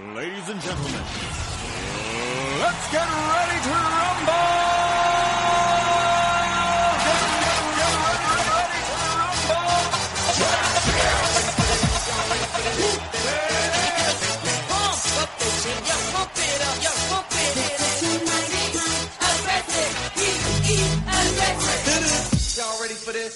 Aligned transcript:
Ladies 0.00 0.48
and 0.48 0.58
gentlemen, 0.62 1.04
let's 2.58 2.90
get 2.90 3.04
ready 3.04 3.60
to 3.64 3.70
rumble! 3.70 4.70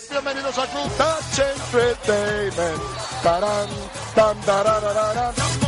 Bienvenidos 0.09 0.59
a 0.59 0.67
Club 0.69 0.91
Touch 0.97 1.39
Entertainment. 1.39 2.83
Tarán, 3.23 3.69
tan, 4.15 4.41
tararararán. 4.41 5.64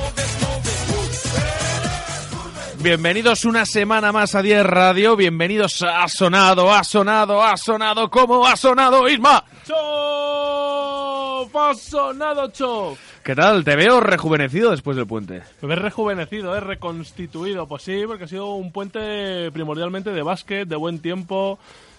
Bienvenidos 2.86 3.44
una 3.44 3.66
semana 3.66 4.12
más 4.12 4.36
a 4.36 4.42
10 4.42 4.64
Radio, 4.64 5.16
bienvenidos 5.16 5.82
a 5.82 6.06
Sonado, 6.06 6.72
Ha 6.72 6.84
Sonado, 6.84 7.42
Ha 7.42 7.56
Sonado, 7.56 8.08
¿cómo 8.08 8.46
ha 8.46 8.54
sonado 8.54 9.08
Isma? 9.08 9.42
¡Chof! 9.66 11.56
¡Ha 11.56 11.74
sonado 11.74 12.46
Chof! 12.52 12.96
¿Qué 13.24 13.34
tal? 13.34 13.64
Te 13.64 13.74
veo 13.74 13.98
rejuvenecido 13.98 14.70
después 14.70 14.96
del 14.96 15.08
puente. 15.08 15.42
Me 15.62 15.68
ves 15.68 15.80
rejuvenecido, 15.80 16.56
¿eh? 16.56 16.60
reconstituido. 16.60 17.66
Pues 17.66 17.82
sí, 17.82 18.04
porque 18.06 18.22
ha 18.22 18.28
sido 18.28 18.54
un 18.54 18.70
puente 18.70 19.50
primordialmente 19.50 20.10
de 20.10 20.22
básquet, 20.22 20.68
de 20.68 20.76
buen 20.76 21.00
tiempo, 21.00 21.58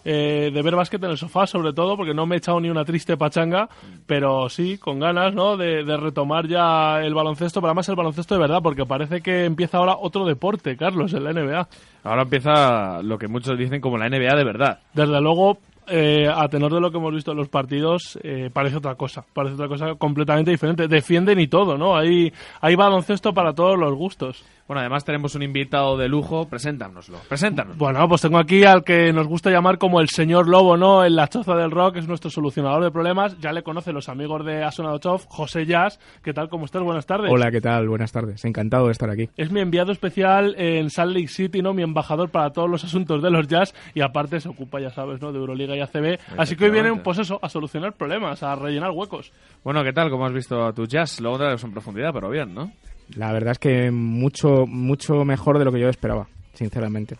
eh, 0.09 0.51
de 0.53 0.61
ver 0.61 0.73
básquet 0.73 1.03
en 1.03 1.11
el 1.11 1.17
sofá 1.17 1.45
sobre 1.45 1.73
todo, 1.73 1.97
porque 1.97 2.13
no 2.13 2.25
me 2.25 2.35
he 2.35 2.37
echado 2.37 2.61
ni 2.61 2.69
una 2.69 2.85
triste 2.85 3.17
pachanga, 3.17 3.67
pero 4.05 4.47
sí, 4.47 4.77
con 4.77 4.99
ganas, 4.99 5.33
¿no? 5.33 5.57
De, 5.57 5.83
de 5.83 5.97
retomar 5.97 6.47
ya 6.47 7.01
el 7.01 7.13
baloncesto, 7.13 7.59
pero 7.59 7.71
además 7.71 7.89
el 7.89 7.97
baloncesto 7.97 8.33
de 8.35 8.39
verdad, 8.39 8.61
porque 8.63 8.85
parece 8.85 9.19
que 9.19 9.43
empieza 9.43 9.79
ahora 9.79 9.97
otro 9.99 10.23
deporte, 10.23 10.77
Carlos, 10.77 11.13
en 11.13 11.25
la 11.25 11.33
NBA. 11.33 11.67
Ahora 12.05 12.21
empieza 12.21 13.01
lo 13.03 13.17
que 13.17 13.27
muchos 13.27 13.57
dicen 13.57 13.81
como 13.81 13.97
la 13.97 14.07
NBA 14.07 14.33
de 14.33 14.45
verdad. 14.45 14.79
Desde 14.93 15.19
luego, 15.19 15.57
eh, 15.89 16.29
a 16.33 16.47
tenor 16.47 16.73
de 16.73 16.79
lo 16.79 16.89
que 16.89 16.97
hemos 16.97 17.13
visto 17.13 17.31
en 17.31 17.37
los 17.37 17.49
partidos, 17.49 18.17
eh, 18.23 18.49
parece 18.51 18.77
otra 18.77 18.95
cosa. 18.95 19.25
Parece 19.33 19.55
otra 19.55 19.67
cosa 19.67 19.95
completamente 19.95 20.51
diferente. 20.51 20.87
Defienden 20.87 21.39
y 21.39 21.47
todo, 21.47 21.77
¿no? 21.77 21.97
Hay, 21.97 22.31
hay 22.61 22.75
baloncesto 22.75 23.33
para 23.33 23.53
todos 23.53 23.77
los 23.77 23.93
gustos. 23.93 24.45
Bueno, 24.67 24.81
además 24.81 25.05
tenemos 25.05 25.33
un 25.33 25.43
invitado 25.43 25.95
de 25.95 26.09
lujo, 26.09 26.49
preséntanoslo, 26.49 27.19
preséntanos. 27.29 27.77
Bueno, 27.77 28.05
pues 28.09 28.21
tengo 28.21 28.37
aquí 28.37 28.65
al 28.65 28.83
que 28.83 29.13
nos 29.13 29.25
gusta 29.25 29.49
llamar 29.49 29.77
como 29.77 30.01
el 30.01 30.09
señor 30.09 30.49
Lobo, 30.49 30.75
¿no? 30.75 31.05
En 31.05 31.15
la 31.15 31.29
choza 31.29 31.55
del 31.55 31.71
rock, 31.71 31.95
es 31.95 32.07
nuestro 32.07 32.29
solucionador 32.29 32.83
de 32.83 32.91
problemas. 32.91 33.39
Ya 33.39 33.53
le 33.53 33.63
conocen 33.63 33.95
los 33.95 34.09
amigos 34.09 34.45
de 34.45 34.65
Asonado 34.65 34.97
Chof, 34.97 35.25
José 35.29 35.65
Jazz. 35.65 36.01
¿Qué 36.21 36.33
tal? 36.33 36.49
¿Cómo 36.49 36.65
estás? 36.65 36.83
Buenas 36.83 37.05
tardes. 37.05 37.31
Hola, 37.31 37.49
¿qué 37.49 37.61
tal? 37.61 37.87
Buenas 37.87 38.11
tardes. 38.11 38.43
Encantado 38.43 38.87
de 38.87 38.91
estar 38.91 39.09
aquí. 39.09 39.29
Es 39.37 39.51
mi 39.51 39.61
enviado 39.61 39.93
especial 39.93 40.53
en 40.57 40.89
Salt 40.89 41.15
Lake 41.15 41.29
City, 41.29 41.61
¿no? 41.61 41.73
Mi 41.73 41.83
embajador 41.83 42.29
para 42.29 42.49
todos 42.49 42.69
los 42.69 42.83
asuntos 42.83 43.23
de 43.23 43.31
los 43.31 43.47
jazz 43.47 43.73
y 43.93 44.01
aparte 44.01 44.41
se 44.41 44.49
ocupa, 44.49 44.81
ya 44.81 44.89
sabes, 44.89 45.21
¿no? 45.21 45.31
De 45.31 45.39
Euroliga 45.39 45.77
y 45.77 45.79
ACB. 45.79 46.19
Así 46.37 46.57
que 46.57 46.65
hoy 46.65 46.71
viene, 46.71 46.93
pues 46.97 47.19
eso, 47.19 47.39
a 47.41 47.47
solucionar 47.47 47.93
problemas, 47.93 48.43
a 48.43 48.53
rellenar 48.55 48.91
huecos. 48.91 49.31
Bueno, 49.63 49.81
¿qué 49.85 49.93
tal? 49.93 50.09
¿Cómo 50.09 50.25
has 50.25 50.33
visto 50.33 50.65
a 50.65 50.73
tu 50.73 50.85
jazz? 50.85 51.21
Luego 51.21 51.37
entraremos 51.37 51.63
en 51.63 51.71
profundidad, 51.71 52.11
pero 52.11 52.29
bien, 52.29 52.53
¿no? 52.53 52.69
La 53.15 53.31
verdad 53.31 53.51
es 53.51 53.59
que 53.59 53.91
mucho, 53.91 54.65
mucho 54.67 55.23
mejor 55.25 55.59
de 55.59 55.65
lo 55.65 55.71
que 55.71 55.79
yo 55.79 55.89
esperaba, 55.89 56.27
sinceramente. 56.53 57.17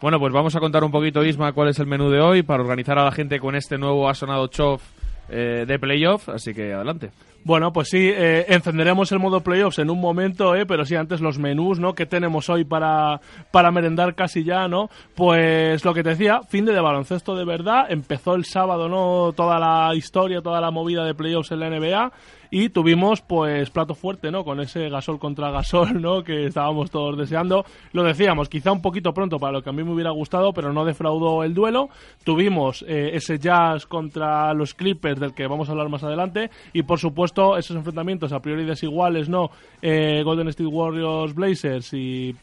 Bueno, 0.00 0.18
pues 0.18 0.32
vamos 0.32 0.56
a 0.56 0.60
contar 0.60 0.82
un 0.82 0.90
poquito, 0.90 1.22
Isma, 1.22 1.52
cuál 1.52 1.68
es 1.68 1.78
el 1.78 1.86
menú 1.86 2.08
de 2.08 2.20
hoy 2.20 2.42
para 2.42 2.62
organizar 2.62 2.98
a 2.98 3.04
la 3.04 3.12
gente 3.12 3.38
con 3.38 3.54
este 3.54 3.76
nuevo 3.76 4.08
Ha 4.08 4.14
Sonado 4.14 4.46
Chof 4.46 4.82
eh, 5.28 5.64
de 5.66 5.78
playoff, 5.78 6.28
así 6.30 6.54
que 6.54 6.72
adelante. 6.72 7.10
Bueno, 7.42 7.72
pues 7.72 7.88
sí, 7.88 8.10
eh, 8.12 8.44
encenderemos 8.48 9.12
el 9.12 9.18
modo 9.18 9.40
playoffs 9.40 9.78
en 9.78 9.88
un 9.88 10.00
momento, 10.00 10.54
eh, 10.54 10.66
pero 10.66 10.84
sí 10.84 10.94
antes 10.94 11.20
los 11.20 11.38
menús, 11.38 11.78
¿no? 11.78 11.94
Que 11.94 12.04
tenemos 12.04 12.50
hoy 12.50 12.64
para, 12.64 13.20
para 13.50 13.70
merendar 13.70 14.14
casi 14.14 14.44
ya, 14.44 14.68
¿no? 14.68 14.90
Pues 15.14 15.84
lo 15.84 15.94
que 15.94 16.02
te 16.02 16.10
decía, 16.10 16.40
fin 16.48 16.66
de, 16.66 16.72
de 16.72 16.80
baloncesto 16.80 17.34
de 17.36 17.46
verdad, 17.46 17.86
empezó 17.88 18.34
el 18.34 18.44
sábado, 18.44 18.88
¿no? 18.88 19.32
Toda 19.32 19.58
la 19.58 19.94
historia, 19.94 20.42
toda 20.42 20.60
la 20.60 20.70
movida 20.70 21.04
de 21.04 21.14
playoffs 21.14 21.52
en 21.52 21.60
la 21.60 21.70
NBA 21.70 22.12
y 22.50 22.68
tuvimos 22.70 23.20
pues 23.20 23.70
plato 23.70 23.94
fuerte, 23.94 24.30
¿no? 24.30 24.44
Con 24.44 24.60
ese 24.60 24.88
gasol 24.88 25.18
contra 25.18 25.50
gasol, 25.50 26.00
¿no? 26.00 26.22
Que 26.22 26.46
estábamos 26.46 26.90
todos 26.90 27.16
deseando. 27.16 27.64
Lo 27.92 28.02
decíamos, 28.02 28.48
quizá 28.48 28.72
un 28.72 28.82
poquito 28.82 29.12
pronto 29.12 29.38
para 29.38 29.52
lo 29.52 29.62
que 29.62 29.70
a 29.70 29.72
mí 29.72 29.82
me 29.82 29.92
hubiera 29.92 30.10
gustado, 30.10 30.52
pero 30.52 30.72
no 30.72 30.84
defraudó 30.84 31.44
el 31.44 31.54
duelo. 31.54 31.88
Tuvimos 32.24 32.84
eh, 32.88 33.10
ese 33.14 33.38
jazz 33.38 33.86
contra 33.86 34.52
los 34.54 34.74
Clippers 34.74 35.20
del 35.20 35.34
que 35.34 35.46
vamos 35.46 35.68
a 35.68 35.72
hablar 35.72 35.88
más 35.88 36.02
adelante 36.02 36.50
y 36.72 36.82
por 36.82 36.98
supuesto 36.98 37.56
esos 37.56 37.76
enfrentamientos 37.76 38.32
a 38.32 38.40
priori 38.40 38.64
desiguales, 38.64 39.28
¿no? 39.28 39.50
Eh, 39.82 40.22
Golden 40.24 40.48
State 40.48 40.66
Warriors 40.66 41.34
Blazers 41.34 41.92
y 41.94 42.34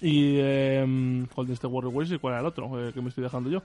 y 0.00 0.36
eh, 0.38 0.84
Golden 1.34 1.54
State 1.54 1.72
Warriors 1.72 1.94
Blazers, 1.94 2.20
¿cuál 2.20 2.34
era 2.34 2.40
el 2.40 2.46
otro? 2.46 2.88
Eh, 2.88 2.92
que 2.92 3.00
me 3.00 3.08
estoy 3.08 3.24
dejando 3.24 3.50
yo. 3.50 3.62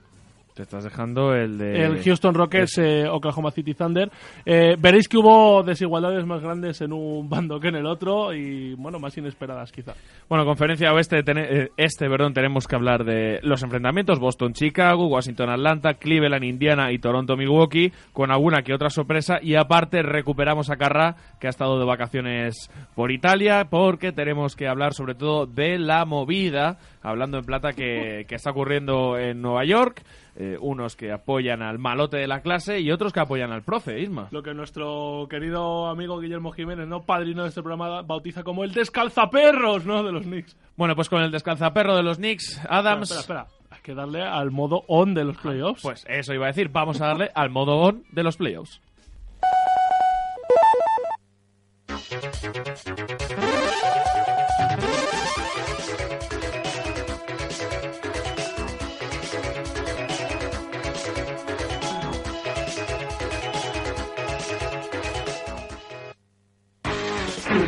Te 0.60 0.64
estás 0.64 0.84
dejando 0.84 1.34
el 1.34 1.56
de... 1.56 1.84
El 1.86 2.02
Houston 2.02 2.34
Rockets, 2.34 2.76
eh, 2.76 3.08
Oklahoma 3.08 3.50
City 3.50 3.72
Thunder. 3.72 4.10
Eh, 4.44 4.76
veréis 4.78 5.08
que 5.08 5.16
hubo 5.16 5.62
desigualdades 5.62 6.26
más 6.26 6.42
grandes 6.42 6.82
en 6.82 6.92
un 6.92 7.30
bando 7.30 7.58
que 7.58 7.68
en 7.68 7.76
el 7.76 7.86
otro 7.86 8.34
y, 8.34 8.74
bueno, 8.74 8.98
más 8.98 9.16
inesperadas 9.16 9.72
quizá. 9.72 9.94
Bueno, 10.28 10.44
conferencia 10.44 10.92
oeste, 10.92 11.22
tene- 11.22 11.46
eh, 11.48 11.70
este, 11.78 12.10
perdón, 12.10 12.34
tenemos 12.34 12.68
que 12.68 12.76
hablar 12.76 13.04
de 13.04 13.40
los 13.42 13.62
enfrentamientos 13.62 14.18
Boston-Chicago, 14.18 15.06
Washington-Atlanta, 15.06 15.94
Cleveland-Indiana 15.94 16.92
y 16.92 16.98
Toronto-Milwaukee, 16.98 17.90
con 18.12 18.30
alguna 18.30 18.60
que 18.60 18.74
otra 18.74 18.90
sorpresa. 18.90 19.38
Y 19.40 19.54
aparte 19.54 20.02
recuperamos 20.02 20.68
a 20.68 20.76
Carra, 20.76 21.16
que 21.40 21.46
ha 21.46 21.50
estado 21.50 21.78
de 21.78 21.86
vacaciones 21.86 22.70
por 22.94 23.12
Italia, 23.12 23.68
porque 23.70 24.12
tenemos 24.12 24.56
que 24.56 24.68
hablar 24.68 24.92
sobre 24.92 25.14
todo 25.14 25.46
de 25.46 25.78
la 25.78 26.04
movida, 26.04 26.76
hablando 27.02 27.38
en 27.38 27.46
plata, 27.46 27.72
que, 27.72 28.26
que 28.28 28.34
está 28.34 28.50
ocurriendo 28.50 29.16
en 29.16 29.40
Nueva 29.40 29.64
York. 29.64 30.02
Eh, 30.42 30.56
unos 30.58 30.96
que 30.96 31.12
apoyan 31.12 31.60
al 31.60 31.78
malote 31.78 32.16
de 32.16 32.26
la 32.26 32.40
clase 32.40 32.80
y 32.80 32.90
otros 32.90 33.12
que 33.12 33.20
apoyan 33.20 33.52
al 33.52 33.62
profe, 33.62 34.00
Isma. 34.00 34.28
Lo 34.30 34.42
que 34.42 34.54
nuestro 34.54 35.26
querido 35.28 35.88
amigo 35.88 36.18
Guillermo 36.18 36.50
Jiménez, 36.50 36.88
¿no? 36.88 37.02
Padrino 37.02 37.42
de 37.42 37.50
este 37.50 37.60
programa, 37.60 38.00
bautiza 38.00 38.42
como 38.42 38.64
el 38.64 38.72
descalzaperros, 38.72 39.84
¿no? 39.84 40.02
De 40.02 40.12
los 40.12 40.22
Knicks. 40.22 40.56
Bueno, 40.76 40.96
pues 40.96 41.10
con 41.10 41.20
el 41.20 41.30
descalzaperro 41.30 41.94
de 41.94 42.02
los 42.02 42.16
Knicks, 42.16 42.58
Adams... 42.70 43.10
Espera, 43.10 43.20
espera, 43.20 43.42
espera. 43.42 43.76
Hay 43.76 43.82
que 43.82 43.94
darle 43.94 44.22
al 44.22 44.50
modo 44.50 44.82
on 44.88 45.12
de 45.12 45.24
los 45.24 45.36
playoffs. 45.36 45.82
Pues 45.82 46.06
eso 46.08 46.32
iba 46.32 46.46
a 46.46 46.48
decir, 46.48 46.70
vamos 46.70 47.02
a 47.02 47.08
darle 47.08 47.30
al 47.34 47.50
modo 47.50 47.76
on 47.76 48.04
de 48.10 48.22
los 48.22 48.38
playoffs. 48.38 48.80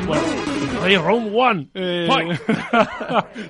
Bueno, 0.06 1.02
Round 1.02 1.30
One. 1.34 1.68
Eh, 1.74 2.08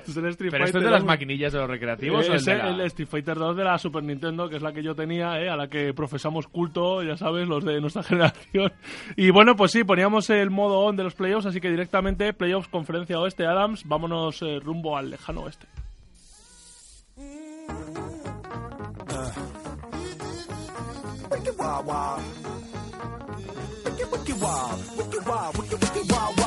es 0.07 0.17
el 0.17 0.25
Street 0.27 0.51
Pero 0.51 0.65
esto 0.65 0.77
es 0.77 0.83
de 0.83 0.89
las 0.91 1.01
2. 1.01 1.07
maquinillas 1.07 1.51
de 1.53 1.59
los 1.59 1.69
recreativos. 1.69 2.25
Eh, 2.25 2.29
o 2.29 2.31
el 2.33 2.37
es 2.37 2.45
de 2.45 2.55
la- 2.57 2.69
el 2.69 2.81
Street 2.81 3.07
Fighter 3.09 3.35
2 3.37 3.55
de 3.57 3.63
la 3.63 3.77
Super 3.77 4.03
Nintendo, 4.03 4.49
que 4.49 4.57
es 4.57 4.61
la 4.61 4.71
que 4.71 4.83
yo 4.83 4.95
tenía, 4.95 5.39
eh, 5.41 5.49
a 5.49 5.55
la 5.55 5.67
que 5.67 5.93
profesamos 5.93 6.47
culto, 6.47 7.01
ya 7.03 7.17
sabes, 7.17 7.47
los 7.47 7.63
de 7.65 7.81
nuestra 7.81 8.03
generación. 8.03 8.71
Y 9.15 9.31
bueno, 9.31 9.55
pues 9.55 9.71
sí, 9.71 9.83
poníamos 9.83 10.29
el 10.29 10.49
modo 10.51 10.79
on 10.79 10.95
de 10.95 11.03
los 11.03 11.15
playoffs, 11.15 11.45
así 11.47 11.59
que 11.59 11.69
directamente 11.71 12.33
playoffs 12.33 12.67
conferencia 12.69 13.19
oeste, 13.19 13.45
Adams, 13.45 13.83
vámonos 13.85 14.41
eh, 14.41 14.59
rumbo 14.59 14.97
al 14.97 15.09
lejano 15.09 15.41
oeste. 15.41 15.67
Wicked 24.03 24.35
wild. 25.33 25.57
Wicked 25.57 25.81
wicked 25.81 26.11
wild. 26.11 26.42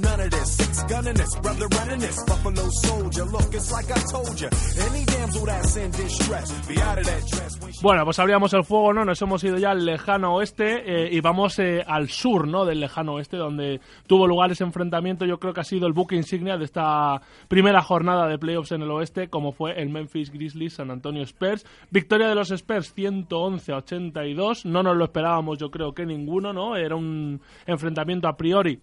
None 0.00 0.20
of 0.20 0.30
this. 0.30 0.56
Six 0.56 0.82
gunning 0.84 1.14
this, 1.14 1.36
brother 1.36 1.66
running 1.68 2.00
this. 2.00 2.16
Buffalo 2.24 2.68
soldier. 2.70 3.24
Look, 3.24 3.54
I 3.54 4.00
told 4.10 4.40
you. 4.40 4.48
Any 4.88 5.04
damsel 5.04 5.46
that's 5.46 5.76
in 5.76 5.90
distress, 5.90 6.52
be 6.66 6.80
out 6.80 6.98
of 6.98 7.06
that 7.06 7.22
Bueno, 7.82 8.04
pues 8.04 8.18
abríamos 8.18 8.52
el 8.54 8.64
fuego, 8.64 8.92
¿no? 8.92 9.04
Nos 9.04 9.20
hemos 9.22 9.42
ido 9.44 9.58
ya 9.58 9.72
al 9.72 9.84
lejano 9.84 10.34
oeste 10.34 10.82
eh, 10.86 11.08
y 11.12 11.20
vamos 11.20 11.58
eh, 11.58 11.82
al 11.86 12.08
sur, 12.08 12.46
¿no? 12.46 12.64
Del 12.64 12.80
lejano 12.80 13.14
oeste, 13.14 13.36
donde 13.36 13.80
tuvo 14.06 14.26
lugar 14.26 14.52
ese 14.52 14.64
enfrentamiento. 14.64 15.24
Yo 15.24 15.38
creo 15.38 15.52
que 15.52 15.60
ha 15.60 15.64
sido 15.64 15.86
el 15.86 15.92
buque 15.92 16.16
insignia 16.16 16.56
de 16.56 16.64
esta 16.64 17.20
primera 17.48 17.82
jornada 17.82 18.28
de 18.28 18.38
playoffs 18.38 18.72
en 18.72 18.82
el 18.82 18.90
oeste, 18.90 19.28
como 19.28 19.52
fue 19.52 19.80
el 19.80 19.88
Memphis 19.88 20.30
Grizzlies 20.30 20.74
San 20.74 20.90
Antonio 20.90 21.22
Spurs. 21.22 21.66
Victoria 21.90 22.28
de 22.28 22.34
los 22.34 22.50
Spurs 22.50 22.92
111 22.94 23.72
a 23.72 23.76
82. 23.78 24.64
No 24.64 24.82
nos 24.82 24.96
lo 24.96 25.04
esperábamos, 25.04 25.58
yo 25.58 25.70
creo 25.70 25.92
que 25.92 26.06
ninguno, 26.06 26.52
¿no? 26.52 26.76
Era 26.76 26.94
un 26.94 27.40
enfrentamiento 27.66 28.28
a 28.28 28.36
priori 28.36 28.80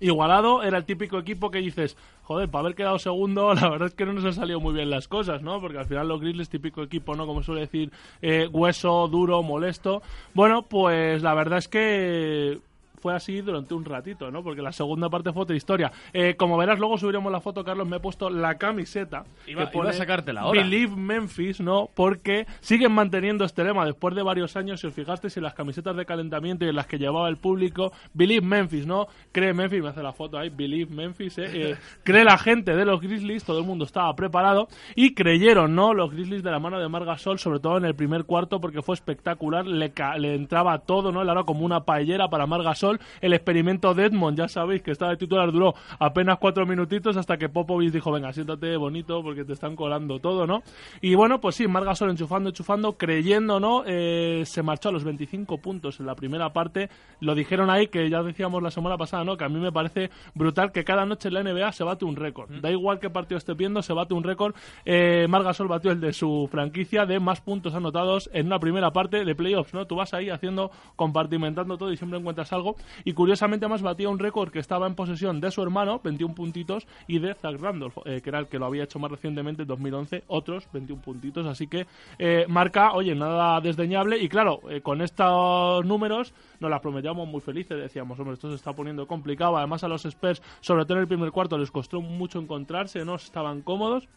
igualado, 0.00 0.62
era 0.62 0.78
el 0.78 0.84
típico 0.84 1.18
equipo 1.18 1.50
que 1.50 1.58
dices, 1.58 1.96
joder, 2.22 2.48
para 2.48 2.60
haber 2.60 2.74
quedado 2.74 2.98
segundo, 2.98 3.54
la 3.54 3.68
verdad 3.68 3.88
es 3.88 3.94
que 3.94 4.06
no 4.06 4.12
nos 4.12 4.24
han 4.24 4.34
salido 4.34 4.60
muy 4.60 4.74
bien 4.74 4.90
las 4.90 5.08
cosas, 5.08 5.42
¿no? 5.42 5.60
Porque 5.60 5.78
al 5.78 5.86
final 5.86 6.08
los 6.08 6.20
Grizzlies, 6.20 6.48
típico 6.48 6.82
equipo, 6.82 7.14
¿no? 7.14 7.26
Como 7.26 7.42
suele 7.42 7.62
decir, 7.62 7.90
eh, 8.22 8.48
hueso, 8.52 9.08
duro, 9.08 9.42
molesto. 9.42 10.02
Bueno, 10.34 10.62
pues 10.62 11.22
la 11.22 11.34
verdad 11.34 11.58
es 11.58 11.68
que 11.68 12.58
fue 13.00 13.14
así 13.14 13.40
durante 13.40 13.74
un 13.74 13.84
ratito, 13.84 14.30
¿no? 14.30 14.42
Porque 14.42 14.62
la 14.62 14.72
segunda 14.72 15.08
parte 15.08 15.32
fue 15.32 15.42
otra 15.42 15.56
historia. 15.56 15.92
Eh, 16.12 16.34
como 16.36 16.56
verás, 16.56 16.78
luego 16.78 16.98
subiremos 16.98 17.30
la 17.32 17.40
foto, 17.40 17.64
Carlos, 17.64 17.86
me 17.86 17.96
he 17.96 18.00
puesto 18.00 18.30
la 18.30 18.56
camiseta. 18.56 19.24
Iba- 19.24 19.26
que 19.46 19.50
iba 19.52 19.62
a 19.64 19.70
pone 19.70 19.92
sacártela 19.92 20.40
ahora. 20.42 20.62
Believe 20.62 20.96
Memphis, 20.96 21.60
¿no? 21.60 21.88
Porque 21.94 22.46
siguen 22.60 22.92
manteniendo 22.92 23.44
este 23.44 23.64
lema 23.64 23.84
después 23.84 24.14
de 24.14 24.22
varios 24.22 24.56
años. 24.56 24.80
Si 24.80 24.86
os 24.86 24.94
fijasteis 24.94 25.36
en 25.36 25.42
las 25.42 25.54
camisetas 25.54 25.96
de 25.96 26.04
calentamiento 26.06 26.64
y 26.64 26.68
en 26.68 26.76
las 26.76 26.86
que 26.86 26.98
llevaba 26.98 27.28
el 27.28 27.36
público, 27.36 27.92
Believe 28.14 28.46
Memphis, 28.46 28.86
¿no? 28.86 29.06
Cree 29.32 29.54
Memphis, 29.54 29.82
me 29.82 29.88
hace 29.90 30.02
la 30.02 30.12
foto 30.12 30.38
ahí, 30.38 30.48
Believe 30.50 30.94
Memphis, 30.94 31.38
¿eh? 31.38 31.50
Eh, 31.52 31.76
cree 32.04 32.24
la 32.24 32.38
gente 32.38 32.74
de 32.76 32.84
los 32.84 33.00
Grizzlies, 33.00 33.44
todo 33.44 33.58
el 33.58 33.64
mundo 33.64 33.84
estaba 33.84 34.14
preparado 34.16 34.68
y 34.94 35.14
creyeron, 35.14 35.74
¿no? 35.74 35.94
Los 35.94 36.10
Grizzlies 36.12 36.42
de 36.42 36.50
la 36.50 36.58
mano 36.58 36.78
de 36.78 36.88
Margasol, 36.88 37.38
sobre 37.38 37.60
todo 37.60 37.78
en 37.78 37.84
el 37.84 37.94
primer 37.94 38.24
cuarto, 38.24 38.60
porque 38.60 38.82
fue 38.82 38.94
espectacular, 38.94 39.66
le, 39.66 39.90
ca- 39.92 40.16
le 40.18 40.34
entraba 40.34 40.78
todo, 40.80 41.12
¿no? 41.12 41.22
Él 41.22 41.28
era 41.28 41.44
como 41.44 41.64
una 41.64 41.80
paellera 41.84 42.28
para 42.28 42.46
Margasol. 42.46 42.95
El 43.20 43.32
experimento 43.32 43.94
de 43.94 44.06
Edmond, 44.06 44.38
ya 44.38 44.48
sabéis 44.48 44.82
que 44.82 44.90
estaba 44.90 45.12
de 45.12 45.16
titular, 45.16 45.50
duró 45.52 45.74
apenas 45.98 46.38
cuatro 46.38 46.66
minutitos 46.66 47.16
hasta 47.16 47.36
que 47.36 47.48
Popovich 47.48 47.92
dijo, 47.92 48.12
venga, 48.12 48.32
siéntate 48.32 48.76
bonito 48.76 49.22
porque 49.22 49.44
te 49.44 49.52
están 49.52 49.76
colando 49.76 50.18
todo, 50.18 50.46
¿no? 50.46 50.62
Y 51.00 51.14
bueno, 51.14 51.40
pues 51.40 51.56
sí, 51.56 51.66
Margasol 51.66 52.10
enchufando, 52.10 52.50
enchufando, 52.50 52.96
creyendo, 52.96 53.60
¿no? 53.60 53.82
Eh, 53.86 54.42
se 54.44 54.62
marchó 54.62 54.88
a 54.88 54.92
los 54.92 55.04
25 55.04 55.58
puntos 55.58 56.00
en 56.00 56.06
la 56.06 56.14
primera 56.14 56.52
parte. 56.52 56.88
Lo 57.20 57.34
dijeron 57.34 57.70
ahí, 57.70 57.88
que 57.88 58.08
ya 58.08 58.22
decíamos 58.22 58.62
la 58.62 58.70
semana 58.70 58.96
pasada, 58.96 59.24
¿no? 59.24 59.36
Que 59.36 59.44
a 59.44 59.48
mí 59.48 59.58
me 59.60 59.72
parece 59.72 60.10
brutal 60.34 60.72
que 60.72 60.84
cada 60.84 61.04
noche 61.04 61.28
en 61.28 61.34
la 61.34 61.42
NBA 61.42 61.72
se 61.72 61.84
bate 61.84 62.04
un 62.04 62.16
récord. 62.16 62.50
Da 62.60 62.70
igual 62.70 62.98
qué 62.98 63.10
partido 63.10 63.38
esté 63.38 63.54
viendo, 63.54 63.82
se 63.82 63.92
bate 63.92 64.14
un 64.14 64.22
récord. 64.22 64.54
Eh, 64.84 65.26
Margasol 65.28 65.68
batió 65.68 65.90
el 65.90 66.00
de 66.00 66.12
su 66.12 66.48
franquicia 66.50 67.06
de 67.06 67.20
más 67.20 67.40
puntos 67.40 67.74
anotados 67.74 68.30
en 68.32 68.46
una 68.46 68.58
primera 68.58 68.90
parte 68.90 69.24
de 69.24 69.34
playoffs, 69.34 69.74
¿no? 69.74 69.86
Tú 69.86 69.96
vas 69.96 70.14
ahí 70.14 70.30
haciendo, 70.30 70.70
compartimentando 70.96 71.76
todo 71.76 71.92
y 71.92 71.96
siempre 71.96 72.18
encuentras 72.18 72.52
algo. 72.52 72.75
Y 73.04 73.12
curiosamente 73.12 73.66
además 73.66 73.82
batía 73.82 74.08
un 74.08 74.18
récord 74.18 74.50
que 74.50 74.58
estaba 74.58 74.86
en 74.86 74.94
posesión 74.94 75.40
de 75.40 75.50
su 75.50 75.62
hermano, 75.62 76.00
21 76.02 76.34
puntitos, 76.34 76.86
y 77.06 77.18
de 77.18 77.34
Zach 77.34 77.60
Randolph, 77.60 77.98
eh, 78.04 78.20
que 78.20 78.30
era 78.30 78.38
el 78.38 78.46
que 78.46 78.58
lo 78.58 78.66
había 78.66 78.84
hecho 78.84 78.98
más 78.98 79.10
recientemente 79.10 79.62
en 79.62 79.68
2011, 79.68 80.24
otros 80.28 80.68
21 80.72 81.02
puntitos. 81.02 81.46
Así 81.46 81.66
que 81.66 81.86
eh, 82.18 82.46
marca, 82.48 82.92
oye, 82.92 83.14
nada 83.14 83.60
desdeñable. 83.60 84.18
Y 84.18 84.28
claro, 84.28 84.60
eh, 84.68 84.80
con 84.80 85.02
estos 85.02 85.84
números 85.84 86.34
nos 86.60 86.70
las 86.70 86.80
prometíamos 86.80 87.28
muy 87.28 87.40
felices. 87.40 87.78
Decíamos, 87.78 88.18
hombre, 88.18 88.34
esto 88.34 88.48
se 88.48 88.56
está 88.56 88.72
poniendo 88.72 89.06
complicado. 89.06 89.56
Además, 89.56 89.84
a 89.84 89.88
los 89.88 90.04
Spurs, 90.04 90.42
sobre 90.60 90.84
todo 90.84 90.94
en 90.94 91.02
el 91.02 91.08
primer 91.08 91.30
cuarto, 91.30 91.58
les 91.58 91.70
costó 91.70 92.00
mucho 92.00 92.38
encontrarse, 92.38 93.04
no 93.04 93.16
estaban 93.16 93.62
cómodos. 93.62 94.08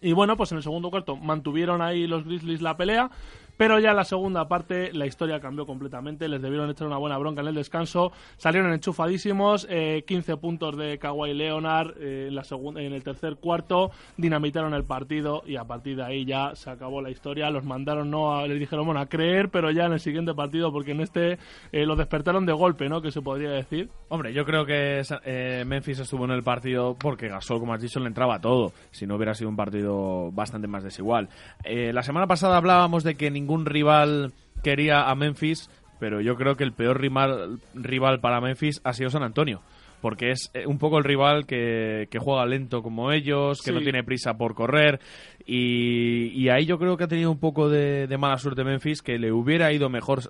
Y 0.00 0.12
bueno, 0.12 0.36
pues 0.36 0.52
en 0.52 0.58
el 0.58 0.62
segundo 0.62 0.90
cuarto 0.90 1.16
mantuvieron 1.16 1.80
ahí 1.82 2.06
los 2.06 2.24
Grizzlies 2.24 2.62
la 2.62 2.76
pelea, 2.76 3.10
pero 3.56 3.78
ya 3.78 3.90
en 3.90 3.96
la 3.96 4.04
segunda 4.04 4.48
parte 4.48 4.92
la 4.92 5.06
historia 5.06 5.40
cambió 5.40 5.66
completamente. 5.66 6.28
Les 6.28 6.42
debieron 6.42 6.70
echar 6.70 6.86
una 6.86 6.98
buena 6.98 7.18
bronca 7.18 7.40
en 7.40 7.48
el 7.48 7.54
descanso. 7.54 8.12
Salieron 8.36 8.72
enchufadísimos, 8.72 9.66
eh, 9.70 10.04
15 10.06 10.36
puntos 10.36 10.76
de 10.76 10.98
Kawhi 10.98 11.34
Leonard 11.34 11.94
eh, 11.98 12.26
en, 12.28 12.34
la 12.34 12.44
en 12.80 12.92
el 12.92 13.02
tercer 13.02 13.36
cuarto, 13.36 13.90
dinamitaron 14.16 14.74
el 14.74 14.84
partido 14.84 15.42
y 15.46 15.56
a 15.56 15.64
partir 15.64 15.96
de 15.96 16.04
ahí 16.04 16.24
ya 16.24 16.54
se 16.54 16.70
acabó 16.70 17.00
la 17.00 17.10
historia. 17.10 17.50
Los 17.50 17.64
mandaron, 17.64 18.10
no 18.10 18.46
les 18.46 18.58
dijeron, 18.58 18.86
bueno, 18.86 19.00
a 19.00 19.06
creer, 19.06 19.48
pero 19.50 19.70
ya 19.70 19.86
en 19.86 19.92
el 19.92 20.00
siguiente 20.00 20.34
partido, 20.34 20.72
porque 20.72 20.92
en 20.92 21.00
este 21.00 21.38
eh, 21.72 21.86
los 21.86 21.98
despertaron 21.98 22.46
de 22.46 22.52
golpe, 22.52 22.88
¿no? 22.88 23.00
Que 23.00 23.10
se 23.10 23.22
podría 23.22 23.50
decir. 23.50 23.88
Hombre, 24.08 24.32
yo 24.32 24.44
creo 24.44 24.64
que 24.64 25.02
eh, 25.24 25.64
Memphis 25.66 26.00
estuvo 26.00 26.24
en 26.24 26.30
el 26.30 26.42
partido 26.42 26.96
porque 26.98 27.28
Gasol, 27.28 27.60
como 27.60 27.74
has 27.74 27.80
dicho, 27.80 28.00
le 28.00 28.06
entraba 28.06 28.40
todo. 28.40 28.72
Si 28.90 29.06
no 29.06 29.16
hubiera 29.16 29.34
sido 29.34 29.50
un 29.50 29.56
partido 29.56 30.30
bastante 30.32 30.68
más 30.68 30.84
desigual. 30.84 31.28
Eh, 31.64 31.92
la 31.92 32.02
semana 32.02 32.26
pasada 32.26 32.56
hablábamos 32.56 33.04
de 33.04 33.16
que 33.16 33.30
ningún 33.30 33.45
rival 33.66 34.32
quería 34.62 35.08
a 35.08 35.14
Memphis, 35.14 35.70
pero 36.00 36.20
yo 36.20 36.34
creo 36.36 36.56
que 36.56 36.64
el 36.64 36.72
peor 36.72 37.00
rival, 37.00 37.60
rival 37.74 38.20
para 38.20 38.40
Memphis 38.40 38.80
ha 38.84 38.92
sido 38.92 39.10
San 39.10 39.22
Antonio. 39.22 39.62
Porque 40.02 40.30
es 40.30 40.50
eh, 40.52 40.66
un 40.66 40.78
poco 40.78 40.98
el 40.98 41.04
rival 41.04 41.46
que, 41.46 42.06
que 42.10 42.18
juega 42.18 42.44
lento 42.44 42.82
como 42.82 43.12
ellos, 43.12 43.60
que 43.62 43.70
Sí. 43.70 43.74
no 43.76 43.80
tiene 43.80 44.04
prisa 44.04 44.34
por 44.36 44.54
correr. 44.54 45.00
Y, 45.46 46.28
y 46.38 46.48
ahí 46.50 46.66
yo 46.66 46.78
creo 46.78 46.96
que 46.96 47.04
ha 47.04 47.08
tenido 47.08 47.30
un 47.30 47.38
poco 47.38 47.68
de, 47.70 48.06
de 48.06 48.18
mala 48.18 48.36
suerte 48.36 48.62
Memphis, 48.64 49.00
que 49.00 49.18
le 49.18 49.32
hubiera 49.32 49.72
ido 49.72 49.88
mejor, 49.88 50.20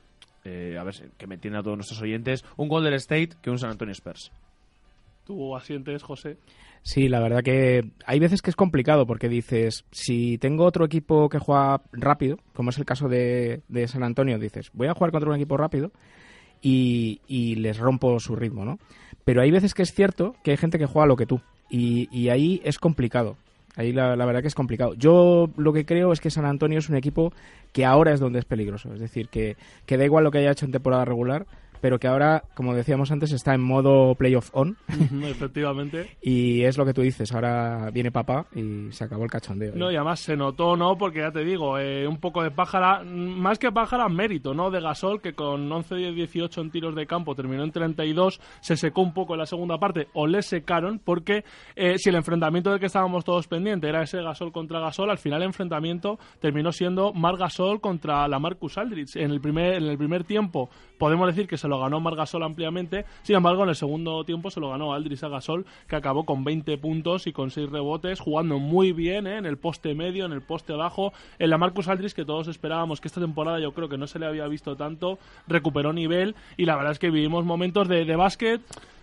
eh, 0.45 0.77
a 0.79 0.85
ver 0.85 0.95
si- 0.95 1.05
que 1.19 1.27
me 1.27 1.35
entiendan 1.35 1.61
a 1.61 1.65
todos 1.65 1.77
nuestros 1.77 2.01
oyentes, 2.01 2.45
un 2.57 2.69
Golden 2.69 2.95
State 2.95 3.31
que 3.43 3.51
un 3.51 3.59
San 3.59 3.71
Antonio 3.71 3.93
Spurs. 3.93 4.31
Tú 5.27 5.57
asientes, 5.57 6.05
José. 6.05 6.39
Sí, 6.83 7.09
la 7.09 7.19
verdad 7.19 7.43
que 7.43 7.91
hay 8.07 8.21
veces 8.21 8.43
que 8.43 8.51
es 8.51 8.55
complicado 8.55 9.07
porque 9.07 9.29
dices, 9.29 9.85
si 9.91 10.39
tengo 10.39 10.65
otro 10.65 10.85
equipo 10.85 11.29
que 11.29 11.41
juega 11.41 11.83
rápido, 11.91 12.39
como 12.55 12.71
es 12.71 12.79
el 12.79 12.85
caso 12.85 13.09
de, 13.09 13.63
de 13.67 13.89
San 13.89 14.05
Antonio, 14.05 14.39
dices, 14.39 14.71
voy 14.73 14.87
a 14.87 14.95
jugar 14.95 15.11
contra 15.11 15.29
un 15.29 15.35
equipo 15.35 15.57
rápido 15.57 15.91
y, 16.63 17.21
y 17.27 17.57
les 17.57 17.77
rompo 17.77 18.21
su 18.21 18.37
ritmo, 18.37 18.65
¿no? 18.65 18.79
Pero 19.25 19.43
hay 19.43 19.51
veces 19.51 19.75
que 19.75 19.83
es 19.83 19.93
cierto 19.93 20.37
que 20.45 20.53
hay 20.53 20.57
gente 20.57 20.79
que 20.79 20.87
juega 20.87 21.09
lo 21.09 21.17
que 21.17 21.27
tú 21.27 21.41
y, 21.69 22.09
y 22.17 22.29
ahí 22.29 22.61
es 22.65 22.79
complicado. 22.79 23.37
Ahí 23.75 23.93
la, 23.93 24.15
la 24.15 24.25
verdad 24.25 24.41
que 24.41 24.49
es 24.49 24.55
complicado. 24.55 24.95
Yo 24.95 25.51
lo 25.57 25.73
que 25.73 25.85
creo 25.85 26.13
es 26.13 26.21
que 26.21 26.31
San 26.31 26.47
Antonio 26.47 26.79
es 26.79 26.89
un 26.89 26.97
equipo 26.97 27.33
que 27.73 27.85
ahora 27.85 28.15
es 28.15 28.21
donde 28.21 28.39
es 28.39 28.45
peligroso. 28.45 28.95
Es 28.95 29.01
decir, 29.01 29.29
que, 29.29 29.57
que 29.85 29.99
da 29.99 30.05
igual 30.05 30.25
lo 30.25 30.31
que 30.31 30.39
haya 30.39 30.53
hecho 30.53 30.65
en 30.65 30.73
temporada 30.73 31.05
regular, 31.05 31.47
pero 31.81 31.99
que 31.99 32.09
ahora, 32.09 32.45
como 32.55 32.75
decíamos 32.75 33.11
antes, 33.11 33.33
está 33.33 33.55
en 33.55 33.63
modo 33.63 34.15
playoff 34.15 34.51
on. 34.53 34.77
Efectivamente. 35.25 36.17
Y 36.21 36.63
es 36.63 36.79
lo 36.79 36.85
que 36.85 36.95
tú 36.95 37.03
dices, 37.03 37.33
ahora 37.33 37.91
viene 37.93 38.11
papá 38.11 38.47
y 38.55 38.91
se 38.93 39.05
acabó 39.05 39.25
el 39.25 39.31
cachondeo. 39.31 39.75
¿eh? 39.75 39.77
No, 39.77 39.91
y 39.91 39.97
además 39.97 40.21
se 40.21 40.37
notó, 40.37 40.77
¿no? 40.77 40.97
Porque 40.97 41.21
ya 41.21 41.31
te 41.31 41.45
digo, 41.45 41.79
eh, 41.79 42.07
un 42.07 42.19
poco 42.19 42.43
de 42.43 42.51
pájara, 42.51 43.03
más 43.05 43.59
que 43.59 43.73
pájara, 43.73 44.09
mérito, 44.09 44.55
¿no? 44.55 44.71
De 44.71 44.81
Gasol, 44.81 45.21
que 45.21 45.35
con 45.35 45.69
11-10-18 45.69 46.63
en 46.63 46.71
tiros 46.71 46.95
de 46.95 47.07
campo 47.07 47.35
terminó 47.35 47.63
en 47.63 47.73
32, 47.73 48.41
se 48.61 48.77
secó 48.77 49.03
un 49.03 49.13
poco 49.13 49.35
en 49.35 49.41
la 49.41 49.47
segunda 49.47 49.79
parte, 49.79 50.09
o 50.15 50.27
le 50.27 50.43
secaron, 50.43 50.99
porque 50.99 51.45
eh, 51.75 51.99
si 51.99 52.11
el 52.11 52.17
enfrentamiento 52.17 52.71
del 52.71 52.81
que 52.81 52.87
estábamos 52.87 53.25
todos 53.25 53.47
pendientes 53.49 53.89
era 53.89 54.03
ese 54.03 54.23
Gasol 54.23 54.53
contra 54.53 54.81
Gasol, 54.81 55.11
al 55.11 55.19
final 55.19 55.43
el 55.43 55.49
enfrentamiento 55.49 56.19
terminó 56.41 56.73
siendo 56.73 57.13
Mar 57.13 57.37
Gasol 57.37 57.81
contra 57.81 58.27
la 58.29 58.39
Marcus 58.39 58.79
Aldridge. 58.79 59.17
En 59.17 59.31
el 59.31 59.41
primer, 59.41 59.75
en 59.75 59.85
el 59.85 59.99
primer 59.99 60.25
tiempo 60.25 60.71
podemos 60.99 61.27
decir 61.27 61.47
que 61.47 61.57
se 61.57 61.69
lo 61.69 61.76
ganó 61.79 62.01
Mar 62.01 62.17
Gasol 62.17 62.43
ampliamente, 62.43 63.05
sin 63.23 63.37
embargo 63.37 63.63
en 63.63 63.71
el 63.71 63.77
segundo 63.77 64.25
tiempo 64.25 64.51
se 64.51 64.61
lo 64.61 64.71
ganó 64.71 64.93
Aldridge 64.93 65.25
a 65.25 65.29
Gasol, 65.29 65.67
que 65.89 65.97
acabó 65.97 66.25
con 66.25 66.45
20 66.45 66.79
puntos 66.79 67.27
y 67.27 67.33
con 67.33 67.51
6 67.51 67.71
rebotes, 67.71 68.21
jugando 68.21 68.59
muy 68.59 68.93
bien 68.93 69.27
¿eh? 69.27 69.39
en 69.39 69.47
el 69.47 69.59
poste 69.59 69.95
medio, 69.95 70.27
en 70.27 70.33
el 70.33 70.43
poste 70.43 70.73
bajo, 70.73 71.13
en 71.39 71.51
la 71.51 71.59
Marcus 71.59 71.89
Aldridge 71.89 72.15
que 72.15 72.25
todos 72.25 72.49
esperábamos 72.49 73.01
que 73.01 73.09
esta 73.09 73.21
temporada 73.21 73.61
yo 73.61 73.73
creo 73.73 73.89
que 73.89 73.99
no 73.99 74.07
se 74.07 74.19
le 74.19 74.27
había 74.27 74.47
visto 74.49 74.77
tanto, 74.77 75.19
recuperó 75.47 75.93
nivel 75.93 76.35
y 76.57 76.65
la 76.65 76.77
verdad 76.77 76.93
es 76.93 76.99
que 76.99 77.11
vivimos 77.11 77.45
momentos 77.45 77.89
de, 77.89 78.05
de 78.05 78.17
básquet 78.17 78.61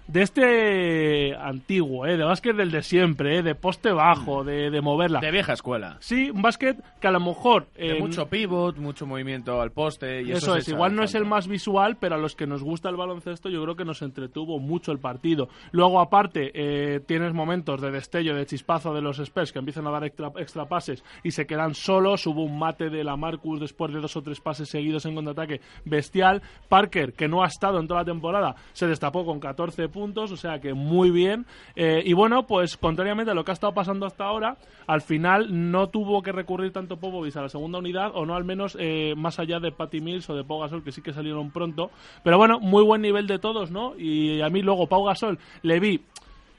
de 0.07 0.21
este 0.21 1.35
antiguo, 1.35 2.06
¿eh? 2.06 2.18
de 2.18 2.23
básquet 2.23 2.56
del 2.56 2.71
de 2.71 2.83
siempre, 2.83 3.37
¿eh? 3.37 3.44
de 3.44 3.56
poste 3.56 3.92
bajo, 3.92 4.44
de, 4.44 4.69
de 4.69 4.81
moverla. 4.81 5.19
De 5.19 5.31
vieja 5.31 5.54
escuela. 5.54 5.97
Sí, 5.99 6.30
un 6.30 6.42
básquet 6.42 6.78
que 6.99 7.07
a 7.07 7.11
lo 7.11 7.19
mejor... 7.19 7.68
De 7.75 7.97
eh, 7.97 7.99
mucho 7.99 8.28
pivot, 8.28 8.78
mucho 8.78 9.06
movimiento 9.06 9.61
al 9.61 9.71
poste. 9.71 10.23
Y 10.23 10.31
eso, 10.31 10.56
es, 10.56 10.68
igual 10.68 10.95
no 10.95 11.04
es 11.04 11.16
el 11.16 11.25
más 11.25 11.47
visual, 11.47 11.97
pero 11.99 12.16
a 12.16 12.18
los 12.18 12.35
que 12.35 12.47
nos 12.47 12.63
gusta 12.63 12.89
el 12.89 12.95
baloncesto 12.95 13.49
yo 13.49 13.63
creo 13.63 13.75
que 13.75 13.85
nos 13.85 14.01
entretuvo 14.01 14.59
mucho 14.59 14.92
el 14.92 14.99
partido. 14.99 15.47
Luego, 15.71 15.99
aparte, 15.99 16.51
eh, 16.54 16.99
tienes 16.99 17.33
momentos 17.33 17.81
de 17.81 17.92
destello, 17.92 18.35
de 18.35 18.45
chispazo 18.45 18.94
de 18.94 19.01
los 19.01 19.19
Spurs 19.19 19.54
que 19.54 19.59
empiezan 19.59 19.87
a 19.87 19.92
dar 19.92 20.04
extra, 20.04 20.31
extra 20.37 20.68
pases 20.68 21.04
y 21.23 21.31
se 21.31 21.45
quedan 21.45 21.75
solos. 21.75 22.28
Hubo 22.28 22.44
un 22.44 22.59
mate 22.59 22.89
de 22.89 23.04
la 23.04 23.16
Marcus 23.16 23.59
después 23.59 23.94
de 23.94 24.01
dos 24.01 24.16
o 24.18 24.21
tres 24.21 24.42
pases 24.42 24.69
seguidos 24.69 25.06
en 25.06 25.16
contraataque 25.16 25.61
bestial. 25.85 26.42
Parker, 26.68 27.13
que 27.13 27.28
no 27.28 27.44
ha 27.44 27.47
estado 27.47 27.80
en 27.80 27.87
toda 27.87 28.01
la 28.01 28.06
temporada, 28.06 28.56
se 28.73 28.87
destapó 28.87 29.25
con 29.25 29.39
14 29.39 29.93
puntos, 29.94 30.31
o 30.33 30.38
sea 30.38 30.59
que 30.59 30.73
muy 30.73 31.09
bien. 31.09 31.45
Eh, 31.78 32.04
y 32.06 32.12
bueno, 32.12 32.45
pues 32.45 32.76
contrariamente 32.76 33.31
a 33.31 33.33
lo 33.33 33.45
que 33.45 33.52
ha 33.52 33.54
estado 33.54 33.73
pasando 33.73 34.06
hasta 34.06 34.26
ahora, 34.26 34.57
al 34.88 35.02
final 35.02 35.71
no 35.71 35.88
tuvo 35.88 36.21
que 36.21 36.33
recurrir 36.33 36.73
tanto 36.73 36.97
Popovich 36.97 37.38
a 37.38 37.44
la 37.44 37.50
segunda 37.50 37.80
unidad, 37.80 38.12
o 38.14 38.26
no 38.26 38.35
al 38.35 38.44
menos 38.44 38.76
eh, 38.80 39.14
más 39.16 39.40
allá 39.40 39.62
de 39.62 39.71
Patty 39.71 40.02
Mills 40.02 40.30
o 40.30 40.35
de 40.35 40.44
Pau 40.44 40.59
Gasol, 40.59 40.83
que 40.83 40.92
sí 40.92 41.02
que 41.02 41.14
salieron 41.14 41.52
pronto. 41.52 41.92
Pero 42.23 42.38
bueno, 42.38 42.59
muy 42.59 42.83
buen 42.83 43.02
nivel 43.02 43.28
de 43.28 43.40
todos, 43.40 43.71
¿no? 43.71 43.97
Y 43.97 44.42
a 44.42 44.50
mí 44.50 44.62
luego 44.62 44.88
Pau 44.88 45.06
Gasol 45.06 45.40
le 45.62 45.80
vi 45.80 46.02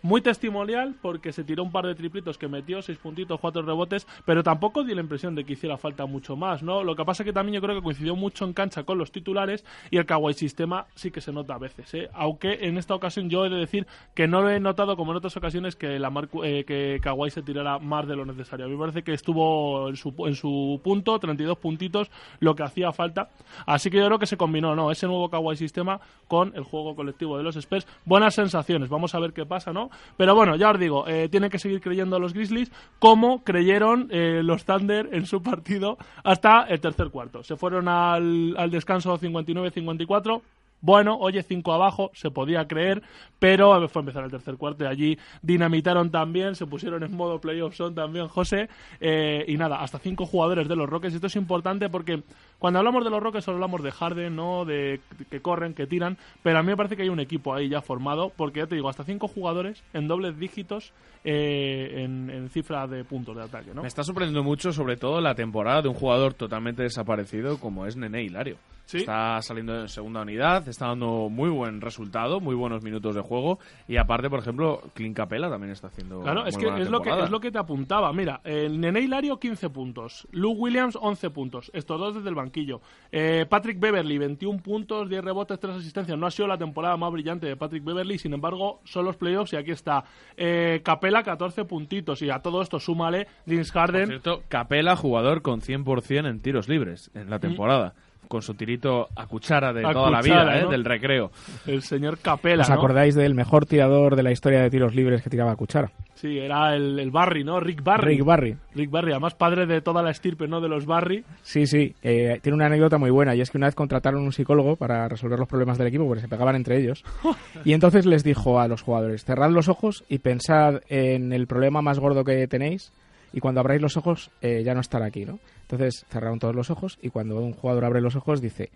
muy 0.05 0.21
testimonial 0.21 0.95
porque 1.01 1.33
se 1.33 1.45
tiró 1.45 1.63
un 1.63 1.73
par 1.73 1.87
de 1.87 1.95
triplitos 1.95 2.37
que 2.37 2.47
metió, 2.47 2.83
seis 2.83 2.99
puntitos, 2.99 3.41
cuatro 3.41 3.63
rebotes, 3.63 4.07
pero 4.27 4.43
tampoco 4.43 4.85
dio 4.85 4.95
la 4.95 5.01
impresión 5.01 5.35
de 5.35 5.45
que 5.45 5.55
hiciera 5.55 5.79
falta 5.79 6.05
mucho 6.05 6.37
más, 6.37 6.63
¿no? 6.63 6.85
Lo 6.85 6.95
que 6.95 7.05
pasa 7.07 7.25
que 7.25 7.33
también 7.33 7.55
yo 7.55 7.63
creo 7.63 7.75
que 7.75 7.83
coincidió 7.83 8.15
mucho 8.15 8.45
en 8.45 8.53
cancha 8.53 8.83
con 8.85 8.99
los 8.99 9.11
titulares 9.11 9.65
y 9.91 9.97
el 9.97 10.05
Kawhi 10.05 10.35
sistema 10.35 10.87
sí 10.95 11.11
que 11.11 11.23
se 11.23 11.33
nota 11.33 11.55
a 11.55 11.59
veces, 11.59 11.93
¿eh? 11.95 12.11
Aunque 12.13 12.67
en 12.67 12.77
esta 12.77 12.95
ocasión 12.95 13.31
yo 13.31 13.47
he 13.47 13.49
de 13.49 13.57
decir 13.57 13.87
que 14.15 14.29
no 14.29 14.43
lo 14.43 14.51
he 14.51 14.61
notado 14.61 14.95
como 14.97 15.13
en 15.13 15.17
otras 15.17 15.37
ocasiones 15.39 15.75
que 15.75 15.99
la 15.99 16.11
Marcu- 16.11 16.45
eh, 16.45 16.65
que 16.67 17.01
Kawhi 17.03 17.31
se 17.31 17.41
tirara 17.43 17.79
más 17.79 18.07
de 18.07 18.15
lo 18.15 18.27
necesario. 18.27 18.67
A 18.67 18.69
mí 18.69 18.75
me 18.75 18.81
parece 18.81 19.03
que 19.03 19.15
estuvo 19.15 19.89
en 19.89 19.97
su, 19.97 20.13
en 20.27 20.35
su 20.35 20.81
punto, 20.85 21.19
32 21.19 21.57
puntitos, 21.57 22.11
lo 22.41 22.55
que 22.55 22.63
hacía 22.63 22.93
falta. 22.93 23.31
Así 23.65 23.89
que 23.89 23.97
yo 23.97 24.07
creo 24.07 24.19
que 24.19 24.27
se 24.27 24.37
combinó, 24.37 24.77
¿no? 24.77 24.91
Ese 24.91 25.07
nuevo 25.07 25.31
Kawhi 25.31 25.57
sistema 25.57 25.99
con 26.29 26.53
el 26.55 26.63
juego 26.65 26.95
colectivo 26.95 27.39
de 27.39 27.43
los 27.43 27.57
Spurs. 27.57 27.87
Buenas 28.05 28.35
sensaciones, 28.35 28.91
vamos 28.91 29.15
a 29.15 29.19
ver 29.19 29.33
qué 29.33 29.47
pasa, 29.47 29.73
¿no? 29.73 29.89
Pero 30.17 30.35
bueno, 30.35 30.57
ya 30.57 30.71
os 30.71 30.79
digo, 30.79 31.07
eh, 31.09 31.29
tienen 31.29 31.51
que 31.51 31.59
seguir 31.59 31.81
creyendo 31.81 32.19
los 32.19 32.33
Grizzlies 32.33 32.71
como 32.99 33.43
creyeron 33.45 34.09
eh, 34.11 34.43
los 34.43 34.65
Thunder 34.65 35.09
en 35.13 35.27
su 35.27 35.43
partido 35.43 35.99
hasta 36.23 36.63
el 36.65 36.81
tercer 36.81 37.11
cuarto. 37.11 37.43
Se 37.43 37.57
fueron 37.57 37.89
al, 37.89 38.55
al 38.57 38.71
descanso 38.71 39.19
59-54. 39.19 40.43
Bueno, 40.85 41.17
oye, 41.19 41.43
5 41.43 41.73
abajo, 41.73 42.11
se 42.13 42.31
podía 42.31 42.69
creer, 42.69 43.03
pero 43.39 43.89
fue 43.89 44.01
a 44.01 44.03
empezar 44.03 44.23
el 44.23 44.31
tercer 44.31 44.59
cuarto 44.59 44.85
y 44.85 44.87
allí 44.87 45.19
dinamitaron 45.41 46.11
también, 46.11 46.55
se 46.55 46.67
pusieron 46.67 47.03
en 47.03 47.17
modo 47.17 47.41
playoff 47.41 47.75
son 47.75 47.95
también, 47.95 48.29
José, 48.29 48.69
eh, 49.01 49.47
y 49.49 49.57
nada, 49.57 49.81
hasta 49.81 49.99
cinco 49.99 50.27
jugadores 50.27 50.69
de 50.69 50.77
los 50.77 50.87
Rockets. 50.87 51.15
Esto 51.15 51.29
es 51.29 51.37
importante 51.37 51.89
porque 51.89 52.23
cuando 52.59 52.81
hablamos 52.81 53.03
de 53.03 53.09
los 53.09 53.23
Rockets 53.23 53.47
solo 53.47 53.55
hablamos 53.57 53.83
de 53.83 53.93
Harden, 53.93 54.37
¿no? 54.37 54.67
De 54.67 55.01
que 55.31 55.41
corren, 55.41 55.73
que 55.73 55.87
tiran, 55.87 56.19
pero 56.43 56.59
a 56.59 56.63
mí 56.63 56.69
me 56.69 56.77
parece 56.77 56.97
que 56.97 57.03
hay 57.05 57.09
un 57.09 57.21
equipo 57.21 57.55
ahí 57.55 57.71
ya 57.71 57.81
formado, 57.81 58.31
porque 58.37 58.61
ya 58.61 58.67
te 58.67 58.75
digo, 58.75 58.91
hasta 58.91 59.05
cinco 59.05 59.27
jugadores 59.27 59.83
en 59.95 60.07
dobles 60.07 60.39
dígitos 60.39 60.93
eh, 61.25 62.03
en, 62.05 62.29
en 62.29 62.51
cifra 62.51 62.87
de 62.87 63.05
puntos 63.05 63.35
de 63.35 63.43
ataque, 63.43 63.71
¿no? 63.73 63.81
Me 63.81 63.89
está 63.89 64.03
sorprendiendo 64.03 64.45
mucho, 64.45 64.71
sobre 64.71 64.99
todo, 64.99 65.23
la 65.23 65.35
temporada 65.35 65.81
de 65.81 65.89
un 65.89 65.95
jugador 65.95 66.35
totalmente 66.35 66.83
desaparecido 66.83 67.59
como 67.59 67.87
es 67.87 67.97
Nene 67.97 68.23
Hilario. 68.23 68.59
Sí. 68.87 68.99
Está 68.99 69.41
saliendo 69.41 69.81
en 69.81 69.89
segunda 69.89 70.21
unidad, 70.23 70.69
está 70.69 70.89
dando 70.89 71.29
muy 71.31 71.49
buen 71.49 71.81
resultado, 71.81 72.41
muy 72.41 72.55
buenos 72.55 72.83
minutos 72.83 73.15
de 73.15 73.23
juego. 73.23 73.59
Y 73.89 73.97
aparte, 73.97 74.29
por 74.29 74.41
ejemplo, 74.41 74.83
Clint 74.93 75.17
Capela 75.17 75.49
también 75.49 75.73
está 75.73 75.87
haciendo. 75.89 76.21
Claro, 76.21 76.41
muy 76.43 76.51
es 76.51 76.57
que 76.59 76.67
buena 76.67 76.83
es 76.83 76.91
lo 76.91 76.99
que, 76.99 77.05
temporada. 77.05 77.25
es 77.25 77.31
lo 77.31 77.41
que 77.41 77.51
te 77.51 77.59
apuntaba. 77.59 78.13
Mira, 78.13 78.41
el 78.45 78.79
Nene 78.81 79.01
Hilario 79.01 79.39
15 79.39 79.71
puntos, 79.71 80.29
Luke 80.33 80.61
Williams 80.61 80.99
11 81.01 81.31
puntos, 81.31 81.71
estos 81.75 81.99
dos 81.99 82.15
desde 82.17 82.29
el 82.29 82.35
banquillo. 82.35 82.81
Eh, 83.11 83.47
Patrick 83.49 83.81
Beverly 83.81 84.19
21 84.19 84.61
puntos, 84.61 85.09
10 85.09 85.25
rebotes, 85.25 85.59
3 85.59 85.77
asistencias. 85.77 86.19
No 86.19 86.27
ha 86.27 86.31
sido 86.31 86.49
la 86.49 86.59
temporada 86.59 86.97
más 86.97 87.11
brillante 87.11 87.47
de 87.47 87.57
Patrick 87.57 87.85
Beverly, 87.85 88.19
sin 88.19 88.35
embargo, 88.35 88.81
son 88.85 89.07
los 89.07 89.17
playoffs 89.17 89.53
y 89.55 89.57
aquí 89.57 89.71
está. 89.71 90.05
Eh, 90.37 90.83
Capela 90.85 91.23
14 91.23 91.65
puntitos 91.65 92.21
y 92.23 92.31
a 92.31 92.41
todo 92.41 92.61
esto 92.61 92.79
súmale 92.79 93.27
James 93.47 93.73
Por 93.73 93.81
Harden. 93.81 94.09
cierto, 94.09 94.43
Capela, 94.49 94.97
jugador 94.97 95.43
con 95.43 95.61
100% 95.63 96.29
en 96.29 96.41
tiros 96.41 96.69
libres 96.69 97.11
en 97.15 97.31
la 97.31 97.39
temporada. 97.39 97.95
Con 98.29 98.43
su 98.43 98.55
tirito 98.55 99.09
a 99.15 99.27
cuchara 99.27 99.73
de. 99.73 99.87
A 99.87 99.93
toda 99.93 100.11
la 100.11 100.23
vida, 100.23 100.59
¿eh? 100.59 100.63
¿no? 100.63 100.71
del 100.71 100.85
recreo. 100.85 101.31
El 101.67 101.83
señor 101.83 102.19
Capela, 102.19 102.63
¿Os 102.63 102.69
¿no? 102.69 102.75
acordáis 102.75 103.15
del 103.15 103.35
mejor 103.35 103.67
tirador 103.67 104.17
de 104.17 104.23
la 104.23 104.33
historia 104.33 104.61
de 104.63 104.71
tiros 104.71 104.95
libres 104.95 105.23
que 105.23 105.31
tiraba 105.31 105.53
a 105.53 105.57
cuchara? 105.57 105.91
Sí, 106.15 106.39
era 106.39 106.75
el, 106.75 106.99
el 106.99 107.11
Barry, 107.11 107.45
¿no? 107.45 107.61
Rick 107.61 107.83
Barry. 107.83 108.17
Rick 108.17 108.25
Barry. 108.25 108.57
Rick 108.75 108.91
Barry, 108.91 109.11
además 109.13 109.35
padre 109.35 109.67
de 109.67 109.81
toda 109.83 110.03
la 110.03 110.11
estirpe, 110.11 110.49
¿no? 110.49 110.61
De 110.61 110.69
los 110.69 110.87
Barry. 110.87 111.25
Sí, 111.43 111.67
sí. 111.67 111.95
eh, 112.03 112.39
tiene 112.41 112.57
una 112.57 112.67
anécdota 112.67 112.97
muy 112.99 113.11
buena 113.11 113.35
y 113.35 113.41
es 113.41 113.51
que 113.51 113.59
una 113.59 113.67
vez 113.67 113.75
contrataron 113.75 114.23
un 114.23 114.33
psicólogo 114.33 114.77
para 114.77 115.09
resolver 115.09 115.39
los 115.39 115.49
problemas 115.49 115.77
del 115.77 115.89
equipo 115.89 116.07
porque 116.07 116.23
se 116.23 116.29
pegaban 116.29 116.57
entre 116.57 116.79
ellos. 116.79 117.05
Y 117.65 117.73
entonces 117.73 118.07
les 118.07 118.25
dijo 118.25 118.61
a 118.61 118.69
los 118.69 118.83
jugadores, 118.83 119.25
cerrad 119.25 119.51
los 119.51 119.69
ojos 119.69 120.05
y 120.09 120.19
pensad 120.19 120.81
en 120.89 121.33
el 121.33 121.47
problema 121.47 121.83
más 121.83 121.99
gordo 121.99 122.25
que 122.25 122.47
tenéis 122.47 122.93
y 123.33 123.41
cuando 123.41 123.61
abráis 123.61 123.83
los 123.83 123.97
ojos 123.97 124.31
eh, 124.43 124.63
ya 124.65 124.75
no 124.75 124.81
estará 124.81 125.07
aquí, 125.07 125.25
¿no? 125.25 125.39
Entonces 125.65 126.05
cerraron 126.11 126.39
todos 126.39 126.55
los 126.55 126.71
ojos 126.71 126.99
y 127.01 127.09
cuando 127.11 127.37
un 127.41 127.55
jugador 127.55 127.87
abre 127.87 128.01
los 128.01 128.17
ojos 128.17 128.41
dice, 128.41 128.71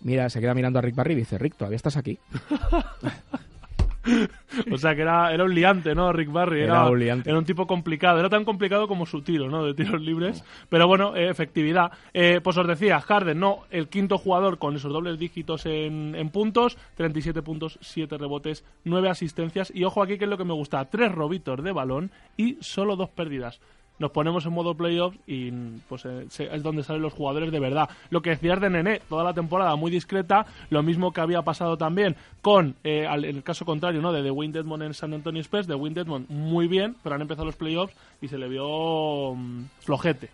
mira, 0.00 0.28
se 0.30 0.40
queda 0.40 0.54
mirando 0.54 0.78
a 0.78 0.82
Rick 0.82 0.94
Barry 0.96 1.12
y 1.12 1.16
dice, 1.16 1.38
Rick, 1.38 1.56
todavía 1.56 1.76
estás 1.76 1.96
aquí. 1.96 2.18
O 4.72 4.78
sea 4.78 4.94
que 4.94 5.02
era, 5.02 5.32
era 5.32 5.44
un 5.44 5.54
liante, 5.54 5.94
¿no? 5.94 6.12
Rick 6.12 6.32
Barry. 6.32 6.62
Era, 6.62 6.80
Era 6.80 6.90
un 6.90 6.98
liante. 6.98 7.28
era 7.28 7.38
un 7.38 7.44
tipo 7.44 7.66
complicado. 7.66 8.18
Era 8.18 8.28
tan 8.28 8.44
complicado 8.44 8.88
como 8.88 9.04
su 9.06 9.22
tiro, 9.22 9.48
¿no? 9.48 9.64
De 9.64 9.74
tiros 9.74 10.00
libres. 10.00 10.42
Pero 10.68 10.86
bueno, 10.88 11.14
eh, 11.14 11.28
efectividad. 11.28 11.92
Eh, 12.14 12.40
pues 12.42 12.56
os 12.56 12.66
decía, 12.66 13.00
Harden, 13.00 13.38
no, 13.38 13.64
el 13.70 13.88
quinto 13.88 14.18
jugador 14.18 14.58
con 14.58 14.74
esos 14.74 14.92
dobles 14.92 15.18
dígitos 15.18 15.66
en, 15.66 16.14
en 16.16 16.30
puntos. 16.30 16.78
37 16.96 17.42
puntos, 17.42 17.78
7 17.82 18.16
rebotes, 18.16 18.64
9 18.84 19.10
asistencias. 19.10 19.70
Y 19.74 19.84
ojo 19.84 20.02
aquí 20.02 20.16
que 20.18 20.24
es 20.24 20.30
lo 20.30 20.38
que 20.38 20.44
me 20.44 20.54
gusta. 20.54 20.84
3 20.86 21.12
robitos 21.12 21.62
de 21.62 21.72
balón 21.72 22.10
y 22.36 22.56
solo 22.60 22.96
dos 22.96 23.10
pérdidas 23.10 23.60
nos 24.00 24.10
ponemos 24.10 24.44
en 24.46 24.52
modo 24.52 24.74
playoffs 24.74 25.16
y 25.28 25.52
pues 25.88 26.04
eh, 26.06 26.26
es 26.50 26.62
donde 26.64 26.82
salen 26.82 27.02
los 27.02 27.12
jugadores 27.12 27.52
de 27.52 27.60
verdad. 27.60 27.88
Lo 28.10 28.20
que 28.22 28.30
decías 28.30 28.60
de 28.60 28.68
Nené, 28.70 29.00
toda 29.08 29.22
la 29.22 29.32
temporada 29.34 29.76
muy 29.76 29.92
discreta, 29.92 30.46
lo 30.70 30.82
mismo 30.82 31.12
que 31.12 31.20
había 31.20 31.42
pasado 31.42 31.76
también 31.76 32.16
con 32.42 32.74
eh, 32.82 33.06
al- 33.06 33.24
el 33.24 33.44
caso 33.44 33.64
contrario, 33.64 34.00
¿no? 34.02 34.12
De 34.12 34.22
The 34.24 34.32
Wayne 34.32 34.54
Dedmon 34.54 34.82
en 34.82 34.94
San 34.94 35.14
Antonio 35.14 35.40
Spurs, 35.42 35.68
de 35.68 35.76
Wayne 35.76 35.94
Dedmon 35.94 36.26
muy 36.28 36.66
bien, 36.66 36.96
pero 37.04 37.14
han 37.14 37.20
empezado 37.22 37.44
los 37.46 37.56
playoffs 37.56 37.94
y 38.20 38.26
se 38.26 38.36
le 38.38 38.48
vio 38.48 39.34
mm, 39.36 39.64
flojete. 39.80 40.30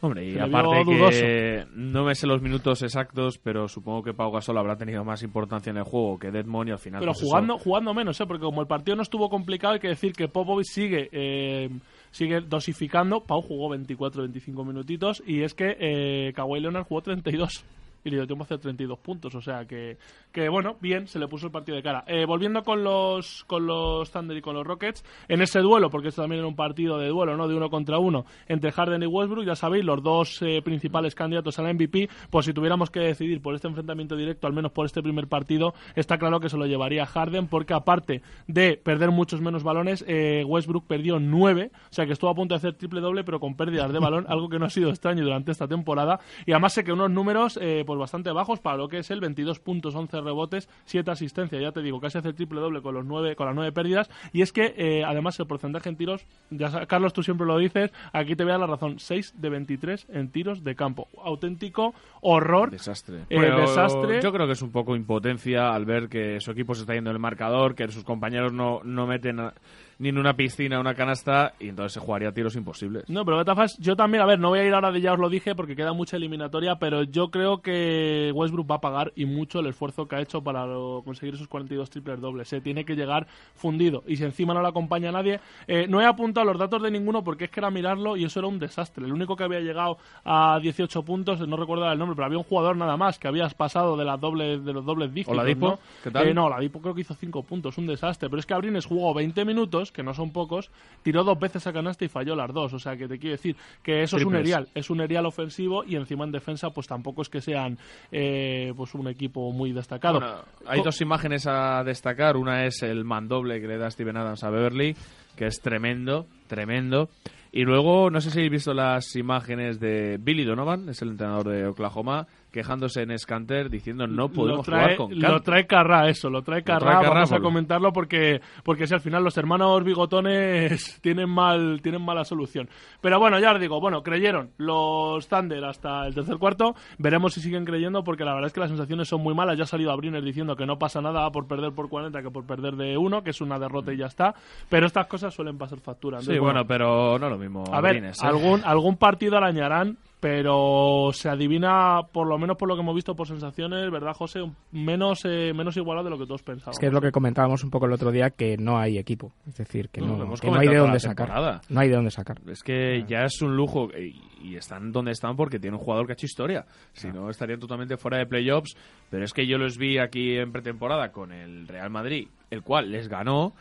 Hombre, 0.00 0.28
y 0.28 0.38
aparte 0.38 0.84
que 0.84 1.66
no 1.76 2.04
me 2.04 2.14
sé 2.14 2.26
los 2.26 2.42
minutos 2.42 2.82
exactos, 2.82 3.38
pero 3.38 3.68
supongo 3.68 4.02
que 4.02 4.12
Pau 4.12 4.30
Gasol 4.30 4.58
habrá 4.58 4.76
tenido 4.76 5.02
más 5.02 5.22
importancia 5.22 5.70
en 5.70 5.78
el 5.78 5.84
juego 5.84 6.18
que 6.18 6.30
Deadmon 6.30 6.68
y 6.68 6.72
al 6.72 6.78
final. 6.78 7.00
Pero 7.00 7.12
pues 7.12 7.22
eso- 7.22 7.28
jugando, 7.30 7.56
jugando 7.58 7.94
menos, 7.94 8.20
¿eh? 8.20 8.26
Porque 8.26 8.44
como 8.44 8.60
el 8.60 8.66
partido 8.66 8.96
no 8.96 9.02
estuvo 9.02 9.30
complicado, 9.30 9.74
hay 9.74 9.80
que 9.80 9.88
decir 9.88 10.12
que 10.12 10.28
Popovich 10.28 10.66
sigue, 10.66 11.08
eh, 11.10 11.70
sigue 12.14 12.40
dosificando. 12.40 13.24
Pau 13.24 13.42
jugó 13.42 13.74
24-25 13.74 14.64
minutitos 14.64 15.22
y 15.26 15.42
es 15.42 15.52
que 15.52 15.76
eh, 15.80 16.32
Kawhi 16.34 16.60
Leonard 16.60 16.84
jugó 16.84 17.02
32 17.02 17.64
y 18.04 18.10
le 18.10 18.24
dio 18.24 18.36
a 18.38 18.42
hacer 18.42 18.58
32 18.58 18.98
puntos. 18.98 19.34
O 19.34 19.40
sea 19.40 19.64
que, 19.64 19.96
que 20.30 20.48
bueno, 20.48 20.76
bien, 20.80 21.08
se 21.08 21.18
le 21.18 21.26
puso 21.26 21.46
el 21.46 21.52
partido 21.52 21.76
de 21.76 21.82
cara. 21.82 22.04
Eh, 22.06 22.26
volviendo 22.26 22.62
con 22.62 22.84
los, 22.84 23.44
con 23.44 23.66
los 23.66 24.10
Thunder 24.10 24.36
y 24.36 24.42
con 24.42 24.54
los 24.54 24.66
Rockets, 24.66 25.04
en 25.28 25.42
ese 25.42 25.60
duelo, 25.60 25.90
porque 25.90 26.08
esto 26.08 26.22
también 26.22 26.40
era 26.40 26.48
un 26.48 26.56
partido 26.56 26.98
de 26.98 27.08
duelo, 27.08 27.36
¿no? 27.36 27.48
De 27.48 27.54
uno 27.54 27.70
contra 27.70 27.98
uno, 27.98 28.26
entre 28.48 28.70
Harden 28.72 29.02
y 29.02 29.06
Westbrook, 29.06 29.44
ya 29.46 29.56
sabéis, 29.56 29.84
los 29.84 30.02
dos 30.02 30.42
eh, 30.42 30.60
principales 30.62 31.14
candidatos 31.14 31.58
al 31.58 31.74
MVP, 31.74 32.08
pues 32.30 32.46
si 32.46 32.52
tuviéramos 32.52 32.90
que 32.90 33.00
decidir 33.00 33.40
por 33.40 33.54
este 33.54 33.68
enfrentamiento 33.68 34.16
directo, 34.16 34.46
al 34.46 34.52
menos 34.52 34.72
por 34.72 34.86
este 34.86 35.02
primer 35.02 35.28
partido, 35.28 35.74
está 35.94 36.18
claro 36.18 36.40
que 36.40 36.48
se 36.48 36.56
lo 36.56 36.66
llevaría 36.66 37.06
Harden, 37.06 37.48
porque 37.48 37.74
aparte 37.74 38.22
de 38.46 38.76
perder 38.76 39.10
muchos 39.10 39.40
menos 39.40 39.62
balones, 39.62 40.04
eh, 40.06 40.44
Westbrook 40.46 40.86
perdió 40.86 41.18
nueve, 41.18 41.70
o 41.90 41.94
sea 41.94 42.06
que 42.06 42.12
estuvo 42.12 42.30
a 42.30 42.34
punto 42.34 42.54
de 42.54 42.58
hacer 42.58 42.74
triple 42.74 43.00
doble, 43.00 43.24
pero 43.24 43.40
con 43.40 43.56
pérdidas 43.56 43.92
de 43.92 43.98
balón, 43.98 44.26
algo 44.28 44.48
que 44.48 44.58
no 44.58 44.66
ha 44.66 44.70
sido 44.70 44.90
extraño 44.90 45.24
durante 45.24 45.52
esta 45.52 45.68
temporada, 45.68 46.20
y 46.46 46.52
además 46.52 46.74
sé 46.74 46.84
que 46.84 46.92
unos 46.92 47.10
números 47.10 47.58
eh, 47.60 47.84
pues 47.94 48.00
bastante 48.00 48.32
bajos 48.32 48.60
para 48.60 48.76
lo 48.76 48.88
que 48.88 48.98
es 48.98 49.10
el 49.10 49.20
22 49.20 49.60
puntos, 49.60 49.94
11 49.94 50.20
rebotes, 50.20 50.68
7 50.84 51.10
asistencias, 51.10 51.60
ya 51.62 51.72
te 51.72 51.80
digo, 51.82 52.00
casi 52.00 52.18
hace 52.18 52.32
triple 52.32 52.60
doble 52.60 52.82
con 52.82 52.94
los 52.94 53.04
nueve, 53.04 53.36
con 53.36 53.46
las 53.46 53.54
nueve 53.54 53.72
pérdidas, 53.72 54.10
y 54.32 54.42
es 54.42 54.52
que 54.52 54.74
eh, 54.76 55.04
además 55.04 55.38
el 55.40 55.46
porcentaje 55.46 55.88
en 55.88 55.96
tiros, 55.96 56.26
ya 56.50 56.86
Carlos 56.86 57.12
tú 57.12 57.22
siempre 57.22 57.46
lo 57.46 57.56
dices, 57.58 57.92
aquí 58.12 58.36
te 58.36 58.44
voy 58.44 58.50
a 58.50 58.58
dar 58.58 58.68
la 58.68 58.74
razón, 58.74 58.98
6 58.98 59.34
de 59.40 59.48
23 59.48 60.06
en 60.10 60.30
tiros 60.30 60.64
de 60.64 60.74
campo, 60.74 61.08
auténtico 61.22 61.94
horror, 62.20 62.70
Desastre. 62.70 63.18
Eh, 63.30 63.36
Pero 63.38 63.60
desastre. 63.60 64.20
Yo 64.22 64.32
creo 64.32 64.46
que 64.46 64.52
es 64.54 64.62
un 64.62 64.70
poco 64.72 64.96
impotencia 64.96 65.72
al 65.74 65.84
ver 65.84 66.08
que 66.08 66.40
su 66.40 66.50
equipo 66.50 66.74
se 66.74 66.82
está 66.82 66.94
yendo 66.94 67.10
en 67.10 67.16
el 67.16 67.20
marcador, 67.20 67.74
que 67.74 67.86
sus 67.88 68.04
compañeros 68.04 68.52
no, 68.52 68.80
no 68.84 69.06
meten 69.06 69.40
a- 69.40 69.54
ni 69.98 70.08
en 70.08 70.18
una 70.18 70.34
piscina 70.34 70.80
una 70.80 70.94
canasta 70.94 71.54
y 71.60 71.68
entonces 71.68 71.92
se 71.92 72.00
jugaría 72.00 72.28
a 72.28 72.32
tiros 72.32 72.56
imposibles. 72.56 73.08
No, 73.08 73.24
pero 73.24 73.44
formas, 73.44 73.76
yo 73.78 73.96
también, 73.96 74.22
a 74.22 74.26
ver, 74.26 74.38
no 74.38 74.48
voy 74.48 74.60
a 74.60 74.64
ir 74.66 74.74
ahora 74.74 74.90
de 74.92 75.00
ya 75.00 75.12
os 75.12 75.18
lo 75.18 75.28
dije 75.28 75.54
porque 75.54 75.76
queda 75.76 75.92
mucha 75.92 76.16
eliminatoria, 76.16 76.76
pero 76.76 77.02
yo 77.04 77.30
creo 77.30 77.62
que 77.62 78.30
Westbrook 78.34 78.70
va 78.70 78.76
a 78.76 78.80
pagar 78.80 79.12
y 79.16 79.24
mucho 79.26 79.60
el 79.60 79.66
esfuerzo 79.66 80.06
que 80.06 80.16
ha 80.16 80.20
hecho 80.20 80.42
para 80.42 80.66
lo- 80.66 81.02
conseguir 81.04 81.34
esos 81.34 81.48
42 81.48 81.90
triples 81.90 82.20
dobles. 82.20 82.48
Se 82.48 82.60
tiene 82.60 82.84
que 82.84 82.94
llegar 82.96 83.26
fundido 83.54 84.02
y 84.06 84.16
si 84.16 84.24
encima 84.24 84.54
no 84.54 84.62
le 84.62 84.68
acompaña 84.68 85.12
nadie, 85.12 85.40
eh, 85.66 85.86
no 85.88 86.00
he 86.00 86.06
apuntado 86.06 86.46
los 86.46 86.58
datos 86.58 86.82
de 86.82 86.90
ninguno 86.90 87.22
porque 87.24 87.44
es 87.44 87.50
que 87.50 87.60
era 87.60 87.70
mirarlo 87.70 88.16
y 88.16 88.24
eso 88.24 88.40
era 88.40 88.48
un 88.48 88.58
desastre. 88.58 89.04
El 89.06 89.12
único 89.12 89.36
que 89.36 89.44
había 89.44 89.60
llegado 89.60 89.98
a 90.24 90.58
18 90.60 91.02
puntos, 91.02 91.46
no 91.46 91.56
recuerdo 91.56 91.90
el 91.90 91.98
nombre, 91.98 92.14
pero 92.16 92.26
había 92.26 92.38
un 92.38 92.44
jugador 92.44 92.76
nada 92.76 92.96
más 92.96 93.18
que 93.18 93.28
habías 93.28 93.54
pasado 93.54 93.96
de 93.96 94.04
las 94.04 94.20
dobles 94.20 94.64
de 94.64 94.72
los 94.72 94.84
dobles 94.84 95.12
dígitos. 95.12 95.32
Oladipo, 95.34 95.68
¿no? 95.68 95.78
¿qué 96.02 96.10
tal? 96.10 96.28
Eh, 96.28 96.34
no, 96.34 96.46
Oladipo 96.46 96.80
creo 96.80 96.94
que 96.94 97.02
hizo 97.02 97.14
5 97.14 97.42
puntos, 97.42 97.78
un 97.78 97.86
desastre. 97.86 98.28
Pero 98.28 98.40
es 98.40 98.46
que 98.46 98.54
Abrines 98.54 98.86
jugó 98.86 99.12
20 99.14 99.44
minutos, 99.44 99.83
que 99.92 100.02
no 100.02 100.14
son 100.14 100.32
pocos, 100.32 100.70
tiró 101.02 101.24
dos 101.24 101.38
veces 101.38 101.66
a 101.66 101.72
canasta 101.72 102.04
y 102.04 102.08
falló 102.08 102.34
las 102.36 102.52
dos. 102.52 102.72
O 102.72 102.78
sea, 102.78 102.96
que 102.96 103.08
te 103.08 103.18
quiero 103.18 103.32
decir 103.36 103.56
que 103.82 104.02
eso 104.02 104.16
es 104.16 104.24
un 104.24 104.32
Triples. 104.32 104.40
erial, 104.52 104.68
es 104.74 104.90
un 104.90 105.00
erial 105.00 105.26
ofensivo 105.26 105.84
y 105.84 105.96
encima 105.96 106.24
en 106.24 106.32
defensa, 106.32 106.70
pues 106.70 106.86
tampoco 106.86 107.22
es 107.22 107.28
que 107.28 107.40
sean 107.40 107.78
eh, 108.12 108.72
pues 108.76 108.94
un 108.94 109.08
equipo 109.08 109.50
muy 109.52 109.72
destacado. 109.72 110.20
Bueno, 110.20 110.36
hay 110.66 110.78
Co- 110.78 110.84
dos 110.84 111.00
imágenes 111.00 111.46
a 111.46 111.82
destacar. 111.84 112.36
Una 112.36 112.66
es 112.66 112.82
el 112.82 113.04
mandoble 113.04 113.60
que 113.60 113.66
le 113.68 113.78
da 113.78 113.90
Steven 113.90 114.16
Adams 114.16 114.44
a 114.44 114.50
Beverly, 114.50 114.96
que 115.36 115.46
es 115.46 115.60
tremendo, 115.60 116.26
tremendo. 116.46 117.08
Y 117.56 117.62
luego, 117.62 118.10
no 118.10 118.20
sé 118.20 118.32
si 118.32 118.40
habéis 118.40 118.50
visto 118.50 118.74
las 118.74 119.14
imágenes 119.14 119.78
de 119.78 120.18
Billy 120.20 120.44
Donovan, 120.44 120.88
es 120.88 121.00
el 121.02 121.10
entrenador 121.10 121.46
de 121.50 121.68
Oklahoma, 121.68 122.26
quejándose 122.50 123.02
en 123.02 123.16
Scanter 123.18 123.68
diciendo 123.68 124.06
no 124.06 124.22
lo 124.22 124.28
podemos 124.28 124.64
trae, 124.64 124.94
jugar 124.94 124.96
con 124.96 125.20
lo 125.20 125.28
Kanté. 125.28 125.44
trae 125.44 125.66
Carrá 125.66 126.08
eso, 126.08 126.30
lo 126.30 126.42
trae 126.42 126.62
Carrá, 126.62 126.78
trae 126.78 126.94
Carrá 127.02 127.14
vamos 127.14 127.32
a 127.32 127.40
comentarlo 127.40 127.92
porque 127.92 128.40
porque 128.64 128.86
si 128.86 128.94
al 128.94 129.00
final 129.00 129.24
los 129.24 129.36
hermanos 129.36 129.84
bigotones 129.84 130.98
tienen 131.02 131.30
mal 131.30 131.80
tienen 131.80 132.02
mala 132.02 132.24
solución. 132.24 132.68
Pero 133.00 133.20
bueno, 133.20 133.38
ya 133.38 133.52
os 133.52 133.60
digo, 133.60 133.80
bueno, 133.80 134.02
creyeron 134.02 134.50
los 134.56 135.28
Thunder 135.28 135.64
hasta 135.64 136.06
el 136.06 136.14
tercer 136.14 136.38
cuarto, 136.38 136.74
veremos 136.98 137.34
si 137.34 137.40
siguen 137.40 137.64
creyendo 137.64 138.02
porque 138.02 138.24
la 138.24 138.34
verdad 138.34 138.48
es 138.48 138.52
que 138.52 138.60
las 138.60 138.70
sensaciones 138.70 139.08
son 139.08 139.20
muy 139.20 139.34
malas, 139.34 139.56
ya 139.58 139.64
ha 139.64 139.66
salido 139.66 139.92
a 139.92 139.96
Briner 139.96 140.22
diciendo 140.22 140.56
que 140.56 140.66
no 140.66 140.76
pasa 140.78 141.00
nada 141.00 141.30
por 141.30 141.46
perder 141.46 141.72
por 141.72 141.88
40 141.88 142.20
que 142.20 142.30
por 142.30 142.46
perder 142.46 142.74
de 142.74 142.96
uno, 142.96 143.22
que 143.22 143.30
es 143.30 143.40
una 143.40 143.60
derrota 143.60 143.92
y 143.92 143.96
ya 143.96 144.06
está, 144.06 144.34
pero 144.68 144.86
estas 144.86 145.06
cosas 145.06 145.34
suelen 145.34 145.56
pasar 145.56 145.78
factura. 145.80 146.18
Sí, 146.18 146.30
Entonces, 146.30 146.40
bueno, 146.40 146.64
pero 146.66 147.18
no 147.18 147.28
lo 147.28 147.36
mismo. 147.36 147.43
A 147.72 147.80
ver, 147.80 147.94
Brines, 147.94 148.22
¿eh? 148.22 148.26
algún, 148.26 148.62
algún 148.64 148.96
partido 148.96 149.36
arañarán, 149.36 149.98
pero 150.24 151.10
se 151.12 151.28
adivina, 151.28 152.00
por 152.10 152.26
lo 152.26 152.38
menos 152.38 152.56
por 152.56 152.66
lo 152.66 152.74
que 152.74 152.80
hemos 152.80 152.94
visto 152.94 153.14
por 153.14 153.26
sensaciones, 153.28 153.90
¿verdad, 153.90 154.14
José? 154.14 154.40
Menos, 154.72 155.20
eh, 155.24 155.52
menos 155.54 155.76
igualado 155.76 156.04
de 156.04 156.10
lo 156.12 156.18
que 156.18 156.24
todos 156.24 156.42
pensábamos. 156.42 156.76
Es 156.76 156.80
que 156.80 156.86
es 156.86 156.92
lo 156.94 157.02
que 157.02 157.12
comentábamos 157.12 157.62
un 157.62 157.70
poco 157.70 157.84
el 157.84 157.92
otro 157.92 158.10
día, 158.10 158.30
que 158.30 158.56
no 158.56 158.78
hay 158.78 158.96
equipo. 158.96 159.32
Es 159.46 159.56
decir, 159.56 159.90
que 159.90 160.00
No, 160.00 160.16
no, 160.16 160.34
que 160.34 160.50
no 160.50 160.58
hay 160.58 160.68
de 160.68 160.78
dónde 160.78 160.98
sacar. 160.98 161.60
No 161.68 161.80
hay 161.80 161.88
de 161.90 161.94
dónde 161.94 162.10
sacar. 162.10 162.40
Es 162.46 162.62
que 162.62 163.04
ya 163.06 163.24
es 163.24 163.42
un 163.42 163.54
lujo 163.54 163.90
y, 163.90 164.18
y 164.42 164.56
están 164.56 164.92
donde 164.92 165.10
están 165.12 165.36
porque 165.36 165.58
tiene 165.58 165.76
un 165.76 165.82
jugador 165.82 166.06
que 166.06 166.12
ha 166.12 166.14
hecho 166.14 166.24
historia. 166.24 166.64
Si 166.94 167.08
no, 167.08 167.28
estarían 167.28 167.60
totalmente 167.60 167.98
fuera 167.98 168.16
de 168.16 168.24
playoffs. 168.24 168.76
Pero 169.10 169.26
es 169.26 169.34
que 169.34 169.46
yo 169.46 169.58
los 169.58 169.76
vi 169.76 169.98
aquí 169.98 170.38
en 170.38 170.52
pretemporada 170.52 171.12
con 171.12 171.32
el 171.32 171.68
Real 171.68 171.90
Madrid, 171.90 172.28
el 172.50 172.62
cual 172.62 172.90
les 172.90 173.08
ganó. 173.08 173.52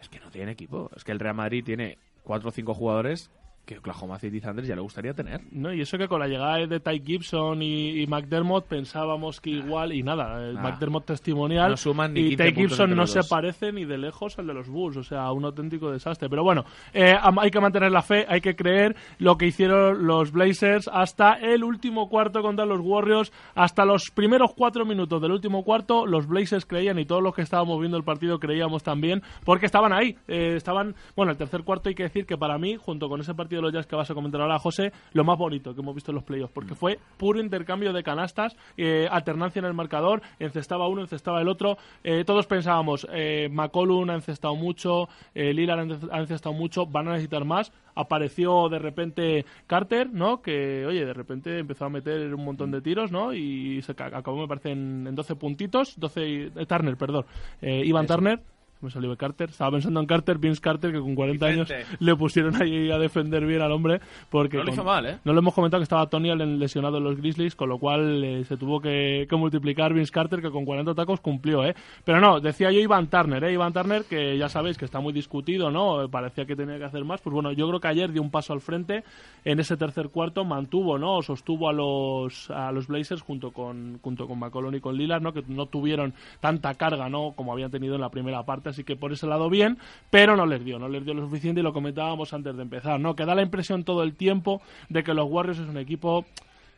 Es 0.00 0.08
que 0.08 0.20
no 0.20 0.30
tiene 0.30 0.52
equipo. 0.52 0.88
Es 0.94 1.02
que 1.02 1.10
el 1.10 1.18
Real 1.18 1.34
Madrid 1.34 1.64
tiene 1.64 1.98
cuatro 2.26 2.48
o 2.48 2.52
cinco 2.52 2.74
jugadores 2.74 3.30
que 3.66 3.78
Oklahoma 3.78 4.18
City 4.20 4.40
Thunder 4.40 4.64
ya 4.64 4.76
le 4.76 4.80
gustaría 4.80 5.12
tener. 5.12 5.40
No, 5.50 5.72
y 5.74 5.80
eso 5.80 5.98
que 5.98 6.06
con 6.06 6.20
la 6.20 6.28
llegada 6.28 6.64
de 6.66 6.78
Ty 6.78 7.02
Gibson 7.04 7.60
y, 7.62 8.00
y 8.00 8.06
McDermott 8.06 8.66
pensábamos 8.66 9.40
que 9.40 9.50
igual, 9.50 9.92
y 9.92 10.04
nada, 10.04 10.40
el 10.48 10.54
Nah. 10.54 10.62
McDermott 10.62 11.04
testimonial 11.04 11.70
No 11.70 11.76
suman 11.76 12.14
ni 12.14 12.20
y 12.20 12.28
15 12.36 12.44
Ty 12.44 12.54
Gibson 12.54 12.96
no 12.96 13.06
se 13.08 13.20
parece 13.24 13.72
ni 13.72 13.84
de 13.84 13.98
lejos 13.98 14.38
al 14.38 14.46
de 14.46 14.54
los 14.54 14.68
Bulls, 14.68 14.96
o 14.96 15.02
sea, 15.02 15.32
un 15.32 15.44
auténtico 15.44 15.90
desastre. 15.90 16.28
Pero 16.30 16.44
bueno, 16.44 16.64
eh, 16.94 17.14
hay 17.20 17.50
que 17.50 17.60
mantener 17.60 17.90
la 17.90 18.02
fe, 18.02 18.24
hay 18.28 18.40
que 18.40 18.54
creer 18.54 18.94
lo 19.18 19.36
que 19.36 19.46
hicieron 19.46 20.06
los 20.06 20.30
Blazers 20.30 20.88
hasta 20.92 21.34
el 21.34 21.64
último 21.64 22.08
cuarto 22.08 22.42
contra 22.42 22.64
los 22.66 22.80
Warriors, 22.80 23.32
hasta 23.56 23.84
los 23.84 24.10
primeros 24.12 24.52
cuatro 24.54 24.86
minutos 24.86 25.20
del 25.20 25.32
último 25.32 25.64
cuarto, 25.64 26.06
los 26.06 26.28
Blazers 26.28 26.66
creían 26.66 27.00
y 27.00 27.04
todos 27.04 27.22
los 27.22 27.34
que 27.34 27.42
estábamos 27.42 27.80
viendo 27.80 27.96
el 27.96 28.04
partido 28.04 28.38
creíamos 28.38 28.84
también, 28.84 29.22
porque 29.44 29.66
estaban 29.66 29.92
ahí, 29.92 30.16
eh, 30.28 30.54
estaban, 30.56 30.94
bueno, 31.16 31.32
el 31.32 31.38
tercer 31.38 31.64
cuarto 31.64 31.88
hay 31.88 31.96
que 31.96 32.04
decir 32.04 32.26
que 32.26 32.36
para 32.36 32.58
mí, 32.58 32.76
junto 32.76 33.08
con 33.08 33.20
ese 33.20 33.34
partido 33.34 33.55
de 33.56 33.62
los 33.62 33.72
Jazz 33.72 33.86
que 33.86 33.96
vas 33.96 34.10
a 34.10 34.14
comentar 34.14 34.40
ahora, 34.40 34.58
José, 34.58 34.92
lo 35.12 35.24
más 35.24 35.38
bonito 35.38 35.74
que 35.74 35.80
hemos 35.80 35.94
visto 35.94 36.10
en 36.10 36.16
los 36.16 36.24
playoffs, 36.24 36.52
porque 36.52 36.74
fue 36.74 36.98
puro 37.16 37.40
intercambio 37.40 37.92
de 37.92 38.02
canastas, 38.02 38.56
eh, 38.76 39.08
alternancia 39.10 39.58
en 39.60 39.66
el 39.66 39.74
marcador, 39.74 40.22
encestaba 40.38 40.88
uno, 40.88 41.02
encestaba 41.02 41.40
el 41.40 41.48
otro, 41.48 41.78
eh, 42.04 42.24
todos 42.24 42.46
pensábamos, 42.46 43.06
eh, 43.12 43.48
McCollum 43.50 44.10
ha 44.10 44.14
encestado 44.14 44.54
mucho, 44.56 45.08
eh, 45.34 45.52
Lillard 45.52 45.80
ha 45.80 45.84
ence- 45.84 46.08
ha 46.12 46.18
encestado 46.20 46.54
mucho, 46.54 46.86
van 46.86 47.08
a 47.08 47.12
necesitar 47.12 47.44
más, 47.44 47.72
apareció 47.94 48.68
de 48.68 48.78
repente 48.78 49.44
Carter, 49.66 50.10
¿no? 50.12 50.42
Que, 50.42 50.84
oye, 50.86 51.04
de 51.04 51.14
repente 51.14 51.58
empezó 51.58 51.86
a 51.86 51.88
meter 51.88 52.34
un 52.34 52.44
montón 52.44 52.70
de 52.70 52.80
tiros, 52.82 53.10
¿no? 53.10 53.32
Y 53.32 53.80
se 53.82 53.94
ca- 53.94 54.10
acabó, 54.16 54.40
me 54.42 54.48
parece, 54.48 54.70
en, 54.70 55.06
en 55.06 55.14
12 55.14 55.34
puntitos, 55.36 55.98
12, 55.98 56.28
y- 56.28 56.52
eh, 56.54 56.66
Turner, 56.66 56.96
perdón, 56.96 57.24
eh, 57.62 57.82
Ivan 57.84 58.06
Turner, 58.06 58.40
me 58.80 58.90
salió 58.90 59.10
de 59.10 59.16
Carter. 59.16 59.50
Estaba 59.50 59.70
pensando 59.72 60.00
en 60.00 60.06
Carter, 60.06 60.38
Vince 60.38 60.60
Carter, 60.60 60.92
que 60.92 61.00
con 61.00 61.14
40 61.14 61.46
años 61.46 61.72
le 61.98 62.16
pusieron 62.16 62.54
ahí 62.60 62.90
a 62.90 62.98
defender 62.98 63.44
bien 63.46 63.62
al 63.62 63.72
hombre. 63.72 64.00
Porque 64.30 64.56
No 64.58 64.62
lo 64.62 64.66
con- 64.66 64.74
hizo 64.74 64.84
mal, 64.84 65.06
¿eh? 65.06 65.18
No 65.24 65.32
lo 65.32 65.38
hemos 65.40 65.54
comentado 65.54 65.80
que 65.80 65.84
estaba 65.84 66.06
Tony 66.08 66.30
Allen 66.30 66.58
lesionado 66.58 66.98
en 66.98 67.04
los 67.04 67.16
Grizzlies, 67.16 67.54
con 67.56 67.68
lo 67.68 67.78
cual 67.78 68.22
eh, 68.24 68.44
se 68.44 68.56
tuvo 68.56 68.80
que, 68.80 69.26
que 69.28 69.36
multiplicar 69.36 69.92
Vince 69.94 70.12
Carter, 70.12 70.40
que 70.42 70.50
con 70.50 70.64
40 70.64 70.94
tacos 70.94 71.20
cumplió, 71.20 71.64
¿eh? 71.64 71.74
Pero 72.04 72.20
no, 72.20 72.40
decía 72.40 72.70
yo 72.70 72.80
Ivan 72.80 73.08
Turner, 73.08 73.42
¿eh? 73.44 73.52
Ivan 73.52 73.72
Turner, 73.72 74.04
que 74.04 74.36
ya 74.38 74.48
sabéis 74.48 74.76
que 74.78 74.84
está 74.84 75.00
muy 75.00 75.12
discutido, 75.12 75.70
¿no? 75.70 76.08
Parecía 76.10 76.44
que 76.46 76.54
tenía 76.56 76.78
que 76.78 76.84
hacer 76.84 77.04
más. 77.04 77.20
Pues 77.20 77.32
bueno, 77.34 77.52
yo 77.52 77.66
creo 77.68 77.80
que 77.80 77.88
ayer 77.88 78.12
dio 78.12 78.22
un 78.22 78.30
paso 78.30 78.52
al 78.52 78.60
frente 78.60 79.04
en 79.44 79.58
ese 79.60 79.76
tercer 79.76 80.08
cuarto, 80.10 80.44
mantuvo, 80.44 80.98
¿no? 80.98 81.22
Sostuvo 81.22 81.68
a 81.68 81.72
los, 81.72 82.50
a 82.50 82.72
los 82.72 82.86
Blazers 82.86 83.22
junto 83.22 83.50
con, 83.52 83.98
junto 84.02 84.26
con 84.26 84.38
McCollum 84.38 84.74
y 84.74 84.80
con 84.80 84.96
Lillard, 84.96 85.22
¿no? 85.22 85.32
Que 85.32 85.42
no 85.48 85.66
tuvieron 85.66 86.14
tanta 86.40 86.74
carga, 86.74 87.08
¿no? 87.08 87.32
Como 87.34 87.52
habían 87.52 87.70
tenido 87.70 87.94
en 87.94 88.00
la 88.00 88.10
primera 88.10 88.42
parte, 88.44 88.65
así 88.70 88.84
que 88.84 88.96
por 88.96 89.12
ese 89.12 89.26
lado 89.26 89.48
bien, 89.50 89.78
pero 90.10 90.36
no 90.36 90.46
les 90.46 90.64
dio, 90.64 90.78
no 90.78 90.88
les 90.88 91.04
dio 91.04 91.14
lo 91.14 91.22
suficiente 91.22 91.60
y 91.60 91.62
lo 91.62 91.72
comentábamos 91.72 92.32
antes 92.32 92.56
de 92.56 92.62
empezar, 92.62 93.00
¿no? 93.00 93.14
Que 93.16 93.24
da 93.24 93.34
la 93.34 93.42
impresión 93.42 93.84
todo 93.84 94.02
el 94.02 94.14
tiempo 94.14 94.60
de 94.88 95.02
que 95.04 95.14
los 95.14 95.30
Warriors 95.30 95.58
es 95.58 95.68
un 95.68 95.78
equipo 95.78 96.24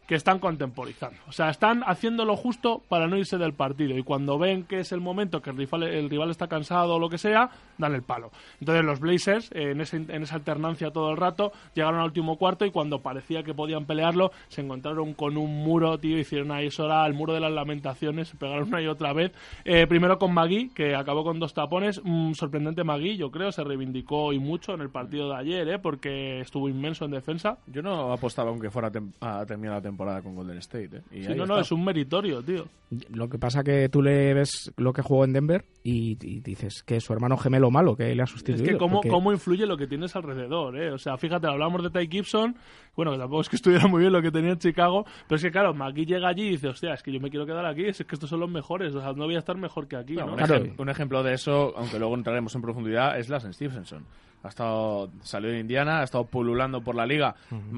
que 0.09 0.15
están 0.17 0.39
contemporizando. 0.41 1.19
O 1.29 1.33
sea, 1.33 1.51
están 1.51 1.83
haciendo 1.87 2.25
lo 2.25 2.35
justo 2.35 2.83
para 2.89 3.07
no 3.07 3.17
irse 3.19 3.37
del 3.39 3.53
partido. 3.53 3.97
Y 3.97 4.03
cuando 4.03 4.39
ven 4.39 4.65
que 4.65 4.81
es 4.81 4.91
el 4.91 5.01
momento 5.03 5.43
que 5.43 5.51
el 5.51 5.57
rival, 5.59 5.83
el 5.85 6.09
rival 6.11 6.31
está 6.31 6.49
cansado 6.49 6.95
o 6.95 6.99
lo 6.99 7.11
que 7.11 7.19
sea, 7.19 7.51
dan 7.77 7.95
el 7.95 8.03
palo. 8.03 8.31
Entonces 8.59 8.85
los 8.87 9.01
Blazers, 9.01 9.51
en, 9.53 9.81
ese- 9.83 9.99
en 10.09 10.23
esa 10.23 10.35
alternancia 10.37 10.91
todo 10.91 11.11
el 11.11 11.19
rato, 11.19 11.53
llegaron 11.75 12.01
al 12.01 12.07
último 12.07 12.39
cuarto 12.39 12.65
y 12.65 12.71
cuando 12.71 13.01
parecía 13.03 13.43
que 13.43 13.53
podían 13.53 13.85
pelearlo, 13.85 14.33
se 14.49 14.63
encontraron 14.63 15.13
con 15.13 15.37
un 15.37 15.63
muro, 15.63 15.99
tío, 15.99 16.19
hicieron 16.19 16.53
ahí 16.53 16.69
eso 16.69 16.87
era 16.87 17.07
el 17.07 17.13
muro 17.13 17.35
de 17.35 17.41
las 17.41 17.53
lamentaciones, 17.53 18.29
se 18.29 18.37
pegaron 18.39 18.69
una 18.69 18.81
y 18.81 18.87
otra 18.87 19.13
vez. 19.13 19.33
Eh, 19.67 19.87
primero 19.87 20.19
con 20.19 20.33
Magui, 20.33 20.71
que 20.71 20.95
acabó 20.97 21.23
con 21.23 21.39
dos 21.39 21.53
tapones. 21.53 21.99
Un 21.99 22.35
sorprendente 22.35 22.83
Magui, 22.83 23.19
yo 23.19 23.31
creo, 23.31 23.53
se 23.53 23.63
reivindicó 23.63 24.33
y 24.33 24.39
mucho 24.39 24.73
en 24.73 24.81
el 24.81 24.89
partido 24.89 25.29
de 25.29 25.37
ayer, 25.37 25.69
eh, 25.69 25.79
porque 25.79 26.41
estuvo 26.41 26.67
inmenso 26.71 27.05
en 27.05 27.11
defensa. 27.11 27.59
Yo 27.67 27.83
no 27.83 28.11
apostaba 28.11 28.49
aunque 28.49 28.71
fuera 28.71 28.91
a 29.21 29.45
terminar 29.45 29.75
la 29.75 29.83
temporada 29.83 29.98
con 30.23 30.35
Golden 30.35 30.59
State. 30.59 30.91
¿eh? 30.97 31.03
Y 31.11 31.25
Sí, 31.25 31.35
no, 31.35 31.45
no, 31.47 31.59
es 31.59 31.71
un 31.73 31.85
meritorio, 31.85 32.43
tío. 32.43 32.67
Lo 33.13 33.29
que 33.29 33.39
pasa 33.39 33.63
que 33.63 33.89
tú 33.89 34.01
le 34.01 34.33
ves 34.33 34.73
lo 34.77 34.93
que 34.93 35.03
jugó 35.03 35.25
en 35.25 35.33
Denver 35.35 35.65
y, 35.83 36.17
y 36.27 36.41
dices 36.41 36.83
que 36.85 36.97
es 36.97 37.05
su 37.05 37.13
hermano 37.13 37.37
gemelo 37.37 37.71
malo 37.71 37.95
que 37.97 38.15
le 38.15 38.23
ha 38.23 38.25
Es 38.25 38.31
sustituido. 38.31 38.65
que 38.73 38.79
cómo, 38.79 38.97
porque- 38.97 39.09
cómo 39.11 39.33
influye 39.33 39.67
lo 39.67 39.77
que 39.77 39.87
tienes 39.87 40.17
alrededor, 40.17 40.81
¿eh? 40.81 40.91
O 40.93 40.99
sea, 40.99 41.17
fíjate, 41.19 41.47
hablamos 41.49 41.83
de 41.83 41.91
Ty 41.91 42.09
Gibson, 42.11 42.57
bueno, 42.99 43.13
que 43.13 43.19
tampoco 43.19 43.43
es 43.43 43.49
que 43.49 43.55
estuviera 43.55 43.87
muy 43.87 44.01
bien 44.01 44.13
lo 44.13 44.21
que 44.21 44.33
tenía 44.33 44.51
en 44.51 44.59
Chicago, 44.59 45.07
pero 45.29 45.37
es 45.37 45.43
que 45.43 45.53
claro, 45.53 45.73
McGee 45.73 46.05
llega 46.05 46.27
allí 46.29 46.49
y 46.49 46.51
dice, 46.51 46.67
hostia, 46.69 46.95
es 46.95 47.03
que 47.05 47.13
yo 47.13 47.21
me 47.21 47.31
quiero 47.31 47.47
quedar 47.47 47.65
aquí, 47.65 47.85
es 47.87 47.97
que 48.05 48.15
estos 48.17 48.29
son 48.29 48.41
los 48.41 48.51
mejores, 48.51 48.93
o 48.95 49.01
sea, 49.01 49.13
no 49.13 49.25
voy 49.27 49.37
a 49.37 49.39
estar 49.39 49.57
mejor 49.57 49.87
que 49.87 49.95
aquí, 49.97 50.15
No, 50.17 50.27
¿no? 50.27 50.33
un, 50.33 50.39
Claro. 50.39 50.57
ejem- 50.57 50.75
un 50.77 50.89
ejemplo 50.89 51.23
de 51.23 51.35
eso, 51.35 51.73
aunque 51.77 51.99
luego 52.01 52.15
entraremos 52.17 52.53
en 52.57 52.61
profundidad, 52.63 53.17
es 53.19 53.29
Lassen 53.29 53.53
Stevenson. 53.55 54.05
Ha 54.43 54.49
estado, 54.49 55.11
salió 55.23 55.51
de 55.51 55.59
Indiana, 55.59 55.99
ha 56.01 56.05
estado 56.05 56.25
pululando 56.25 56.81
por 56.81 56.95
la 56.95 57.05
liga. 57.07 57.35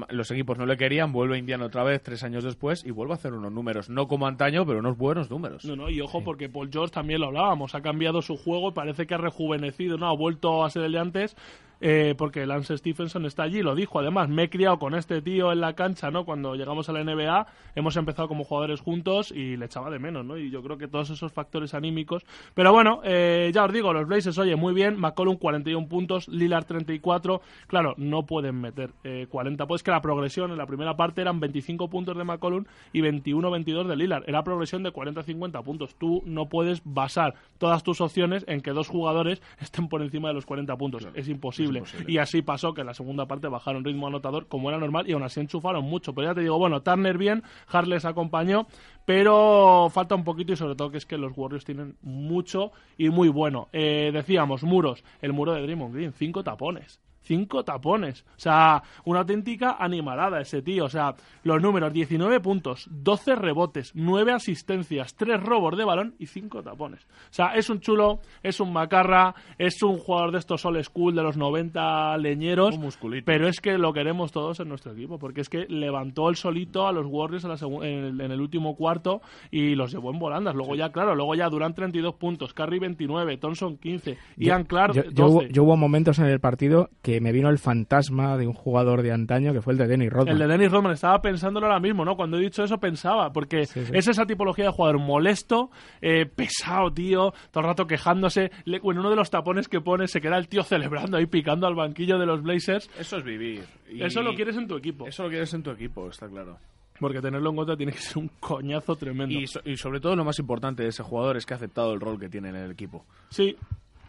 Los 0.09 0.29
equipos 0.29 0.59
no 0.59 0.67
le 0.67 0.77
querían, 0.77 1.11
vuelve 1.11 1.35
a 1.35 1.39
Indiana 1.39 1.65
otra 1.65 1.83
vez 1.83 2.03
tres 2.03 2.23
años 2.23 2.43
después 2.43 2.85
y 2.85 2.91
vuelve 2.91 3.13
a 3.13 3.15
hacer 3.15 3.33
unos 3.33 3.51
números, 3.51 3.89
no 3.89 4.07
como 4.07 4.27
antaño, 4.27 4.63
pero 4.63 4.77
unos 4.77 4.95
buenos 4.95 5.31
números. 5.31 5.65
No, 5.65 5.75
no, 5.75 5.89
y 5.89 6.01
ojo, 6.01 6.23
porque 6.23 6.49
Paul 6.49 6.69
George 6.71 6.93
también 6.93 7.19
lo 7.21 7.27
hablábamos, 7.27 7.73
ha 7.73 7.81
cambiado 7.81 8.21
su 8.21 8.37
juego 8.37 8.69
y 8.69 8.71
parece 8.73 9.07
que 9.07 9.15
ha 9.15 9.17
rejuvenecido, 9.17 9.97
¿no? 9.97 10.07
Ha 10.07 10.15
vuelto 10.15 10.63
a 10.63 10.69
ser 10.69 10.83
el 10.83 10.91
de 10.91 10.99
antes, 10.99 11.35
eh, 11.81 12.13
porque 12.15 12.45
Lance 12.45 12.77
Stephenson 12.77 13.25
está 13.25 13.43
allí, 13.43 13.63
lo 13.63 13.73
dijo, 13.73 13.99
además, 13.99 14.29
me 14.29 14.43
he 14.43 14.49
criado 14.49 14.77
con 14.77 14.93
este 14.93 15.21
tío 15.21 15.51
en 15.51 15.61
la 15.61 15.73
cancha, 15.73 16.11
¿no? 16.11 16.25
Cuando 16.25 16.55
llegamos 16.55 16.87
a 16.87 16.93
la 16.93 17.03
NBA, 17.03 17.47
hemos 17.73 17.97
empezado 17.97 18.27
como 18.27 18.43
jugadores 18.43 18.81
juntos 18.81 19.31
y 19.31 19.57
le 19.57 19.65
echaba 19.65 19.89
de 19.89 19.97
menos, 19.97 20.23
¿no? 20.23 20.37
Y 20.37 20.51
yo 20.51 20.61
creo 20.61 20.77
que 20.77 20.87
todos 20.87 21.09
esos 21.09 21.33
factores 21.33 21.73
anímicos. 21.73 22.23
Pero 22.53 22.71
bueno, 22.71 23.01
eh, 23.03 23.49
ya 23.51 23.65
os 23.65 23.73
digo, 23.73 23.93
los 23.93 24.07
Blazers, 24.07 24.37
oye, 24.37 24.55
muy 24.55 24.75
bien, 24.75 24.99
McCollum 24.99 25.37
41 25.37 25.87
puntos, 25.87 26.27
Lillard 26.27 26.65
34, 26.65 27.41
claro, 27.65 27.95
no 27.97 28.27
pueden 28.27 28.61
meter 28.61 28.91
eh, 29.03 29.25
40, 29.29 29.65
pues 29.65 29.81
que 29.81 29.89
la 29.89 30.03
progresión 30.03 30.51
en 30.51 30.59
la 30.59 30.67
primera 30.67 30.95
parte 30.95 31.21
eran 31.21 31.39
25 31.39 31.89
puntos 31.89 32.15
de 32.15 32.23
McCollum 32.23 32.65
y 32.93 33.01
21-22 33.01 33.87
de 33.87 33.95
Lillard, 33.95 34.23
era 34.27 34.43
progresión 34.43 34.83
de 34.83 34.93
40-50 34.93 35.63
puntos. 35.63 35.95
Tú 35.95 36.21
no 36.25 36.47
puedes 36.47 36.81
basar 36.83 37.33
todas 37.57 37.81
tus 37.81 38.01
opciones 38.01 38.45
en 38.47 38.61
que 38.61 38.69
dos 38.69 38.87
jugadores 38.87 39.41
estén 39.59 39.87
por 39.87 40.03
encima 40.03 40.27
de 40.27 40.35
los 40.35 40.45
40 40.45 40.75
puntos, 40.77 41.07
es 41.15 41.27
imposible. 41.27 41.70
Y 42.07 42.17
así 42.17 42.41
pasó 42.41 42.73
que 42.73 42.81
en 42.81 42.87
la 42.87 42.93
segunda 42.93 43.25
parte 43.27 43.47
bajaron 43.47 43.83
ritmo 43.83 44.07
anotador 44.07 44.47
como 44.47 44.69
era 44.69 44.77
normal 44.77 45.09
y 45.09 45.13
aún 45.13 45.23
así 45.23 45.39
enchufaron 45.39 45.85
mucho. 45.85 46.13
Pero 46.13 46.29
ya 46.29 46.35
te 46.35 46.41
digo, 46.41 46.57
bueno, 46.57 46.81
Turner 46.81 47.17
bien, 47.17 47.43
Harles 47.67 48.05
acompañó, 48.05 48.67
pero 49.05 49.89
falta 49.91 50.15
un 50.15 50.23
poquito 50.23 50.53
y 50.53 50.55
sobre 50.55 50.75
todo 50.75 50.91
que 50.91 50.97
es 50.97 51.05
que 51.05 51.17
los 51.17 51.33
Warriors 51.35 51.65
tienen 51.65 51.97
mucho 52.01 52.71
y 52.97 53.09
muy 53.09 53.29
bueno. 53.29 53.69
Eh, 53.73 54.11
decíamos, 54.13 54.63
muros, 54.63 55.03
el 55.21 55.33
muro 55.33 55.53
de 55.53 55.61
Draymond 55.61 55.93
Green, 55.93 56.13
cinco 56.13 56.43
tapones. 56.43 56.99
Cinco 57.23 57.63
tapones. 57.63 58.23
O 58.35 58.39
sea, 58.39 58.81
una 59.05 59.19
auténtica 59.19 59.77
animalada 59.79 60.41
ese 60.41 60.61
tío. 60.61 60.85
O 60.85 60.89
sea, 60.89 61.13
los 61.43 61.61
números, 61.61 61.93
19 61.93 62.39
puntos, 62.39 62.87
12 62.91 63.35
rebotes, 63.35 63.91
9 63.95 64.31
asistencias, 64.33 65.13
3 65.15 65.41
robos 65.41 65.77
de 65.77 65.85
balón 65.85 66.15
y 66.19 66.25
5 66.25 66.63
tapones. 66.63 67.03
O 67.05 67.33
sea, 67.33 67.53
es 67.55 67.69
un 67.69 67.79
chulo, 67.79 68.19
es 68.43 68.59
un 68.59 68.73
macarra, 68.73 69.35
es 69.57 69.81
un 69.83 69.97
jugador 69.97 70.31
de 70.31 70.39
estos 70.39 70.65
old 70.65 70.81
school 70.83 71.15
de 71.15 71.23
los 71.23 71.37
90 71.37 72.17
leñeros. 72.17 72.75
Un 72.75 72.81
musculito. 72.81 73.25
Pero 73.25 73.47
es 73.47 73.59
que 73.61 73.77
lo 73.77 73.93
queremos 73.93 74.31
todos 74.31 74.59
en 74.59 74.69
nuestro 74.69 74.91
equipo, 74.93 75.19
porque 75.19 75.41
es 75.41 75.49
que 75.49 75.65
levantó 75.69 76.29
el 76.29 76.35
solito 76.35 76.87
a 76.87 76.91
los 76.91 77.05
Warriors 77.07 77.43
en, 77.45 77.49
la 77.51 77.87
en 77.87 78.03
el, 78.05 78.21
en 78.21 78.31
el 78.31 78.41
último 78.41 78.75
cuarto 78.75 79.21
y 79.51 79.75
los 79.75 79.91
llevó 79.91 80.11
en 80.11 80.19
volandas. 80.19 80.55
Luego 80.55 80.75
ya, 80.75 80.91
claro, 80.91 81.15
luego 81.15 81.35
ya 81.35 81.49
Durant 81.49 81.75
32 81.75 82.15
puntos, 82.15 82.53
Curry 82.53 82.79
29, 82.79 83.37
Thompson 83.37 83.77
15, 83.77 84.13
Yo- 84.13 84.17
Ian 84.37 84.63
Clark 84.65 84.93
yo, 84.93 85.03
12. 85.11 85.47
yo 85.47 85.51
yo 85.51 85.63
hubo 85.63 85.77
momentos 85.77 86.17
en 86.19 86.25
el 86.25 86.39
partido 86.39 86.89
que 87.03 87.10
que 87.11 87.21
me 87.21 87.31
vino 87.31 87.49
el 87.49 87.57
fantasma 87.59 88.37
de 88.37 88.47
un 88.47 88.53
jugador 88.53 89.01
de 89.01 89.11
antaño 89.11 89.53
que 89.53 89.61
fue 89.61 89.73
el 89.73 89.79
de 89.79 89.87
Dennis 89.87 90.09
Rodman. 90.11 90.33
El 90.33 90.39
de 90.39 90.47
Dennis 90.47 90.71
Rodman, 90.71 90.93
estaba 90.93 91.21
pensándolo 91.21 91.67
ahora 91.67 91.79
mismo, 91.79 92.05
¿no? 92.05 92.15
Cuando 92.15 92.37
he 92.37 92.41
dicho 92.41 92.63
eso 92.63 92.77
pensaba, 92.77 93.31
porque 93.33 93.65
Sí, 93.65 93.83
sí. 93.85 93.91
es 93.93 94.07
esa 94.07 94.25
tipología 94.25 94.65
de 94.65 94.71
jugador 94.71 94.99
molesto, 94.99 95.69
eh, 96.01 96.25
pesado, 96.25 96.91
tío, 96.91 97.33
todo 97.51 97.61
el 97.61 97.67
rato 97.67 97.85
quejándose. 97.87 98.51
Le- 98.65 98.77
en 98.77 98.97
uno 98.99 99.09
de 99.09 99.15
los 99.15 99.29
tapones 99.29 99.67
que 99.67 99.81
pone 99.81 100.07
se 100.07 100.21
queda 100.21 100.37
el 100.37 100.47
tío 100.47 100.63
celebrando 100.63 101.17
ahí, 101.17 101.25
picando 101.25 101.67
al 101.67 101.75
banquillo 101.75 102.17
de 102.17 102.25
los 102.25 102.41
Blazers. 102.41 102.89
Eso 102.99 103.17
es 103.17 103.23
vivir. 103.23 103.63
Y 103.89 104.03
Eso 104.03 104.21
lo 104.21 104.33
quieres 104.33 104.55
en 104.57 104.67
tu 104.67 104.75
equipo. 104.77 105.07
Eso 105.07 105.23
lo 105.23 105.29
quieres 105.29 105.53
en 105.53 105.63
tu 105.63 105.71
equipo, 105.71 106.07
está 106.09 106.27
claro. 106.27 106.57
Porque 106.99 107.19
tenerlo 107.19 107.49
en 107.49 107.55
contra 107.55 107.75
tiene 107.75 107.91
que 107.91 107.97
ser 107.97 108.19
un 108.19 108.29
coñazo 108.39 108.95
tremendo. 108.95 109.33
Y, 109.37 109.47
so- 109.47 109.61
y 109.65 109.75
sobre 109.75 109.99
todo 109.99 110.15
lo 110.15 110.23
más 110.23 110.37
importante 110.39 110.83
de 110.83 110.89
ese 110.89 111.03
jugador 111.03 111.35
es 111.37 111.45
que 111.45 111.53
ha 111.53 111.57
aceptado 111.57 111.93
el 111.93 111.99
rol 111.99 112.19
que 112.19 112.29
tiene 112.29 112.49
en 112.49 112.55
el 112.55 112.71
equipo. 112.71 113.05
Sí, 113.29 113.55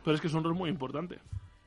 pero 0.05 0.15
es 0.15 0.21
que 0.21 0.27
es 0.27 0.35
un 0.35 0.45
rol 0.45 0.55
muy 0.55 0.69
importante. 0.69 1.19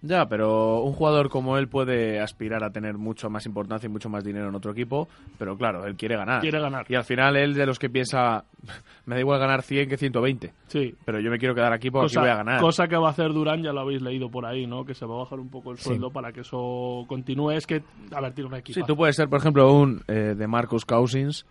Ya, 0.08 0.28
pero 0.28 0.82
un 0.84 0.94
jugador 0.94 1.30
como 1.30 1.58
él 1.58 1.68
puede 1.68 2.20
aspirar 2.20 2.63
a 2.63 2.70
tener 2.70 2.98
mucho 2.98 3.30
más 3.30 3.46
importancia 3.46 3.88
y 3.88 3.89
mucho 3.89 4.08
más 4.10 4.24
dinero 4.24 4.50
en 4.50 4.56
otro 4.56 4.72
equipo, 4.72 5.08
pero 5.39 5.58
claro, 5.58 5.86
él 5.86 5.96
quiere 5.96 6.15
ganar. 6.15 6.41
Quiere 6.41 6.60
ganar. 6.60 6.86
Y 6.89 6.96
al 6.96 7.04
final 7.04 7.36
él 7.36 7.54
de 7.56 7.65
los 7.65 7.80
que 7.80 7.89
piensa, 7.89 8.46
me 9.06 9.15
da 9.15 9.22
igual 9.22 9.39
ganar 9.39 9.63
100 9.63 9.89
que 9.89 9.98
120, 9.98 10.54
Sí. 10.68 10.94
pero 11.06 11.20
yo 11.20 11.32
me 11.32 11.39
quiero 11.39 11.56
quedar 11.56 11.74
aquí 11.74 11.89
porque 11.89 12.06
aquí 12.08 12.18
voy 12.20 12.30
a 12.30 12.36
ganar. 12.36 12.62
cosa 12.62 12.88
que 12.88 12.96
va 12.98 13.08
a 13.08 13.12
hacer 13.12 13.34
Durán, 13.34 13.63
ya 13.63 13.74
lo 13.74 13.82
habéis 13.82 14.02
leído 14.02 14.30
por 14.30 14.46
ahí, 14.46 14.68
¿no? 14.68 14.86
Que 14.86 14.94
se 14.94 15.06
va 15.06 15.15
a 15.15 15.18
bajar 15.20 15.39
un 15.39 15.50
poco 15.50 15.72
el 15.72 15.80
sueldo 15.80 16.12
para 16.12 16.32
que 16.32 16.41
eso 16.41 17.04
continúe. 17.08 17.52
Es 17.52 17.65
que, 17.65 17.82
a 18.12 18.22
ver, 18.22 18.34
tiene 18.34 18.50
un 18.50 18.56
equipo. 18.56 18.80
Sí, 18.80 18.86
tú 18.86 18.96
puedes 18.96 19.15
ser, 19.15 19.28
por 19.28 19.39
ejemplo, 19.39 19.74
un 19.74 20.02
eh, 20.08 20.36
de 20.38 20.48
Marcus 20.48 20.86
Cousins 20.86 21.46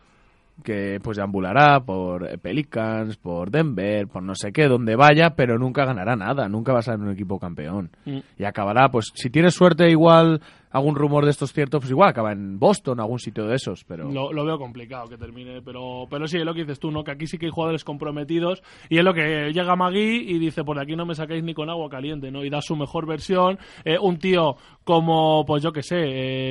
que 0.62 1.00
pues 1.02 1.16
deambulará 1.16 1.80
por 1.80 2.38
Pelicans, 2.38 3.16
por 3.16 3.50
Denver, 3.50 4.06
por 4.06 4.22
no 4.22 4.34
sé 4.34 4.52
qué, 4.52 4.66
donde 4.66 4.96
vaya, 4.96 5.30
pero 5.36 5.58
nunca 5.58 5.84
ganará 5.84 6.16
nada, 6.16 6.48
nunca 6.48 6.72
va 6.72 6.78
a 6.78 6.82
ser 6.82 6.98
un 6.98 7.10
equipo 7.10 7.38
campeón. 7.38 7.90
Mm. 8.04 8.18
Y 8.38 8.44
acabará, 8.44 8.88
pues 8.90 9.10
si 9.14 9.30
tienes 9.30 9.54
suerte 9.54 9.90
igual 9.90 10.40
algún 10.74 10.96
rumor 10.96 11.24
de 11.24 11.30
estos 11.30 11.52
ciertos, 11.52 11.80
pues 11.80 11.90
igual 11.92 12.10
acaba 12.10 12.32
en 12.32 12.58
Boston, 12.58 12.98
algún 12.98 13.20
sitio 13.20 13.46
de 13.46 13.54
esos, 13.54 13.84
pero... 13.84 14.10
Lo, 14.10 14.32
lo 14.32 14.44
veo 14.44 14.58
complicado 14.58 15.08
que 15.08 15.16
termine, 15.16 15.62
pero, 15.62 16.08
pero 16.10 16.26
sí, 16.26 16.38
es 16.38 16.44
lo 16.44 16.52
que 16.52 16.62
dices 16.62 16.80
tú, 16.80 16.90
¿no? 16.90 17.04
Que 17.04 17.12
aquí 17.12 17.28
sí 17.28 17.38
que 17.38 17.46
hay 17.46 17.52
jugadores 17.52 17.84
comprometidos 17.84 18.60
y 18.88 18.98
es 18.98 19.04
lo 19.04 19.14
que 19.14 19.52
llega 19.52 19.76
Magui 19.76 20.24
y 20.28 20.38
dice, 20.40 20.64
por 20.64 20.80
aquí 20.80 20.96
no 20.96 21.06
me 21.06 21.14
sacáis 21.14 21.44
ni 21.44 21.54
con 21.54 21.70
agua 21.70 21.88
caliente, 21.88 22.32
¿no? 22.32 22.44
Y 22.44 22.50
da 22.50 22.60
su 22.60 22.74
mejor 22.74 23.06
versión. 23.06 23.56
Eh, 23.84 23.98
un 24.00 24.18
tío 24.18 24.56
como, 24.82 25.44
pues 25.46 25.62
yo 25.62 25.72
que 25.72 25.82
sé, 25.82 25.96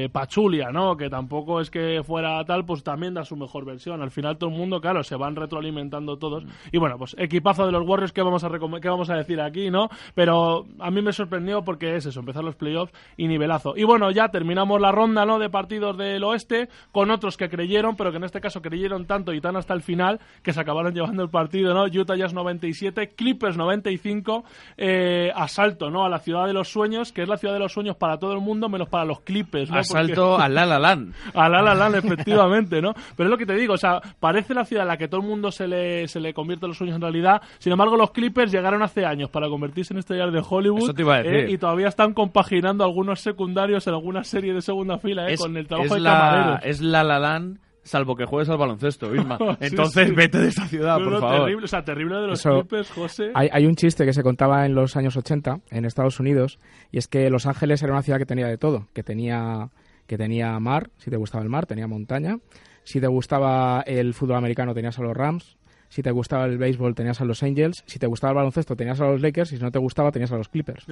eh, 0.06 0.10
Pachulia, 0.10 0.72
¿no? 0.72 0.96
Que 0.96 1.10
tampoco 1.10 1.60
es 1.60 1.70
que 1.70 2.02
fuera 2.04 2.44
tal, 2.46 2.66
pues 2.66 2.82
también 2.82 3.14
da 3.14 3.26
su 3.26 3.36
mejor 3.36 3.66
versión. 3.66 4.02
Al 4.02 4.10
final 4.12 4.38
todo 4.38 4.50
el 4.50 4.56
mundo, 4.56 4.80
claro, 4.80 5.04
se 5.04 5.18
van 5.18 5.36
retroalimentando 5.36 6.18
todos. 6.18 6.46
Y 6.72 6.78
bueno, 6.78 6.98
pues 6.98 7.14
equipazo 7.20 7.66
de 7.66 7.74
los 7.74 7.86
Warriors, 7.86 8.14
¿qué 8.14 8.22
vamos 8.22 8.46
a, 8.46 8.50
qué 8.50 8.90
vamos 8.90 9.10
a 9.10 9.16
decir 9.16 9.42
aquí, 9.42 9.70
no? 9.70 9.90
Pero 10.16 10.66
a 10.80 10.90
mí 10.90 11.02
me 11.02 11.12
sorprendió 11.12 11.64
porque 11.64 11.96
es 11.96 12.06
eso, 12.06 12.22
empezar 12.22 12.44
los 12.44 12.56
playoffs 12.56 12.94
y 13.18 13.28
nivelazo. 13.28 13.76
Y 13.76 13.84
bueno, 13.84 14.13
ya 14.14 14.30
terminamos 14.30 14.80
la 14.80 14.92
ronda, 14.92 15.26
¿no? 15.26 15.40
De 15.40 15.50
partidos 15.50 15.98
del 15.98 16.24
oeste 16.24 16.70
con 16.92 17.12
otros 17.12 17.38
que 17.38 17.50
creyeron, 17.50 17.96
pero 17.96 18.12
que 18.12 18.18
en 18.18 18.24
este 18.24 18.40
caso 18.42 18.62
creyeron 18.62 19.06
tanto 19.06 19.34
y 19.34 19.42
tan 19.42 19.56
hasta 19.56 19.74
el 19.74 19.82
final 19.82 20.20
que 20.42 20.54
se 20.54 20.62
acabaron 20.62 20.94
llevando 20.94 21.24
el 21.24 21.30
partido, 21.30 21.74
¿no? 21.74 21.84
Utah 21.86 22.16
Jazz 22.16 22.34
97, 22.34 23.14
Clippers 23.16 23.58
95, 23.58 24.44
eh, 24.78 25.32
asalto, 25.36 25.90
¿no? 25.90 26.06
A 26.06 26.10
la 26.10 26.20
ciudad 26.20 26.46
de 26.48 26.54
los 26.54 26.70
sueños, 26.70 27.12
que 27.12 27.24
es 27.24 27.28
la 27.30 27.38
ciudad 27.38 27.54
de 27.54 27.60
los 27.60 27.74
sueños 27.74 27.96
para 27.96 28.18
todo 28.18 28.34
el 28.34 28.40
mundo, 28.40 28.70
menos 28.70 28.90
para 28.90 29.06
los 29.06 29.22
Clippers, 29.22 29.70
¿no? 29.70 29.78
Asalto 29.78 30.30
Porque- 30.32 30.44
al 30.44 30.54
La 30.56 30.66
La 30.66 30.80
Land. 30.80 31.14
a 31.34 31.50
La 31.50 31.62
La 31.62 31.74
Land, 31.76 31.96
efectivamente, 31.96 32.82
¿no? 32.82 32.94
Pero 33.16 33.28
es 33.28 33.32
lo 33.32 33.38
que 33.38 33.46
te 33.46 33.54
digo, 33.56 33.74
o 33.74 33.78
sea, 33.78 34.02
parece 34.20 34.54
la 34.54 34.66
ciudad 34.66 34.84
en 34.84 34.90
la 34.90 34.98
que 34.98 35.08
todo 35.08 35.22
el 35.22 35.28
mundo 35.28 35.52
se 35.52 35.68
le, 35.68 36.08
se 36.08 36.20
le 36.20 36.34
convierte 36.34 36.68
los 36.68 36.78
sueños 36.78 36.96
en 36.96 37.02
realidad. 37.02 37.42
Sin 37.60 37.72
embargo, 37.72 37.98
los 37.98 38.12
Clippers 38.12 38.52
llegaron 38.52 38.82
hace 38.84 39.06
años 39.06 39.30
para 39.30 39.48
convertirse 39.50 39.94
en 39.94 40.00
estrellas 40.00 40.32
de 40.32 40.42
Hollywood. 40.48 40.84
Eso 40.84 40.94
te 40.94 41.02
iba 41.02 41.16
a 41.16 41.24
decir. 41.24 41.34
eh, 41.36 41.52
y 41.52 41.58
todavía 41.58 41.88
están 41.88 42.14
compaginando 42.14 42.84
algunos 42.84 43.20
secundarios 43.22 43.88
en 43.94 44.00
alguna 44.00 44.24
serie 44.24 44.54
de 44.54 44.62
segunda 44.62 44.98
fila, 44.98 45.30
eh, 45.30 45.34
es, 45.34 45.42
con 45.42 45.56
el 45.58 45.68
trabajo 45.68 45.88
es 45.88 45.94
de 45.94 46.00
la, 46.00 46.12
camareros. 46.12 46.60
es 46.66 46.82
La 46.82 47.04
La 47.04 47.20
Land, 47.20 47.60
salvo 47.84 48.16
que 48.16 48.26
juegues 48.26 48.50
al 48.50 48.58
baloncesto. 48.58 49.12
Sí, 49.14 49.20
Entonces 49.62 50.08
sí. 50.10 50.14
vete 50.16 50.40
de 50.40 50.48
esta 50.50 50.68
ciudad, 50.68 50.98
No, 51.00 51.04
por 51.06 51.14
no, 51.14 51.20
favor. 51.20 51.40
Terrible, 51.42 51.66
o 51.66 51.68
sea, 51.68 51.84
terrible 51.84 52.16
de 52.16 52.28
los 52.28 52.40
Eso- 52.40 52.66
José. 52.96 53.32
Hay, 53.34 53.50
hay 53.52 53.66
un 53.66 53.76
chiste 53.76 54.06
que 54.06 54.14
se 54.14 54.24
contaba 54.24 54.66
en 54.66 54.76
los 54.76 54.96
años 54.96 55.16
80 55.18 55.60
en 55.72 55.86
Estados 55.86 56.20
Unidos 56.20 56.60
y 56.92 56.98
es 56.98 57.08
que 57.08 57.30
Los 57.30 57.46
Ángeles 57.46 57.82
era 57.84 57.94
una 57.94 58.02
ciudad 58.02 58.20
que 58.20 58.26
tenía 58.26 58.48
de 58.48 58.58
todo, 58.58 58.88
que 58.94 59.04
tenía 59.04 59.70
que 60.06 60.18
tenía 60.18 60.60
mar, 60.60 60.90
si 60.98 61.10
te 61.10 61.16
gustaba 61.16 61.44
el 61.44 61.50
mar, 61.50 61.66
tenía 61.66 61.88
montaña, 61.88 62.38
si 62.84 63.00
te 63.00 63.08
gustaba 63.08 63.82
el 63.88 64.14
fútbol 64.14 64.36
americano 64.36 64.74
tenías 64.74 65.00
a 65.00 65.02
los 65.02 65.16
Rams, 65.16 65.58
si 65.94 66.02
te 66.02 66.10
gustaba 66.10 66.46
el 66.46 66.58
béisbol 66.58 66.96
tenías 66.96 67.22
a 67.22 67.26
los 67.26 67.44
Angels, 67.44 67.84
si 67.86 68.00
te 68.00 68.08
gustaba 68.08 68.32
el 68.32 68.38
baloncesto 68.38 68.76
tenías 68.76 69.00
a 69.00 69.06
los 69.06 69.22
Lakers 69.22 69.52
y 69.52 69.58
si 69.58 69.64
no 69.64 69.70
te 69.70 69.78
gustaba 69.78 70.12
tenías 70.12 70.32
a 70.32 70.38
los 70.38 70.50
Clippers. 70.50 70.88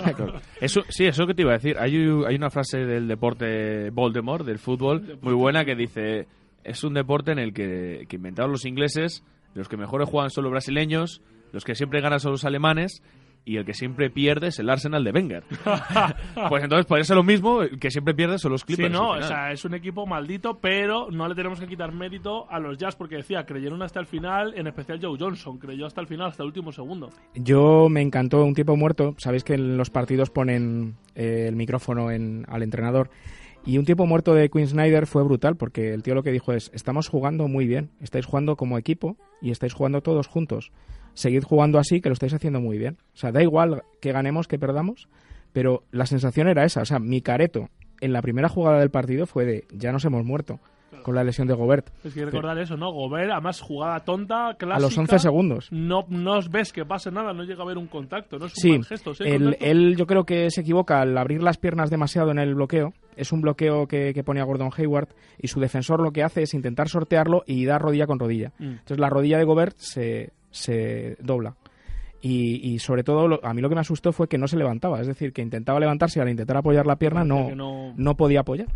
Eso, 0.62 0.80
sí, 0.88 1.04
eso 1.04 1.26
que 1.26 1.34
te 1.34 1.42
iba 1.42 1.50
a 1.50 1.58
decir. 1.58 1.76
Hay, 1.78 1.94
hay 1.94 2.34
una 2.36 2.48
frase 2.48 2.78
del 2.78 3.06
deporte 3.06 3.90
Voldemort, 3.90 4.46
del 4.46 4.58
fútbol, 4.58 5.18
muy 5.20 5.34
buena 5.34 5.66
que 5.66 5.74
dice: 5.74 6.26
es 6.64 6.82
un 6.84 6.94
deporte 6.94 7.32
en 7.32 7.38
el 7.38 7.52
que, 7.52 8.06
que 8.08 8.16
inventaron 8.16 8.50
los 8.50 8.64
ingleses, 8.64 9.22
los 9.52 9.68
que 9.68 9.76
mejores 9.76 10.08
juegan 10.08 10.30
son 10.30 10.44
los 10.44 10.50
brasileños, 10.52 11.20
los 11.52 11.62
que 11.62 11.74
siempre 11.74 12.00
ganan 12.00 12.20
son 12.20 12.32
los 12.32 12.46
alemanes. 12.46 13.02
Y 13.48 13.58
el 13.58 13.64
que 13.64 13.74
siempre 13.74 14.10
pierde 14.10 14.48
es 14.48 14.58
el 14.58 14.68
Arsenal 14.68 15.04
de 15.04 15.12
Wenger. 15.12 15.44
pues 16.48 16.64
entonces 16.64 16.84
podría 16.84 17.04
ser 17.04 17.14
lo 17.14 17.22
mismo, 17.22 17.62
el 17.62 17.78
que 17.78 17.92
siempre 17.92 18.12
pierde 18.12 18.38
son 18.38 18.50
los 18.50 18.64
Clippers. 18.64 18.88
Sí, 18.88 18.92
no, 18.92 19.10
o 19.10 19.22
sea, 19.22 19.52
es 19.52 19.64
un 19.64 19.74
equipo 19.74 20.04
maldito, 20.04 20.58
pero 20.58 21.12
no 21.12 21.28
le 21.28 21.36
tenemos 21.36 21.60
que 21.60 21.68
quitar 21.68 21.92
mérito 21.92 22.50
a 22.50 22.58
los 22.58 22.76
Jazz 22.76 22.96
porque 22.96 23.14
decía, 23.14 23.46
creyeron 23.46 23.82
hasta 23.82 24.00
el 24.00 24.06
final, 24.06 24.52
en 24.56 24.66
especial 24.66 24.98
Joe 25.00 25.16
Johnson, 25.16 25.58
creyó 25.58 25.86
hasta 25.86 26.00
el 26.00 26.08
final, 26.08 26.26
hasta 26.26 26.42
el 26.42 26.48
último 26.48 26.72
segundo. 26.72 27.10
Yo 27.36 27.88
me 27.88 28.02
encantó 28.02 28.44
un 28.44 28.54
tiempo 28.54 28.74
muerto. 28.74 29.14
Sabéis 29.18 29.44
que 29.44 29.54
en 29.54 29.76
los 29.76 29.90
partidos 29.90 30.30
ponen 30.30 30.96
eh, 31.14 31.46
el 31.46 31.54
micrófono 31.54 32.10
en, 32.10 32.46
al 32.48 32.64
entrenador. 32.64 33.10
Y 33.64 33.78
un 33.78 33.84
tiempo 33.84 34.06
muerto 34.06 34.34
de 34.34 34.48
Quinn 34.48 34.66
Snyder 34.66 35.06
fue 35.06 35.24
brutal 35.24 35.56
porque 35.56 35.92
el 35.92 36.02
tío 36.02 36.14
lo 36.14 36.22
que 36.22 36.32
dijo 36.32 36.52
es, 36.52 36.70
estamos 36.74 37.08
jugando 37.08 37.48
muy 37.48 37.66
bien, 37.66 37.90
estáis 38.00 38.26
jugando 38.26 38.56
como 38.56 38.78
equipo 38.78 39.16
y 39.40 39.50
estáis 39.50 39.72
jugando 39.72 40.02
todos 40.02 40.28
juntos. 40.28 40.72
Seguid 41.16 41.42
jugando 41.42 41.78
así, 41.78 42.00
que 42.00 42.08
lo 42.08 42.12
estáis 42.12 42.32
haciendo 42.34 42.60
muy 42.60 42.78
bien. 42.78 42.96
O 43.14 43.16
sea, 43.16 43.32
da 43.32 43.42
igual 43.42 43.82
que 44.00 44.12
ganemos, 44.12 44.46
que 44.46 44.58
perdamos, 44.58 45.08
pero 45.52 45.82
la 45.90 46.06
sensación 46.06 46.46
era 46.48 46.64
esa. 46.64 46.82
O 46.82 46.84
sea, 46.84 46.98
mi 46.98 47.20
careto 47.22 47.68
en 48.00 48.12
la 48.12 48.22
primera 48.22 48.48
jugada 48.48 48.78
del 48.78 48.90
partido 48.90 49.26
fue 49.26 49.44
de, 49.46 49.64
ya 49.72 49.90
nos 49.92 50.04
hemos 50.04 50.24
muerto 50.24 50.60
con 51.02 51.14
la 51.14 51.22
lesión 51.22 51.46
de 51.46 51.54
Gobert. 51.54 51.88
Es 52.04 52.14
que 52.14 52.24
recordar 52.24 52.58
eso, 52.58 52.76
¿no? 52.76 52.90
Gobert, 52.92 53.30
además 53.30 53.60
jugada 53.60 54.00
tonta, 54.00 54.56
clásica. 54.58 54.76
A 54.76 54.80
los 54.80 54.98
11 54.98 55.18
segundos. 55.20 55.68
No, 55.70 56.04
no 56.08 56.32
os 56.36 56.50
ves 56.50 56.72
que 56.72 56.84
pase 56.84 57.12
nada, 57.12 57.32
no 57.32 57.44
llega 57.44 57.60
a 57.60 57.64
haber 57.64 57.78
un 57.78 57.86
contacto, 57.86 58.38
no 58.38 58.46
es 58.46 58.54
un 58.56 58.60
Sí, 58.60 58.70
mal 58.72 58.84
gesto. 58.84 59.14
¿sí? 59.14 59.22
él, 59.24 59.42
¿Contacto? 59.44 59.64
él 59.66 59.96
yo 59.96 60.06
creo 60.06 60.24
que 60.24 60.50
se 60.50 60.62
equivoca 60.62 61.00
al 61.00 61.16
abrir 61.16 61.42
las 61.42 61.58
piernas 61.58 61.90
demasiado 61.90 62.30
en 62.32 62.38
el 62.40 62.54
bloqueo. 62.56 62.92
Es 63.16 63.30
un 63.30 63.40
bloqueo 63.40 63.86
que, 63.86 64.12
que 64.14 64.24
pone 64.24 64.40
a 64.40 64.44
Gordon 64.44 64.70
Hayward 64.76 65.08
y 65.38 65.46
su 65.48 65.60
defensor 65.60 66.02
lo 66.02 66.10
que 66.10 66.24
hace 66.24 66.42
es 66.42 66.54
intentar 66.54 66.88
sortearlo 66.88 67.44
y 67.46 67.64
dar 67.66 67.80
rodilla 67.80 68.06
con 68.06 68.18
rodilla. 68.18 68.52
Mm. 68.58 68.64
Entonces 68.64 68.98
la 68.98 69.08
rodilla 69.08 69.38
de 69.38 69.44
Gobert 69.44 69.76
se, 69.78 70.32
se 70.56 71.16
dobla. 71.20 71.56
Y, 72.20 72.56
y 72.74 72.78
sobre 72.80 73.04
todo, 73.04 73.28
lo- 73.28 73.44
a 73.44 73.54
mí 73.54 73.60
lo 73.60 73.68
que 73.68 73.74
me 73.74 73.80
asustó 73.82 74.12
fue 74.12 74.26
que 74.28 74.38
no 74.38 74.48
se 74.48 74.56
levantaba. 74.56 75.00
Es 75.00 75.06
decir, 75.06 75.32
que 75.32 75.42
intentaba 75.42 75.78
levantarse 75.78 76.18
y 76.18 76.22
al 76.22 76.28
intentar 76.30 76.56
apoyar 76.56 76.86
la 76.86 76.96
pierna 76.96 77.24
no, 77.24 77.36
no- 77.54 77.94
no 77.96 78.16
podía 78.16 78.40
apoyar. 78.40 78.68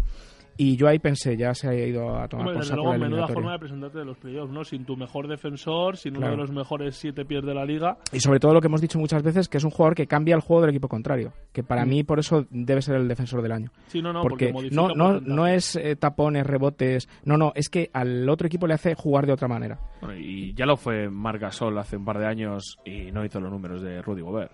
Y 0.62 0.76
yo 0.76 0.88
ahí 0.88 0.98
pensé, 0.98 1.38
ya 1.38 1.54
se 1.54 1.68
ha 1.68 1.74
ido 1.74 2.14
a 2.18 2.28
tomar 2.28 2.48
Hombre, 2.48 2.54
por 2.56 2.62
desde 2.64 2.68
saco 2.76 2.82
luego, 2.82 2.92
la 2.92 2.98
menuda 3.08 3.28
forma 3.28 3.52
de 3.52 3.58
presentarte 3.60 3.98
de 4.00 4.04
los 4.04 4.18
playoffs, 4.18 4.52
¿no? 4.52 4.62
Sin 4.62 4.84
tu 4.84 4.94
mejor 4.94 5.26
defensor, 5.26 5.96
sin 5.96 6.12
uno 6.12 6.20
Claro. 6.20 6.32
de 6.32 6.42
los 6.42 6.50
mejores 6.50 6.96
siete 6.96 7.24
pies 7.24 7.42
de 7.46 7.54
la 7.54 7.64
liga. 7.64 7.96
Y 8.12 8.20
sobre 8.20 8.40
todo 8.40 8.52
lo 8.52 8.60
que 8.60 8.66
hemos 8.66 8.82
dicho 8.82 8.98
muchas 8.98 9.22
veces, 9.22 9.48
que 9.48 9.56
es 9.56 9.64
un 9.64 9.70
jugador 9.70 9.94
que 9.94 10.06
cambia 10.06 10.34
el 10.34 10.42
juego 10.42 10.60
del 10.60 10.70
equipo 10.70 10.86
contrario. 10.88 11.32
Que 11.52 11.62
para 11.62 11.86
Mm. 11.86 11.88
mí 11.88 12.02
por 12.04 12.18
eso 12.18 12.44
debe 12.50 12.82
ser 12.82 12.96
el 12.96 13.08
defensor 13.08 13.40
del 13.40 13.52
año. 13.52 13.70
Sí, 13.86 14.02
no, 14.02 14.12
no, 14.12 14.20
porque 14.20 14.52
modifica 14.52 14.76
no, 14.82 14.88
no, 14.94 15.18
no 15.20 15.46
es 15.46 15.76
eh, 15.76 15.96
tapones, 15.96 16.46
rebotes, 16.46 17.08
no, 17.24 17.38
no, 17.38 17.52
es 17.54 17.70
que 17.70 17.88
al 17.94 18.28
otro 18.28 18.46
equipo 18.46 18.66
le 18.66 18.74
hace 18.74 18.94
jugar 18.94 19.24
de 19.26 19.32
otra 19.32 19.48
manera. 19.48 19.78
Bueno, 20.02 20.14
y 20.18 20.52
ya 20.52 20.66
lo 20.66 20.76
fue 20.76 21.08
Marc 21.08 21.40
Gasol 21.40 21.78
hace 21.78 21.96
un 21.96 22.04
par 22.04 22.18
de 22.18 22.26
años 22.26 22.76
y 22.84 23.10
no 23.12 23.24
hizo 23.24 23.40
los 23.40 23.50
números 23.50 23.80
de 23.80 24.02
Rudy 24.02 24.20
Gobert. 24.20 24.52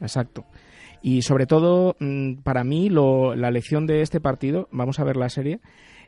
Exacto. 0.00 0.44
Y 1.02 1.22
sobre 1.22 1.46
todo, 1.46 1.96
mm, 2.00 2.38
para 2.42 2.64
mí, 2.64 2.88
lo- 2.88 3.34
la 3.36 3.50
lección 3.50 3.86
de 3.86 4.02
este 4.02 4.20
partido, 4.20 4.68
vamos 4.72 4.98
a 4.98 5.04
ver 5.04 5.16
la 5.16 5.28
serie, 5.28 5.60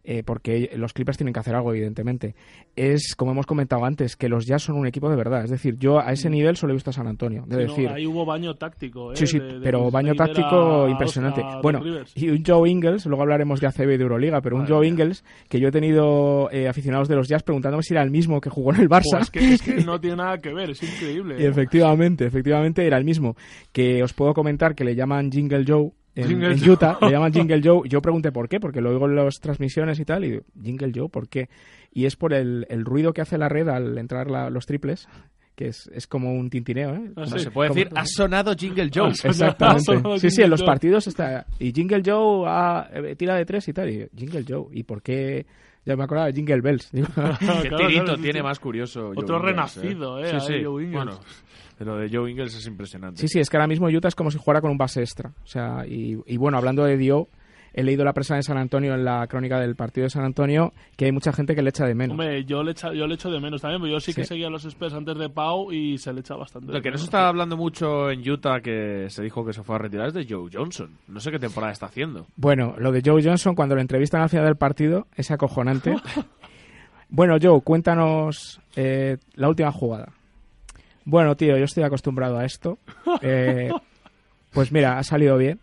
eh, 0.04 0.22
porque 0.24 0.70
los 0.76 0.92
Clippers 0.92 1.16
tienen 1.18 1.32
que 1.34 1.40
hacer 1.40 1.54
algo, 1.54 1.72
evidentemente, 1.72 2.34
es, 2.76 3.14
como 3.16 3.32
hemos 3.32 3.46
comentado 3.46 3.84
antes, 3.84 4.16
que 4.16 4.28
los 4.28 4.46
Jazz 4.46 4.62
son 4.62 4.76
un 4.76 4.86
equipo 4.86 5.08
de 5.10 5.16
verdad. 5.16 5.44
Es 5.44 5.50
decir, 5.50 5.76
yo 5.78 5.98
a 6.00 6.12
ese 6.12 6.30
nivel 6.30 6.56
solo 6.56 6.72
he 6.72 6.74
visto 6.76 6.90
a 6.90 6.92
San 6.92 7.06
Antonio. 7.06 7.44
De 7.46 7.66
Mm. 7.66 7.82
No, 7.84 7.90
ahí 7.94 8.06
hubo 8.06 8.24
baño 8.24 8.54
táctico, 8.54 9.12
¿eh? 9.12 9.16
Sí, 9.16 9.26
sí, 9.26 9.38
de- 9.38 9.58
de 9.58 9.60
pero 9.60 9.90
baño 9.90 10.14
táctico 10.14 10.84
a- 10.86 10.90
impresionante. 10.90 11.42
a 11.44 11.60
Bueno, 11.60 11.80
y 12.14 12.28
un 12.30 12.42
Joe 12.44 12.68
Ingles, 12.70 13.04
luego 13.06 13.22
hablaremos 13.22 13.60
de 13.60 13.66
ACB 13.66 13.94
y 13.94 13.96
de 13.98 14.02
Euroliga, 14.02 14.40
pero 14.40 14.56
un 14.56 14.62
Madre 14.62 14.74
Joe 14.74 14.80
mía. 14.82 14.90
Ingles, 14.90 15.24
que 15.48 15.60
yo 15.60 15.68
he 15.68 15.70
tenido 15.70 16.50
eh, 16.50 16.68
aficionados 16.68 17.08
de 17.08 17.16
los 17.16 17.28
Jazz 17.28 17.42
preguntándome 17.42 17.82
si 17.82 17.94
era 17.94 18.02
el 18.02 18.10
mismo 18.10 18.40
que 18.40 18.50
jugó 18.50 18.72
en 18.74 18.80
el 18.80 18.88
Barça. 18.88 19.20
Es, 19.20 19.30
que, 19.30 19.40
es 19.54 19.62
que 19.62 19.74
no 19.84 20.00
tiene 20.00 20.16
nada 20.16 20.38
que 20.38 20.52
ver, 20.54 20.70
es 20.70 20.82
increíble. 20.82 21.36
Y 21.40 21.44
efectivamente, 21.44 22.24
efectivamente 22.26 22.86
era 22.86 22.96
el 22.96 23.04
mismo. 23.04 23.36
Que 23.72 24.02
os 24.02 24.12
puedo 24.14 24.32
comentar 24.34 24.74
que 24.74 24.84
le 24.84 24.94
llaman 24.94 25.30
Jingle 25.30 25.64
Joe 25.66 25.90
en. 26.14 26.70
Utah, 26.70 26.98
le 27.02 27.10
llaman 27.10 27.32
Jingle 27.32 27.60
Joe. 27.62 27.88
Yo 27.88 28.00
pregunté 28.02 28.32
por 28.32 28.48
qué, 28.48 28.60
porque 28.60 28.80
lo 28.80 28.90
oigo 28.90 29.06
en 29.06 29.16
las 29.16 29.40
transmisiones 29.40 29.98
y 30.00 30.04
tal, 30.04 30.24
y 30.24 30.30
digo, 30.30 30.42
Jingle 30.62 30.92
Joe, 30.94 31.08
¿por 31.08 31.28
qué? 31.28 31.48
Y 31.92 32.04
es 32.06 32.16
por 32.16 32.32
el, 32.34 32.66
el 32.70 32.84
ruido 32.84 33.12
que 33.12 33.20
hace 33.22 33.38
la 33.38 33.48
red 33.48 33.68
al 33.68 33.96
entrar 33.98 34.30
la- 34.30 34.50
los 34.50 34.66
triples, 34.66 35.08
que 35.56 35.68
es, 35.68 35.90
es 35.92 36.06
como 36.06 36.32
un 36.32 36.48
tintineo, 36.50 36.94
¿eh? 36.94 37.10
Ah, 37.16 37.20
No 37.20 37.26
sí. 37.26 37.38
se 37.40 37.50
puede 37.50 37.70
decir, 37.70 37.90
ha 37.94 38.06
sonado 38.06 38.54
Jingle 38.54 38.90
Joe. 38.94 39.10
Exactamente. 39.10 39.82
Sonado 39.84 40.18
Sí, 40.18 40.30
sí, 40.30 40.42
en 40.42 40.50
los 40.50 40.60
Joe. 40.60 40.66
partidos 40.66 41.06
está. 41.06 41.46
Y 41.58 41.72
Jingle 41.72 42.02
Joe 42.04 42.44
ah, 42.48 42.88
eh, 42.92 43.14
tira 43.16 43.34
de 43.36 43.44
tres 43.44 43.68
y 43.68 43.72
tal. 43.72 43.90
Y 43.90 44.08
Jingle 44.16 44.44
Joe. 44.48 44.66
¿Y 44.72 44.84
por 44.84 45.02
qué? 45.02 45.44
Ya 45.90 45.96
me 45.96 46.04
acordaba 46.04 46.26
de 46.28 46.32
Jingle 46.34 46.60
Bells. 46.60 46.88
Digo, 46.92 47.08
Qué 47.08 47.12
Claro, 47.68 47.86
tirito 47.86 48.04
claro, 48.04 48.16
sí, 48.16 48.22
tiene 48.22 48.38
sí. 48.38 48.42
más 48.44 48.58
curioso. 48.60 49.00
Joe 49.08 49.14
Otro 49.16 49.36
Ingles, 49.38 49.50
renacido, 49.50 50.18
eh, 50.20 50.26
Sí, 50.28 50.34
ahí 50.34 50.40
sí. 50.60 50.64
Joe. 50.64 50.86
Bueno, 50.90 51.20
pero 51.78 51.96
de 51.96 52.08
Joe 52.08 52.30
Ingles 52.30 52.54
es 52.54 52.66
impresionante. 52.66 53.20
Sí, 53.20 53.26
sí, 53.28 53.40
es 53.40 53.50
que 53.50 53.56
ahora 53.56 53.66
mismo 53.66 53.88
Utah 53.88 54.08
es 54.08 54.14
como 54.14 54.30
si 54.30 54.38
jugara 54.38 54.60
con 54.60 54.70
un 54.70 54.78
base 54.78 55.00
extra. 55.00 55.32
O 55.42 55.46
sea, 55.46 55.84
y, 55.86 56.16
y 56.26 56.36
bueno, 56.36 56.58
hablando 56.58 56.84
de 56.84 56.96
Dio, 56.96 57.28
he 57.72 57.82
leído 57.82 58.04
la 58.04 58.12
prensa 58.12 58.36
de 58.36 58.42
San 58.42 58.58
Antonio 58.58 58.94
en 58.94 59.04
la 59.04 59.26
crónica 59.26 59.60
del 59.60 59.76
partido 59.76 60.04
de 60.04 60.10
San 60.10 60.24
Antonio 60.24 60.72
que 60.96 61.04
hay 61.06 61.12
mucha 61.12 61.32
gente 61.32 61.54
que 61.54 61.62
le 61.62 61.70
echa 61.70 61.86
de 61.86 61.94
menos. 61.94 62.12
Hombre, 62.12 62.44
yo 62.44 62.62
le, 62.62 62.72
echa, 62.72 62.92
yo 62.92 63.06
le 63.06 63.14
echo 63.14 63.30
de 63.30 63.40
menos 63.40 63.60
también, 63.62 63.80
pero 63.80 63.92
yo 63.94 64.00
sí 64.00 64.12
que 64.14 64.22
Sí. 64.24 64.28
seguía 64.28 64.48
a 64.48 64.50
los 64.50 64.64
Spurs 64.64 64.94
antes 64.94 65.16
de 65.18 65.28
Pau 65.30 65.72
y 65.72 65.98
se 65.98 66.12
le 66.12 66.20
echa 66.20 66.34
bastante. 66.36 66.68
Lo 66.68 66.74
de 66.74 66.82
que 66.82 66.90
no 66.90 66.98
se 66.98 67.04
está 67.04 67.28
hablando 67.28 67.56
mucho 67.56 68.10
en 68.10 68.28
Utah, 68.28 68.60
que 68.60 69.06
se 69.08 69.22
dijo 69.22 69.44
que 69.44 69.52
se 69.52 69.62
fue 69.62 69.76
a 69.76 69.78
retirar, 69.78 70.08
es 70.08 70.14
de 70.14 70.26
Joe 70.28 70.50
Johnson. 70.52 70.90
No 71.08 71.20
sé 71.20 71.30
qué 71.30 71.38
temporada 71.38 71.72
está 71.72 71.86
haciendo. 71.86 72.26
Bueno, 72.36 72.74
lo 72.78 72.92
de 72.92 73.02
Joe 73.04 73.22
Johnson, 73.22 73.54
cuando 73.54 73.74
lo 73.74 73.80
entrevistan 73.80 74.22
al 74.22 74.28
final 74.28 74.44
del 74.46 74.56
partido, 74.56 75.06
es 75.16 75.30
acojonante. 75.30 75.94
bueno, 77.08 77.36
Joe, 77.40 77.60
cuéntanos 77.62 78.60
eh, 78.76 79.16
la 79.34 79.48
última 79.48 79.72
jugada. 79.72 80.12
Bueno, 81.04 81.34
tío, 81.36 81.56
yo 81.56 81.64
estoy 81.64 81.82
acostumbrado 81.82 82.38
a 82.38 82.44
esto. 82.44 82.78
Eh, 83.22 83.70
pues 84.52 84.72
mira, 84.72 84.98
ha 84.98 85.02
salido 85.02 85.36
bien. 85.36 85.58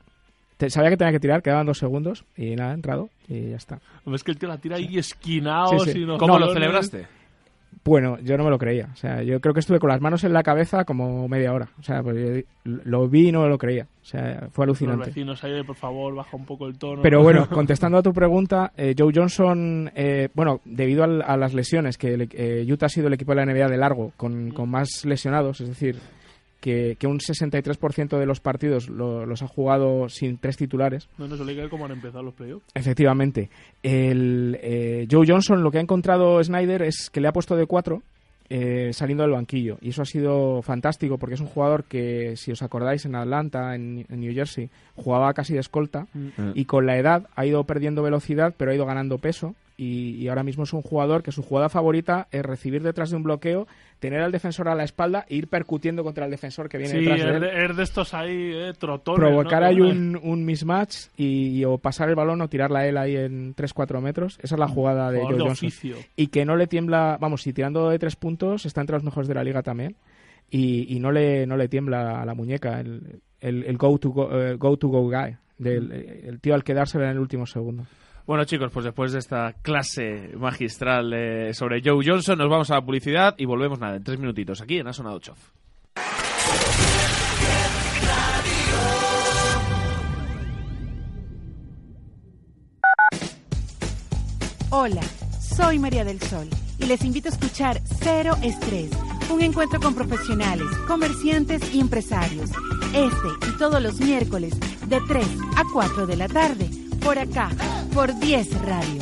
Te- 0.57 0.69
sabía 0.69 0.89
que 0.89 0.97
tenía 0.97 1.11
que 1.13 1.19
tirar, 1.19 1.41
quedaban 1.41 1.65
dos 1.67 1.77
segundos 1.77 2.25
y 2.35 2.55
nada, 2.55 2.71
ha 2.71 2.73
entrado 2.73 3.09
y 3.27 3.49
ya 3.51 3.55
está. 3.57 3.79
Es 4.13 4.23
que 4.23 4.31
el 4.31 4.37
tío 4.39 4.49
la 4.49 4.57
tira 4.57 4.77
ahí 4.77 4.97
esquinado. 4.97 5.79
Sí, 5.79 5.91
sí. 5.91 5.91
sin 6.05 6.17
¿Cómo 6.17 6.39
lo 6.39 6.51
celebraste? 6.53 7.05
Bueno, 7.83 8.17
yo 8.19 8.37
no 8.37 8.43
me 8.43 8.49
lo 8.49 8.57
creía. 8.57 8.89
O 8.91 8.95
sea, 8.97 9.23
yo 9.23 9.39
creo 9.39 9.53
que 9.53 9.61
estuve 9.61 9.79
con 9.79 9.89
las 9.89 10.01
manos 10.01 10.21
en 10.25 10.33
la 10.33 10.43
cabeza 10.43 10.83
como 10.83 11.25
media 11.29 11.53
hora. 11.53 11.69
O 11.79 11.83
sea, 11.83 12.03
pues 12.03 12.17
yo 12.17 12.41
lo 12.65 13.07
vi 13.07 13.29
y 13.29 13.31
no 13.31 13.43
me 13.43 13.49
lo 13.49 13.57
creía. 13.57 13.87
O 14.01 14.05
sea, 14.05 14.49
fue 14.51 14.65
Los 14.65 14.81
alucinante. 14.81 15.05
vecinos 15.11 15.41
ahí, 15.45 15.63
por 15.63 15.75
favor, 15.75 16.13
baja 16.15 16.35
un 16.35 16.45
poco 16.45 16.67
el 16.67 16.77
tono. 16.77 17.01
Pero 17.01 17.21
bueno, 17.23 17.47
contestando 17.49 17.97
a 17.99 18.03
tu 18.03 18.11
pregunta, 18.11 18.73
eh, 18.75 18.93
Joe 18.97 19.13
Johnson, 19.15 19.89
eh, 19.95 20.27
bueno, 20.33 20.59
debido 20.65 21.03
a 21.05 21.37
las 21.37 21.53
lesiones, 21.53 21.97
que 21.97 22.27
eh, 22.33 22.65
Utah 22.69 22.87
ha 22.87 22.89
sido 22.89 23.07
el 23.07 23.13
equipo 23.13 23.33
de 23.33 23.45
la 23.45 23.53
NBA 23.53 23.69
de 23.69 23.77
largo 23.77 24.11
con, 24.17 24.51
con 24.51 24.69
más 24.69 25.05
lesionados, 25.05 25.61
es 25.61 25.69
decir, 25.69 25.97
que, 26.67 26.97
que 26.99 27.07
un 27.07 27.19
63% 27.19 28.17
de 28.19 28.25
los 28.25 28.39
partidos 28.41 28.89
lo- 28.89 29.25
los 29.25 29.41
ha 29.41 29.47
jugado 29.47 30.09
sin 30.09 30.37
tres 30.37 30.57
titulares. 30.57 31.07
No 31.17 31.27
nos 31.27 31.39
obliga 31.39 31.69
cómo 31.69 31.85
han 31.85 31.91
empezado 31.91 32.23
los 32.23 32.33
playoffs. 32.33 32.65
Efectivamente, 32.73 33.49
el, 33.83 34.57
eh, 34.61 35.07
Joe 35.09 35.25
Johnson 35.27 35.63
lo 35.63 35.71
que 35.71 35.77
ha 35.77 35.81
encontrado 35.81 36.43
Snyder 36.43 36.81
es 36.81 37.09
que 37.09 37.21
le 37.21 37.27
ha 37.27 37.31
puesto 37.33 37.55
de 37.55 37.65
cuatro 37.65 38.01
eh, 38.49 38.91
saliendo 38.93 39.23
del 39.23 39.31
banquillo. 39.33 39.77
Y 39.81 39.89
eso 39.89 40.01
ha 40.01 40.05
sido 40.05 40.61
fantástico 40.61 41.17
porque 41.17 41.35
es 41.35 41.41
un 41.41 41.47
jugador 41.47 41.83
que, 41.85 42.35
si 42.37 42.51
os 42.51 42.61
acordáis, 42.61 43.05
en 43.05 43.15
Atlanta, 43.15 43.75
en, 43.75 44.05
en 44.09 44.19
New 44.19 44.33
Jersey, 44.33 44.69
jugaba 44.95 45.33
casi 45.33 45.53
de 45.53 45.59
escolta 45.59 46.07
y 46.53 46.65
con 46.65 46.85
la 46.85 46.97
edad 46.97 47.27
ha 47.35 47.45
ido 47.45 47.63
perdiendo 47.65 48.03
velocidad, 48.03 48.53
pero 48.57 48.71
ha 48.71 48.75
ido 48.75 48.85
ganando 48.85 49.17
peso. 49.17 49.55
Y, 49.79 50.15
y 50.15 50.27
ahora 50.27 50.41
mismo 50.41 50.63
es 50.63 50.73
un 50.73 50.81
jugador 50.81 51.21
que 51.21 51.31
su 51.31 51.43
jugada 51.43 51.69
favorita 51.69 52.27
es 52.31 52.43
recibir 52.43 52.81
detrás 52.81 53.11
de 53.11 53.15
un 53.15 53.21
bloqueo, 53.21 53.67
tener 53.99 54.21
al 54.21 54.31
defensor 54.31 54.67
a 54.69 54.73
la 54.73 54.83
espalda 54.83 55.23
e 55.29 55.35
ir 55.35 55.49
percutiendo 55.49 56.03
contra 56.03 56.25
el 56.25 56.31
defensor 56.31 56.67
que 56.67 56.79
viene 56.79 56.93
Sí, 56.93 57.05
detrás 57.05 57.39
de 57.41 57.47
él. 57.47 57.69
es 57.71 57.77
de 57.77 57.83
estos 57.83 58.13
ahí, 58.15 58.51
eh, 58.55 58.73
trotones. 58.77 59.19
provocar 59.19 59.61
¿no? 59.61 59.67
ahí 59.67 59.79
un, 59.79 60.19
un 60.21 60.43
mismatch 60.45 61.09
y, 61.15 61.63
o 61.63 61.77
pasar 61.77 62.09
el 62.09 62.15
balón 62.15 62.41
o 62.41 62.49
tirarla 62.49 62.79
a 62.79 62.87
él 62.87 62.97
ahí 62.97 63.15
en 63.15 63.55
3-4 63.55 64.01
metros. 64.01 64.39
Esa 64.41 64.55
es 64.55 64.59
la 64.59 64.67
jugada 64.67 65.11
de 65.11 65.21
Joe 65.21 65.33
de 65.33 65.39
Johnson. 65.41 65.51
oficio. 65.67 65.95
Y 66.15 66.27
que 66.27 66.43
no 66.43 66.55
le 66.55 66.65
tiembla, 66.65 67.19
vamos, 67.21 67.43
si 67.43 67.53
tirando 67.53 67.89
de 67.91 67.99
tres 67.99 68.15
puntos 68.15 68.65
está 68.65 68.81
entre 68.81 68.95
los 68.95 69.03
mejores 69.03 69.27
de 69.27 69.35
la 69.35 69.43
liga 69.43 69.61
también. 69.61 69.95
Y, 70.49 70.91
y 70.95 70.99
no 70.99 71.11
le 71.11 71.45
no 71.45 71.55
le 71.55 71.67
tiembla 71.67 72.19
a 72.21 72.25
la 72.25 72.33
muñeca 72.33 72.79
el, 72.79 73.19
el, 73.41 73.63
el 73.63 73.77
go, 73.77 73.95
to 73.99 74.09
go, 74.09 74.41
eh, 74.41 74.55
go 74.55 74.75
to 74.77 74.87
go 74.87 75.07
guy, 75.07 75.35
del, 75.59 75.91
el 75.91 76.39
tío 76.39 76.55
al 76.55 76.63
quedársela 76.63 77.05
en 77.05 77.11
el 77.11 77.19
último 77.19 77.45
segundo. 77.45 77.85
Bueno, 78.27 78.43
chicos, 78.43 78.69
pues 78.73 78.83
después 78.83 79.13
de 79.13 79.19
esta 79.19 79.53
clase 79.53 80.33
magistral 80.37 81.13
eh, 81.13 81.53
sobre 81.53 81.81
Joe 81.81 82.05
Johnson, 82.05 82.37
nos 82.37 82.49
vamos 82.49 82.69
a 82.69 82.75
la 82.75 82.81
publicidad 82.81 83.35
y 83.37 83.45
volvemos 83.45 83.79
nada, 83.79 83.95
en 83.95 84.03
tres 84.03 84.19
minutitos, 84.19 84.59
aquí 84.59 84.79
en 84.79 84.87
Ha 84.87 84.91
Sonado 84.91 85.19
Chof. 85.19 85.39
Hola, 94.71 95.01
soy 95.39 95.79
María 95.79 96.03
del 96.03 96.19
Sol 96.19 96.49
y 96.79 96.85
les 96.85 97.05
invito 97.05 97.29
a 97.29 97.31
escuchar 97.31 97.79
Cero 97.85 98.35
Estrés, 98.43 98.91
un 99.31 99.41
encuentro 99.41 99.79
con 99.79 99.95
profesionales, 99.95 100.67
comerciantes 100.85 101.73
y 101.73 101.79
empresarios. 101.79 102.49
Este 102.93 103.47
y 103.49 103.57
todos 103.57 103.81
los 103.81 104.01
miércoles 104.01 104.59
de 104.85 104.99
3 105.07 105.25
a 105.55 105.63
4 105.71 106.05
de 106.05 106.17
la 106.17 106.27
tarde, 106.27 106.69
por 107.01 107.17
acá, 107.17 107.51
por 107.97 108.13
10 108.19 108.61
Radio. 108.61 109.01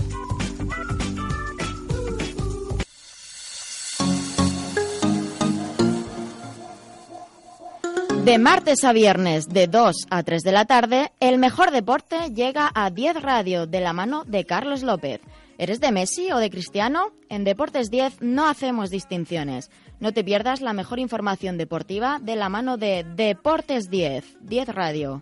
De 8.24 8.38
martes 8.38 8.86
a 8.86 8.94
viernes, 8.94 9.50
de 9.50 9.68
2 9.68 9.96
a 10.10 10.24
3 10.24 10.44
de 10.44 10.52
la 10.54 10.64
tarde, 10.64 11.12
el 11.20 11.40
mejor 11.40 11.72
deporte 11.72 12.30
llega 12.34 12.72
a 12.74 12.90
10 12.90 13.22
Radio 13.22 13.68
de 13.68 13.82
la 13.82 13.92
mano 13.92 14.24
de 14.24 14.46
Carlos 14.46 14.82
López. 14.82 15.20
¿Eres 15.58 15.82
de 15.82 15.92
Messi 15.92 16.32
o 16.32 16.38
de 16.38 16.50
Cristiano? 16.50 17.12
En 17.28 17.44
Deportes 17.44 17.92
10 17.92 18.22
no 18.22 18.48
hacemos 18.48 18.92
distinciones. 18.92 19.72
No 20.00 20.14
te 20.14 20.24
pierdas 20.24 20.62
la 20.62 20.72
mejor 20.72 21.00
información 21.00 21.58
deportiva 21.58 22.20
de 22.22 22.38
la 22.38 22.48
mano 22.48 22.78
de 22.78 23.04
Deportes 23.04 23.90
10, 23.90 24.38
10 24.40 24.70
Radio. 24.70 25.22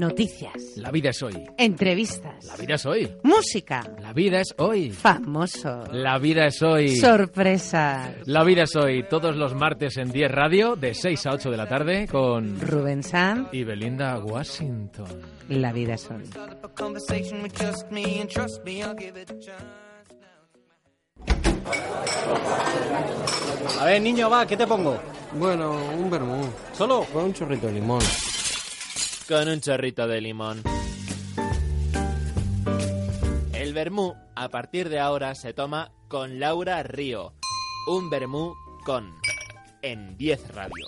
Noticias, 0.00 0.52
La 0.76 0.90
vida 0.90 1.08
es 1.08 1.22
hoy. 1.22 1.42
entrevistas, 1.56 2.44
La 2.44 2.56
vida 2.56 2.74
es 2.74 2.84
hoy. 2.84 3.10
música, 3.22 3.82
La 3.98 4.12
vida 4.12 4.42
es 4.42 4.54
hoy. 4.58 4.90
famosos, 4.90 5.88
La 5.90 6.18
vida 6.18 6.46
es 6.48 6.60
hoy. 6.62 6.96
sorpresas. 6.96 8.10
La 8.26 8.44
vida 8.44 8.64
es 8.64 8.76
hoy. 8.76 9.04
Todos 9.08 9.34
los 9.36 9.54
martes 9.54 9.96
en 9.96 10.10
10 10.12 10.30
Radio, 10.30 10.76
de 10.76 10.92
6 10.92 11.24
a 11.24 11.32
8 11.32 11.50
de 11.50 11.56
la 11.56 11.66
tarde, 11.66 12.06
con 12.08 12.60
Rubén 12.60 13.02
Sanz, 13.02 13.48
y 13.52 13.64
Belinda 13.64 14.18
Washington. 14.18 15.06
La 15.48 15.72
vida 15.72 15.94
es 15.94 16.10
hoy. 16.10 16.24
A 23.80 23.84
ver, 23.84 24.00
niño, 24.02 24.30
va, 24.30 24.46
¿qué 24.46 24.56
te 24.56 24.66
pongo? 24.66 24.98
Bueno, 25.38 25.72
un 25.98 26.10
vermú. 26.10 26.42
¿Solo? 26.72 27.04
Con 27.12 27.24
un 27.24 27.32
chorrito 27.34 27.66
de 27.66 27.74
limón. 27.74 28.00
Con 29.28 29.48
un 29.48 29.60
chorrito 29.60 30.06
de 30.06 30.20
limón. 30.20 30.62
El 33.52 33.74
vermú, 33.74 34.14
a 34.36 34.48
partir 34.48 34.88
de 34.88 35.00
ahora, 35.00 35.34
se 35.34 35.52
toma 35.52 35.90
con 36.06 36.38
Laura 36.38 36.80
Río. 36.84 37.32
Un 37.88 38.08
vermú 38.08 38.54
con. 38.84 39.12
En 39.82 40.16
10 40.16 40.54
Radio. 40.54 40.86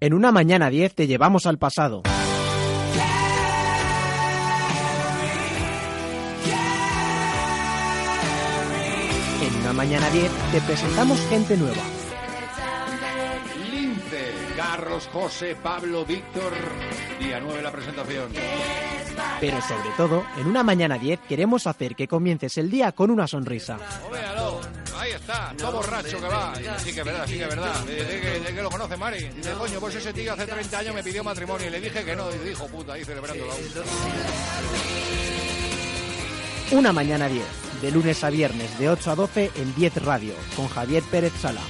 En 0.00 0.12
una 0.12 0.32
mañana 0.32 0.68
10 0.68 0.94
te 0.94 1.06
llevamos 1.06 1.46
al 1.46 1.58
pasado. 1.58 2.02
Mañana 9.72 10.10
10 10.10 10.30
te 10.52 10.60
presentamos 10.62 11.20
gente 11.28 11.56
nueva. 11.56 11.82
Lince, 13.70 14.32
Carlos, 14.56 15.08
José, 15.12 15.56
Pablo, 15.62 16.04
Víctor. 16.04 16.52
Día 17.18 17.40
9 17.40 17.62
la 17.62 17.72
presentación. 17.72 18.32
Pero 19.40 19.60
sobre 19.62 19.90
todo, 19.96 20.24
en 20.38 20.46
una 20.46 20.62
mañana 20.62 20.98
10 20.98 21.20
queremos 21.28 21.66
hacer 21.66 21.94
que 21.94 22.08
comiences 22.08 22.56
el 22.58 22.70
día 22.70 22.92
con 22.92 23.10
una 23.10 23.26
sonrisa. 23.26 23.78
Véalo, 24.10 24.60
ahí 24.96 25.12
está. 25.12 25.52
todo 25.56 25.72
borracho 25.72 26.20
que 26.20 26.26
va. 26.28 26.52
Sí 26.78 26.92
que 26.92 27.00
es 27.00 27.06
verdad, 27.06 27.26
sí 27.26 27.36
que 27.38 27.42
es 27.42 27.48
verdad. 27.48 27.80
Dice 27.86 28.42
que, 28.46 28.54
que 28.54 28.62
lo 28.62 28.70
conoce 28.70 28.96
Mari. 28.96 29.28
Dice, 29.28 29.52
coño, 29.52 29.80
pues 29.80 29.94
ese 29.96 30.12
tío 30.12 30.32
hace 30.32 30.46
30 30.46 30.78
años 30.78 30.94
me 30.94 31.02
pidió 31.02 31.24
matrimonio 31.24 31.66
y 31.66 31.70
le 31.70 31.80
dije 31.80 32.04
que 32.04 32.16
no. 32.16 32.30
Y 32.34 32.48
dijo, 32.48 32.66
puta, 32.68 32.94
ahí 32.94 33.04
celebrándolo. 33.04 33.52
Una 36.72 36.92
mañana 36.92 37.28
10, 37.28 37.44
de 37.82 37.90
lunes 37.90 38.22
a 38.24 38.30
viernes 38.30 38.78
de 38.78 38.88
8 38.88 39.10
a 39.10 39.14
12 39.16 39.50
en 39.56 39.74
10 39.74 40.04
Radio, 40.04 40.34
con 40.56 40.68
Javier 40.68 41.02
Pérez 41.10 41.32
Sala. 41.38 41.60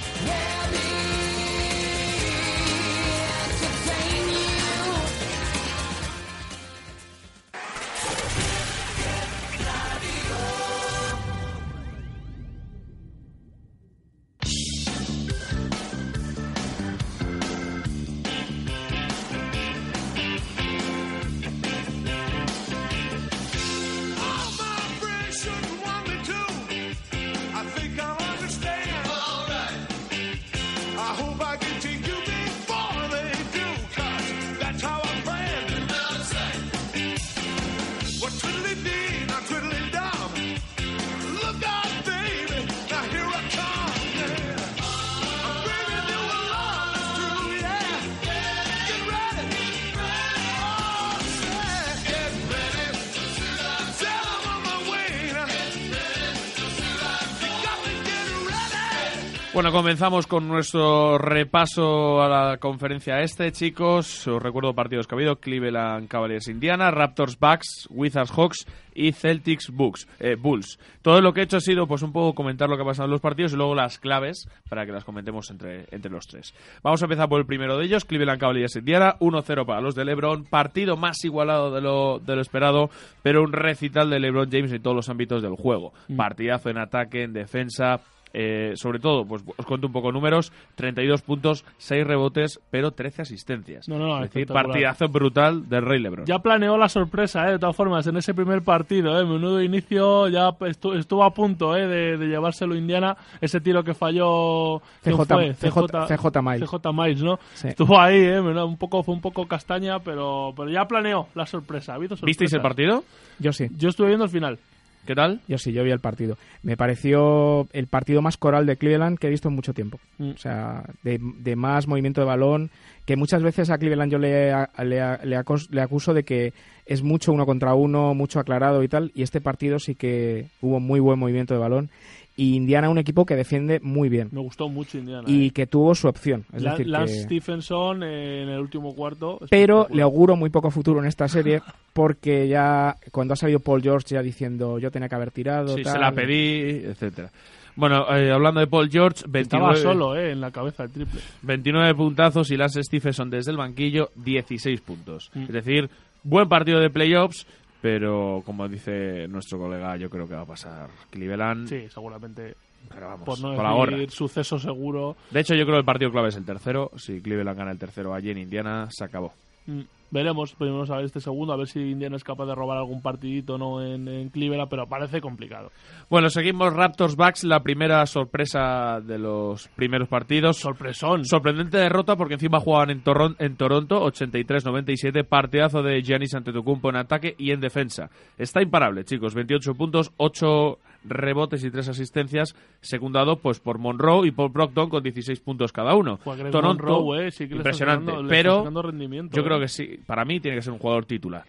Comenzamos 59.73 60.27
con 60.27 60.47
nuestro 60.47 61.17
repaso 61.17 62.21
a 62.21 62.29
la 62.29 62.57
conferencia 62.57 63.21
este, 63.21 63.51
chicos. 63.51 64.27
Os 64.27 64.41
recuerdo 64.41 64.75
partidos 64.75 65.07
que 65.07 65.15
ha 65.15 65.17
habido. 65.17 65.37
Cleveland 65.37 66.07
Cavaliers 66.07 66.47
Indiana, 66.47 66.91
Raptors 66.91 67.39
Bucks, 67.39 67.87
Wizards 67.89 68.31
Hawks 68.31 68.67
y 68.93 69.13
Celtics 69.13 69.71
Bucks, 69.71 70.07
eh, 70.19 70.35
Bulls. 70.35 70.77
Todo 71.01 71.21
lo 71.21 71.33
que 71.33 71.41
he 71.41 71.43
hecho 71.45 71.57
ha 71.57 71.59
sido 71.59 71.87
pues 71.87 72.03
un 72.03 72.13
poco 72.13 72.35
comentar 72.35 72.69
lo 72.69 72.75
que 72.75 72.83
ha 72.83 72.85
pasado 72.85 73.05
en 73.05 73.11
los 73.13 73.19
partidos 73.21 73.53
y 73.53 73.55
luego 73.55 73.73
las 73.73 73.97
claves 73.97 74.47
para 74.69 74.85
que 74.85 74.91
las 74.91 75.03
comentemos 75.05 75.49
entre, 75.49 75.87
entre 75.89 76.11
los 76.11 76.27
tres. 76.27 76.53
Vamos 76.83 77.01
a 77.01 77.05
empezar 77.05 77.27
por 77.27 77.39
el 77.39 77.47
primero 77.47 77.75
de 77.75 77.85
ellos, 77.85 78.05
Cleveland 78.05 78.39
Cavaliers 78.39 78.75
Indiana, 78.75 79.15
1-0 79.19 79.65
para 79.65 79.81
los 79.81 79.95
de 79.95 80.05
LeBron. 80.05 80.43
Partido 80.43 80.97
más 80.97 81.25
igualado 81.25 81.73
de 81.73 81.81
lo, 81.81 82.19
de 82.19 82.35
lo 82.35 82.41
esperado, 82.43 82.91
pero 83.23 83.41
un 83.41 83.51
recital 83.51 84.11
de 84.11 84.19
LeBron 84.19 84.51
James 84.51 84.71
en 84.71 84.83
todos 84.83 84.95
los 84.95 85.09
ámbitos 85.09 85.41
del 85.41 85.55
juego. 85.55 85.93
Mm. 86.09 86.15
Partidazo 86.15 86.69
en 86.69 86.77
ataque, 86.77 87.23
en 87.23 87.33
defensa, 87.33 88.01
eh, 88.33 88.73
sobre 88.75 88.99
todo, 88.99 89.25
pues 89.25 89.43
os 89.55 89.65
cuento 89.65 89.87
un 89.87 89.93
poco 89.93 90.11
números, 90.11 90.51
32 90.75 91.21
puntos, 91.21 91.63
6 91.77 92.05
rebotes, 92.05 92.59
pero 92.71 92.91
13 92.91 93.21
asistencias. 93.21 93.87
No, 93.87 93.99
no, 93.99 94.07
no, 94.07 94.23
es 94.23 94.31
decir, 94.33 94.47
partidazo 94.47 95.07
brutal 95.07 95.69
del 95.69 95.85
Rey 95.85 95.99
Lebron. 96.01 96.25
Ya 96.25 96.39
planeó 96.39 96.75
la 96.77 96.89
sorpresa, 96.89 97.47
¿eh? 97.47 97.53
de 97.53 97.59
todas 97.59 97.75
formas, 97.75 98.07
en 98.07 98.17
ese 98.17 98.33
primer 98.33 98.63
partido. 98.63 99.19
¿eh? 99.19 99.23
Menudo 99.23 99.61
inicio, 99.61 100.27
ya 100.29 100.49
estu- 100.49 100.97
estuvo 100.97 101.23
a 101.23 101.31
punto 101.33 101.77
¿eh? 101.77 101.87
de, 101.87 102.17
de 102.17 102.27
llevárselo 102.27 102.75
Indiana. 102.75 103.15
Ese 103.39 103.61
tiro 103.61 103.83
que 103.83 103.93
falló. 103.93 104.81
¿quién 105.03 105.15
CJ 105.15 105.25
fue? 105.27 105.53
CJ 105.53 106.07
CJ 106.17 106.41
Miles. 106.41 106.69
CJ 106.69 106.91
Miles, 106.93 107.21
¿no? 107.23 107.39
Sí. 107.53 107.67
Estuvo 107.67 107.99
ahí, 107.99 108.17
¿eh? 108.17 108.39
Un 108.39 108.77
poco, 108.77 109.03
fue 109.03 109.13
un 109.13 109.21
poco 109.21 109.47
castaña, 109.47 109.99
pero, 109.99 110.53
pero 110.57 110.69
ya 110.69 110.85
planeó 110.85 111.27
la 111.35 111.45
sorpresa. 111.45 111.93
¿Ha 111.93 111.95
habido 111.95 112.15
¿Visteis 112.23 112.51
el 112.53 112.61
partido? 112.61 113.03
Yo 113.39 113.51
sí. 113.53 113.67
Yo 113.77 113.89
estuve 113.89 114.07
viendo 114.07 114.25
el 114.25 114.31
final. 114.31 114.57
¿Qué 115.05 115.15
tal? 115.15 115.41
Yo 115.47 115.57
sí, 115.57 115.73
yo 115.73 115.83
vi 115.83 115.91
el 115.91 115.99
partido. 115.99 116.37
Me 116.61 116.77
pareció 116.77 117.67
el 117.73 117.87
partido 117.87 118.21
más 118.21 118.37
coral 118.37 118.65
de 118.65 118.77
Cleveland 118.77 119.17
que 119.17 119.27
he 119.27 119.29
visto 119.29 119.49
en 119.49 119.55
mucho 119.55 119.73
tiempo. 119.73 119.99
Mm. 120.17 120.31
O 120.31 120.37
sea, 120.37 120.83
de, 121.03 121.19
de 121.39 121.55
más 121.55 121.87
movimiento 121.87 122.21
de 122.21 122.27
balón, 122.27 122.69
que 123.05 123.17
muchas 123.17 123.43
veces 123.43 123.69
a 123.69 123.77
Cleveland 123.77 124.11
yo 124.11 124.17
le, 124.17 124.53
le, 124.83 125.17
le 125.25 125.43
le 125.69 125.81
acuso 125.81 126.13
de 126.13 126.23
que 126.23 126.53
es 126.85 127.03
mucho 127.03 127.31
uno 127.31 127.45
contra 127.45 127.73
uno, 127.73 128.13
mucho 128.13 128.39
aclarado 128.39 128.83
y 128.83 128.87
tal, 128.87 129.11
y 129.15 129.23
este 129.23 129.41
partido 129.41 129.79
sí 129.79 129.95
que 129.95 130.47
hubo 130.61 130.79
muy 130.79 130.99
buen 130.99 131.19
movimiento 131.19 131.53
de 131.53 131.59
balón. 131.59 131.89
Y 132.35 132.55
Indiana 132.55 132.89
un 132.89 132.97
equipo 132.97 133.25
que 133.27 133.35
defiende 133.35 133.79
muy 133.83 134.09
bien 134.09 134.29
Me 134.31 134.39
gustó 134.41 134.67
mucho 134.67 134.97
Indiana. 134.97 135.23
y 135.27 135.47
¿eh? 135.47 135.51
que 135.51 135.67
tuvo 135.67 135.93
su 135.93 136.07
opción. 136.07 136.45
Es 136.51 136.63
La- 136.63 136.71
decir, 136.71 136.87
Lance 136.87 137.13
que- 137.13 137.21
Stephenson 137.21 138.01
eh, 138.03 138.41
en 138.43 138.49
el 138.49 138.59
último 138.59 138.95
cuarto. 138.95 139.39
pero 139.51 139.87
le 139.91 140.01
auguro 140.01 140.35
muy 140.35 140.49
poco 140.49 140.71
futuro 140.71 140.99
en 140.99 141.05
esta 141.05 141.27
serie 141.27 141.61
porque 141.93 142.47
ya 142.47 142.95
cuando 143.11 143.33
ha 143.33 143.37
salido 143.37 143.59
Paul 143.59 143.81
George 143.83 144.15
ya 144.15 144.21
diciendo 144.23 144.79
yo 144.79 144.89
tenía 144.89 145.07
que 145.09 145.15
haber 145.15 145.29
tirado 145.31 145.75
Sí, 145.75 145.83
tal. 145.83 145.93
se 145.93 145.99
la 145.99 146.11
pedí, 146.11 146.81
etcétera. 146.85 147.29
Bueno, 147.75 148.05
eh, 148.15 148.31
hablando 148.31 148.59
de 148.59 148.67
Paul 148.67 148.89
George, 148.89 149.23
29, 149.27 149.73
Estaba 149.75 149.93
solo 149.93 150.15
eh, 150.15 150.31
en 150.31 150.41
la 150.41 150.51
cabeza 150.51 150.83
el 150.83 150.91
triple. 150.91 151.19
29 151.41 151.95
puntazos 151.95 152.51
y 152.51 152.57
Lance 152.57 152.83
Stephenson 152.83 153.29
desde 153.31 153.49
el 153.51 153.57
banquillo, 153.57 154.09
16 154.15 154.79
puntos. 154.81 155.31
Mm. 155.33 155.41
Es 155.43 155.49
decir, 155.53 155.89
buen 156.23 156.47
partido 156.47 156.79
de 156.79 156.91
playoffs, 156.91 157.47
pero 157.83 158.41
como 158.45 158.65
dice 158.69 159.27
nuestro 159.27 159.59
colega, 159.59 159.97
yo 159.97 160.09
creo 160.09 160.25
que 160.25 160.35
va 160.35 160.43
a 160.43 160.45
pasar 160.45 160.89
Cleveland. 161.09 161.67
Sí, 161.67 161.89
seguramente. 161.89 162.55
Pero 162.87 163.07
vamos, 163.09 163.25
por 163.25 163.39
no 163.41 163.85
decir 163.85 164.09
suceso 164.09 164.57
seguro. 164.57 165.17
De 165.31 165.41
hecho, 165.41 165.53
yo 165.53 165.65
creo 165.65 165.75
que 165.75 165.79
el 165.79 165.85
partido 165.85 166.09
clave 166.09 166.29
es 166.29 166.37
el 166.37 166.45
tercero. 166.45 166.91
Si 166.95 167.19
Cleveland 167.19 167.57
gana 167.57 167.71
el 167.71 167.77
tercero 167.77 168.13
allí 168.13 168.31
en 168.31 168.37
Indiana, 168.37 168.87
se 168.89 169.03
acabó. 169.03 169.33
Mm, 169.65 169.81
Veremos, 170.11 170.53
primero 170.53 170.83
a 170.93 170.97
ver 170.97 171.05
este 171.05 171.19
segundo, 171.19 171.53
a 171.53 171.57
ver 171.57 171.65
si 171.65 171.79
Indiana 171.79 172.17
es 172.17 172.23
capaz 172.23 172.45
de 172.45 172.53
robar 172.53 172.77
algún 172.77 173.01
partidito 173.01 173.57
no 173.57 173.81
en, 173.83 174.07
en 174.07 174.29
Cleveland, 174.29 174.69
pero 174.69 174.85
parece 174.85 175.19
complicado. 175.21 175.71
Bueno, 176.07 176.29
seguimos 176.29 176.71
Raptors 176.71 177.15
Bucks, 177.15 177.43
la 177.45 177.61
primera 177.63 178.05
sorpresa 178.05 179.01
de 179.01 179.17
los 179.17 179.67
primeros 179.69 180.07
partidos. 180.07 180.57
Sorpresón. 180.57 181.25
Sorprendente 181.25 181.79
derrota 181.79 182.15
porque 182.15 182.35
encima 182.35 182.59
jugaban 182.59 182.91
en, 182.91 183.03
Torron- 183.03 183.35
en 183.39 183.55
Toronto, 183.57 184.05
83-97, 184.05 185.25
partidazo 185.27 185.81
de 185.81 186.03
Giannis 186.03 186.35
Antetokounmpo 186.35 186.89
en 186.89 186.97
ataque 186.97 187.33
y 187.39 187.49
en 187.49 187.59
defensa. 187.59 188.11
Está 188.37 188.61
imparable, 188.61 189.05
chicos, 189.05 189.33
28 189.33 189.73
puntos, 189.73 190.11
8 190.17 190.77
rebotes 191.05 191.63
y 191.63 191.71
3 191.71 191.89
asistencias, 191.89 192.55
secundado 192.81 193.37
pues 193.37 193.59
por 193.59 193.77
Monroe 193.77 194.27
y 194.27 194.31
por 194.31 194.51
Brogdon 194.51 194.89
con 194.89 195.03
16 195.03 195.39
puntos 195.39 195.71
cada 195.71 195.95
uno. 195.95 196.19
Toronto, 196.51 196.61
Monroe, 197.01 197.27
eh, 197.27 197.31
sí 197.31 197.47
que 197.47 197.55
impresionante, 197.55 198.11
sacando- 198.11 198.29
pero 198.29 198.63
yo 198.63 199.41
eh. 199.41 199.43
creo 199.43 199.59
que 199.59 199.67
sí, 199.67 199.99
para 200.05 200.25
mí 200.25 200.39
tiene 200.39 200.57
que 200.57 200.63
ser 200.63 200.73
un 200.73 200.79
jugador 200.79 201.05
titular. 201.05 201.43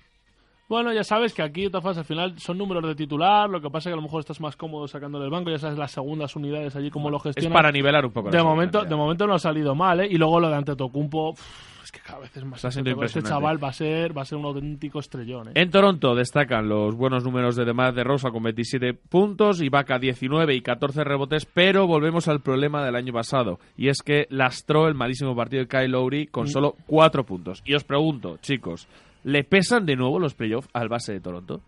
Bueno, 0.74 0.92
ya 0.92 1.04
sabes 1.04 1.32
que 1.32 1.40
aquí, 1.40 1.62
de 1.62 1.68
todas 1.70 1.82
formas, 1.84 1.98
al 1.98 2.04
final 2.04 2.36
son 2.40 2.58
números 2.58 2.82
de 2.84 2.96
titular, 2.96 3.48
lo 3.48 3.60
que 3.60 3.70
pasa 3.70 3.88
es 3.88 3.92
que 3.92 3.94
a 3.94 3.96
lo 3.96 4.02
mejor 4.02 4.18
estás 4.18 4.40
más 4.40 4.56
cómodo 4.56 4.88
sacando 4.88 5.20
del 5.20 5.30
banco, 5.30 5.48
ya 5.50 5.58
sabes 5.60 5.78
las 5.78 5.92
segundas 5.92 6.34
unidades 6.34 6.74
allí 6.74 6.90
cómo 6.90 7.10
lo 7.10 7.18
Es 7.18 7.22
gestionan. 7.22 7.52
para 7.52 7.70
nivelar 7.70 8.04
un 8.04 8.10
poco 8.10 8.28
de 8.30 8.42
momento, 8.42 8.84
de 8.84 8.96
momento 8.96 9.24
no 9.28 9.34
ha 9.34 9.38
salido 9.38 9.76
mal, 9.76 10.00
¿eh? 10.00 10.08
Y 10.10 10.16
luego 10.18 10.40
lo 10.40 10.48
de 10.48 10.56
Antetokounmpo, 10.56 11.30
uf, 11.30 11.82
es 11.84 11.92
que 11.92 12.00
cada 12.00 12.18
vez 12.18 12.36
es 12.36 12.44
más. 12.44 12.64
Este 12.64 13.22
chaval 13.22 13.62
va 13.62 13.68
a 13.68 13.72
ser, 13.72 14.18
va 14.18 14.22
a 14.22 14.24
ser 14.24 14.36
un 14.36 14.46
auténtico 14.46 14.98
estrellón, 14.98 15.50
¿eh? 15.50 15.52
En 15.54 15.70
Toronto 15.70 16.16
destacan 16.16 16.68
los 16.68 16.96
buenos 16.96 17.22
números 17.22 17.54
de 17.54 17.64
Demar 17.64 17.94
de 17.94 18.02
Rosa 18.02 18.32
con 18.32 18.42
27 18.42 18.94
puntos, 18.94 19.62
Ibaka 19.62 20.00
19 20.00 20.56
y 20.56 20.60
14 20.60 21.04
rebotes, 21.04 21.46
pero 21.46 21.86
volvemos 21.86 22.26
al 22.26 22.40
problema 22.40 22.84
del 22.84 22.96
año 22.96 23.12
pasado, 23.12 23.60
y 23.76 23.90
es 23.90 24.02
que 24.02 24.26
lastró 24.28 24.88
el 24.88 24.94
malísimo 24.94 25.36
partido 25.36 25.62
de 25.62 25.68
Kyle 25.68 25.92
Lowry 25.92 26.26
con 26.26 26.46
Mm. 26.46 26.48
solo 26.48 26.74
4 26.86 27.24
puntos. 27.24 27.62
Y 27.64 27.74
os 27.74 27.84
pregunto, 27.84 28.38
chicos, 28.40 28.88
¿le 29.24 29.42
pesan 29.44 29.84
de 29.86 29.96
nuevo 29.96 30.18
los 30.18 30.34
playoffs 30.34 30.68
al 30.72 30.88
base 30.88 31.12
de 31.12 31.20
Toronto? 31.20 31.60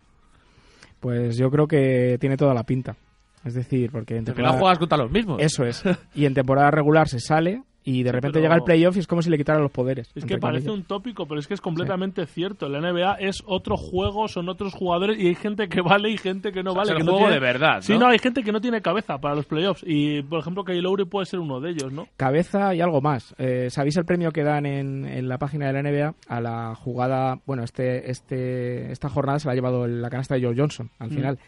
Pues 1.00 1.36
yo 1.36 1.50
creo 1.50 1.66
que 1.66 2.16
tiene 2.20 2.36
toda 2.36 2.54
la 2.54 2.62
pinta. 2.64 2.96
Es 3.44 3.54
decir, 3.54 3.90
porque 3.90 4.16
en 4.16 4.24
Porque 4.24 4.36
temporada... 4.36 4.54
no 4.54 4.60
juegas 4.60 4.78
contra 4.78 4.98
los 4.98 5.10
mismos. 5.10 5.40
Eso 5.40 5.64
es. 5.64 5.82
Y 6.14 6.24
en 6.24 6.34
temporada 6.34 6.70
regular 6.70 7.08
se 7.08 7.20
sale 7.20 7.62
y 7.86 8.02
de 8.02 8.12
repente 8.12 8.34
pero- 8.34 8.42
llega 8.44 8.54
el 8.56 8.62
playoff 8.64 8.96
y 8.96 8.98
es 8.98 9.06
como 9.06 9.22
si 9.22 9.30
le 9.30 9.38
quitaran 9.38 9.62
los 9.62 9.70
poderes. 9.70 10.10
Es 10.14 10.24
que 10.26 10.36
parece 10.36 10.66
comillas. 10.66 10.80
un 10.82 10.86
tópico, 10.88 11.26
pero 11.26 11.40
es 11.40 11.46
que 11.46 11.54
es 11.54 11.60
completamente 11.62 12.26
cierto. 12.26 12.68
La 12.68 12.80
NBA 12.80 13.14
es 13.20 13.42
otro 13.46 13.76
juego, 13.78 14.28
son 14.28 14.48
otros 14.50 14.74
jugadores 14.74 15.18
y 15.18 15.28
hay 15.28 15.34
gente 15.36 15.68
que 15.68 15.80
vale 15.80 16.10
y 16.10 16.18
gente 16.18 16.52
que 16.52 16.62
no 16.62 16.72
O 16.72 16.74
sea, 16.74 16.80
vale. 16.82 16.90
es 16.90 16.96
que 16.96 17.00
el 17.00 17.06
no 17.06 17.12
juego 17.12 17.26
tiene- 17.28 17.34
de 17.34 17.40
verdad, 17.52 17.80
Sí, 17.82 17.92
¿no? 17.94 18.00
no, 18.00 18.06
hay 18.08 18.18
gente 18.18 18.42
que 18.42 18.52
no 18.52 18.60
tiene 18.60 18.82
cabeza 18.82 19.18
para 19.18 19.34
los 19.36 19.46
playoffs. 19.46 19.82
Y, 19.86 20.20
por 20.22 20.40
ejemplo, 20.40 20.64
Kyle 20.64 20.82
Lowry 20.82 21.04
puede 21.06 21.26
ser 21.26 21.38
uno 21.40 21.60
de 21.60 21.70
ellos, 21.70 21.92
¿no? 21.92 22.08
Cabeza 22.16 22.74
y 22.74 22.80
algo 22.80 23.00
más. 23.00 23.34
Eh, 23.38 23.68
¿Sabéis 23.70 23.96
el 23.96 24.04
premio 24.04 24.32
que 24.32 24.42
dan 24.42 24.66
en, 24.66 25.06
en 25.06 25.28
la 25.28 25.38
página 25.38 25.66
de 25.66 25.72
la 25.72 25.78
NBA 25.82 26.14
a 26.28 26.40
la 26.40 26.74
jugada? 26.74 27.38
Bueno, 27.46 27.62
este, 27.62 28.10
este, 28.10 28.90
esta 28.90 29.08
jornada 29.08 29.38
se 29.38 29.46
la 29.46 29.52
ha 29.52 29.54
llevado 29.54 29.86
la 29.86 30.10
canasta 30.10 30.34
de 30.34 30.42
Joe 30.44 30.54
Johnson 30.56 30.90
al 30.98 31.10
Mm. 31.10 31.14
final. 31.14 31.38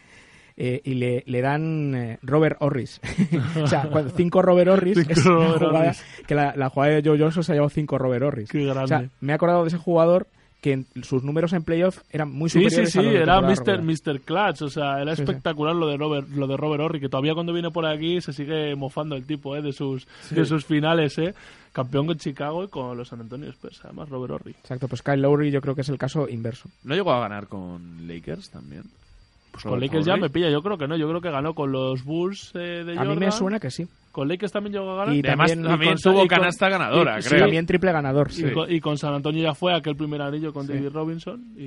Eh, 0.61 0.81
y 0.83 0.95
le, 0.95 1.23
le 1.25 1.41
dan 1.41 1.95
eh, 1.95 2.19
Robert 2.21 2.57
Orris. 2.59 2.99
o 3.63 3.65
sea, 3.67 3.83
cuando- 3.91 4.11
cinco 4.15 4.41
Robert 4.41 4.69
Orris. 4.69 4.97
Cinco 4.97 5.11
es 5.13 5.25
una 5.25 5.35
Robert 5.37 5.59
jugada 5.59 5.79
Orris. 5.85 6.03
que 6.27 6.35
la, 6.35 6.53
la 6.57 6.69
jugada 6.69 6.93
de 6.95 7.01
Joe 7.09 7.17
Johnson 7.17 7.43
se 7.45 7.51
ha 7.53 7.55
llevado 7.55 7.69
cinco 7.69 7.97
Robert 7.97 8.23
Orris. 8.25 8.49
Qué 8.49 8.65
grande. 8.65 8.83
O 8.83 8.87
sea, 8.87 9.09
me 9.21 9.31
he 9.31 9.35
acordado 9.35 9.61
de 9.63 9.69
ese 9.69 9.77
jugador 9.77 10.27
que 10.59 10.73
en- 10.73 10.85
sus 11.03 11.23
números 11.23 11.53
en 11.53 11.63
playoff 11.63 11.99
eran 12.11 12.29
muy 12.33 12.49
Sí, 12.49 12.59
sí, 12.59 12.65
superiores 12.65 12.91
sí, 12.91 12.99
a 12.99 13.01
los 13.03 13.13
de 13.13 13.19
era 13.21 13.39
Mr. 13.39 13.81
Mr. 13.81 14.19
Clutch, 14.19 14.61
o 14.63 14.69
sea, 14.69 15.01
era 15.01 15.15
Sí, 15.15 15.23
sí. 15.23 15.31
espectacular 15.31 15.73
lo 15.73 15.87
de 15.87 15.95
Robert 15.95 16.27
lo 16.27 16.45
de 16.47 16.57
Robert 16.57 16.83
Horry, 16.83 16.99
que 16.99 17.07
todavía 17.07 17.33
cuando 17.33 17.53
viene 17.53 17.71
por 17.71 17.85
aquí 17.85 18.19
se 18.19 18.33
sigue 18.33 18.75
mofando 18.75 19.15
el 19.15 19.25
tipo, 19.25 19.55
eh, 19.55 19.61
de 19.61 19.71
sus 19.71 20.05
Sí. 20.27 20.35
de 20.35 20.43
sus 20.43 20.65
finales, 20.65 21.17
eh. 21.19 21.33
Campeón 21.71 22.07
con 22.07 22.17
Chicago 22.17 22.65
y 22.65 22.67
con 22.67 22.97
los 22.97 23.07
San 23.07 23.21
Antonio 23.21 23.49
Spurs, 23.51 23.79
además 23.85 24.09
Robert 24.09 24.33
Horry. 24.33 24.51
Exacto, 24.51 24.89
pues 24.89 25.01
Kyle 25.01 25.21
Lowry 25.21 25.51
yo 25.51 25.61
creo 25.61 25.75
que 25.75 25.81
es 25.81 25.89
el 25.89 25.97
caso 25.97 26.27
inverso. 26.27 26.67
¿No 26.83 26.95
llegó 26.95 27.13
a 27.13 27.21
ganar 27.21 27.47
con 27.47 28.05
Lakers 28.07 28.49
también? 28.49 28.83
Pues 29.63 29.71
con 29.71 29.79
Lakers 29.81 30.05
ya 30.05 30.15
me 30.17 30.29
pilla, 30.29 30.49
yo 30.49 30.61
creo 30.61 30.77
que 30.77 30.87
no, 30.87 30.95
yo 30.95 31.07
creo 31.09 31.21
que 31.21 31.29
ganó 31.31 31.53
con 31.53 31.71
los 31.71 32.03
Bulls 32.03 32.51
eh, 32.55 32.83
de 32.85 32.97
A 32.97 33.01
mí 33.03 33.09
me 33.09 33.13
Jordan. 33.15 33.31
suena 33.33 33.59
que 33.59 33.69
sí. 33.71 33.87
Con 34.19 34.27
Lakers 34.27 34.51
también 34.51 34.73
llegó 34.73 34.91
a 34.91 34.95
ganar. 34.97 35.15
Y 35.15 35.19
además 35.25 35.51
también- 35.51 35.69
también 35.71 35.91
y 35.91 36.01
con- 36.01 36.11
tuvo 36.13 36.25
y 36.25 36.27
con- 36.27 36.37
canasta 36.39 36.67
ganadora, 36.69 37.19
y- 37.19 37.23
creo. 37.23 37.39
También 37.41 37.65
triple 37.65 37.91
ganador, 37.93 38.27
Y, 38.29 38.33
sí. 38.33 38.51
con, 38.51 38.69
y 38.71 38.79
con 38.81 38.97
San 38.97 39.13
Antonio 39.13 39.41
ya 39.43 39.53
fue 39.55 39.73
aquel 39.73 39.95
primer 39.95 40.21
anillo 40.21 40.51
con 40.51 40.67
Sí. 40.67 40.73
David 40.73 40.89
Robinson. 40.89 41.41
Y, 41.57 41.63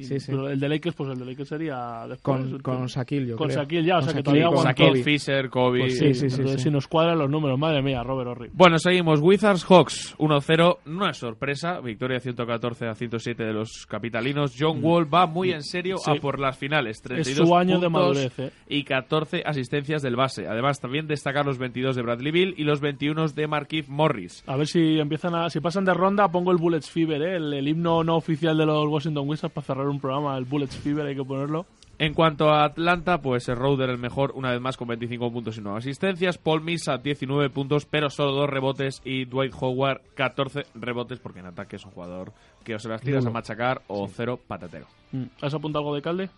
y- 0.00 0.04
Sí, 0.04 0.20
sí. 0.20 0.26
pero 0.30 0.48
el 0.48 0.60
de 0.60 0.68
Lakers, 0.68 0.94
pues 0.94 1.10
el 1.10 1.18
de 1.18 1.24
Lakers 1.24 1.48
sería 1.48 2.06
después. 2.08 2.20
Con, 2.22 2.58
con 2.60 2.86
Shaquille, 2.86 3.26
yo 3.26 3.36
Con 3.36 3.48
creo. 3.48 3.60
Shaquille 3.60 3.84
ya, 3.84 3.98
o 3.98 4.02
sea 4.02 4.12
que 4.12 4.18
Shaquille 4.18 4.22
todavía 4.22 4.42
y 4.42 4.44
con 4.46 4.58
aguantó. 4.58 4.82
Shaquille, 4.84 5.02
Kobe. 5.02 5.02
Fisher, 5.18 5.50
Kobe. 5.50 5.80
Pues 5.80 5.98
Sí, 5.98 6.14
sí, 6.14 6.14
sí, 6.14 6.26
entonces 6.36 6.56
sí. 6.58 6.62
si 6.64 6.70
nos 6.70 6.86
cuadran 6.86 7.18
los 7.18 7.28
números, 7.30 7.58
madre 7.58 7.82
mía, 7.82 8.02
Robert 8.04 8.28
Horry. 8.30 8.50
Bueno, 8.52 8.78
seguimos. 8.78 9.20
Wizards 9.20 9.64
Hawks 9.64 10.14
1-0. 10.18 10.78
No 10.86 11.08
es 11.08 11.16
sorpresa. 11.16 11.80
Victoria 11.80 12.20
114 12.20 12.86
a 12.86 12.94
107 12.94 13.42
de 13.44 13.52
los 13.52 13.86
capitalinos. 13.88 14.54
John 14.58 14.78
Wall 14.82 15.12
va 15.12 15.26
muy 15.26 15.50
en 15.52 15.62
serio 15.62 15.96
Sí. 15.98 16.10
a 16.10 16.14
por 16.20 16.38
las 16.38 16.56
finales. 16.56 17.00
32 17.02 17.48
su 17.48 17.56
año 17.56 17.80
de 17.80 17.86
puntos 17.90 17.92
madurez, 18.16 18.38
¿eh? 18.38 18.50
Y 18.68 18.84
14 18.84 19.42
asistencias 19.44 20.02
del 20.02 20.16
base. 20.16 20.46
Además, 20.46 20.80
también 20.80 21.06
destacar 21.06 21.44
los 21.46 21.58
22 21.58 21.79
de 21.80 22.02
Bradley 22.02 22.32
Bill 22.32 22.54
y 22.56 22.64
los 22.64 22.80
21 22.80 23.28
de 23.28 23.46
Markif 23.46 23.88
Morris. 23.88 24.44
A 24.46 24.56
ver 24.56 24.66
si 24.66 24.98
empiezan 24.98 25.34
a, 25.34 25.50
si 25.50 25.60
pasan 25.60 25.84
de 25.84 25.94
ronda, 25.94 26.28
pongo 26.28 26.52
el 26.52 26.58
Bullets 26.58 26.90
Fever, 26.90 27.22
¿eh? 27.22 27.36
el, 27.36 27.52
el 27.52 27.68
himno 27.68 28.04
no 28.04 28.16
oficial 28.16 28.56
de 28.56 28.66
los 28.66 28.88
Washington 28.88 29.28
Wizards 29.28 29.52
para 29.52 29.66
cerrar 29.66 29.88
un 29.88 30.00
programa, 30.00 30.36
el 30.36 30.44
Bullets 30.44 30.76
Fever 30.76 31.06
hay 31.06 31.16
que 31.16 31.24
ponerlo. 31.24 31.66
En 32.00 32.14
cuanto 32.14 32.48
a 32.48 32.64
Atlanta, 32.64 33.20
pues 33.20 33.46
Roder 33.46 33.90
el 33.90 33.98
mejor, 33.98 34.32
una 34.34 34.52
vez 34.52 34.60
más 34.62 34.78
con 34.78 34.88
25 34.88 35.30
puntos 35.30 35.58
y 35.58 35.60
9 35.60 35.80
asistencias. 35.80 36.38
Paul 36.38 36.62
Millsap 36.62 37.02
19 37.02 37.50
puntos, 37.50 37.84
pero 37.84 38.08
solo 38.08 38.32
2 38.32 38.48
rebotes. 38.48 39.02
Y 39.04 39.26
Dwight 39.26 39.52
Howard 39.60 40.00
14 40.14 40.62
rebotes, 40.76 41.18
porque 41.18 41.40
en 41.40 41.46
ataque 41.46 41.76
es 41.76 41.84
un 41.84 41.90
jugador 41.90 42.32
que 42.64 42.74
o 42.74 42.78
se 42.78 42.88
las 42.88 43.02
tiras 43.02 43.26
a 43.26 43.30
machacar 43.30 43.82
o 43.88 44.08
cero 44.08 44.40
patatero. 44.48 44.86
Mm. 45.12 45.24
¿Has 45.42 45.52
apuntado 45.52 45.84
algo 45.84 45.94
de 45.94 46.00
Calde? 46.00 46.30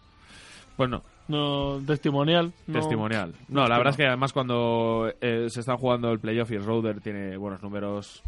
Pues 0.82 0.90
no, 0.90 1.02
No, 1.28 1.80
testimonial. 1.86 2.52
no. 2.66 2.74
testimonial. 2.80 3.32
No, 3.48 3.68
la 3.68 3.76
verdad 3.78 3.92
es 3.92 3.96
que 3.96 4.06
además 4.06 4.32
cuando 4.32 5.12
eh, 5.20 5.46
se 5.48 5.60
está 5.60 5.76
jugando 5.76 6.10
el 6.10 6.18
playoff 6.18 6.50
y 6.50 6.56
el 6.56 6.64
Roder 6.64 7.00
tiene 7.00 7.36
buenos 7.36 7.62
números. 7.62 8.20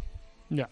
Ya. 0.49 0.69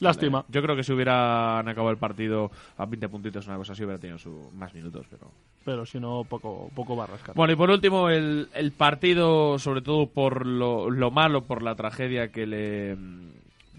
Lástima. 0.00 0.46
Yo 0.48 0.62
creo 0.62 0.74
que 0.76 0.82
si 0.82 0.92
hubieran 0.94 1.68
acabado 1.68 1.90
el 1.90 1.98
partido 1.98 2.50
a 2.78 2.86
20 2.86 3.06
puntitos, 3.10 3.46
una 3.48 3.58
cosa 3.58 3.74
así, 3.74 3.84
hubiera 3.84 3.98
tenido 4.00 4.16
su, 4.16 4.48
más 4.54 4.72
minutos, 4.72 5.06
pero... 5.10 5.30
Pero 5.62 5.84
si 5.84 6.00
no, 6.00 6.24
poco, 6.24 6.70
poco 6.74 6.96
va 6.96 7.04
a 7.04 7.08
rascar. 7.08 7.34
Bueno, 7.34 7.52
y 7.52 7.56
por 7.56 7.68
último, 7.68 8.08
el, 8.08 8.48
el 8.54 8.72
partido, 8.72 9.58
sobre 9.58 9.82
todo 9.82 10.06
por 10.06 10.46
lo, 10.46 10.88
lo 10.88 11.10
malo, 11.10 11.44
por 11.44 11.62
la 11.62 11.74
tragedia 11.74 12.32
que 12.32 12.46
le 12.46 12.96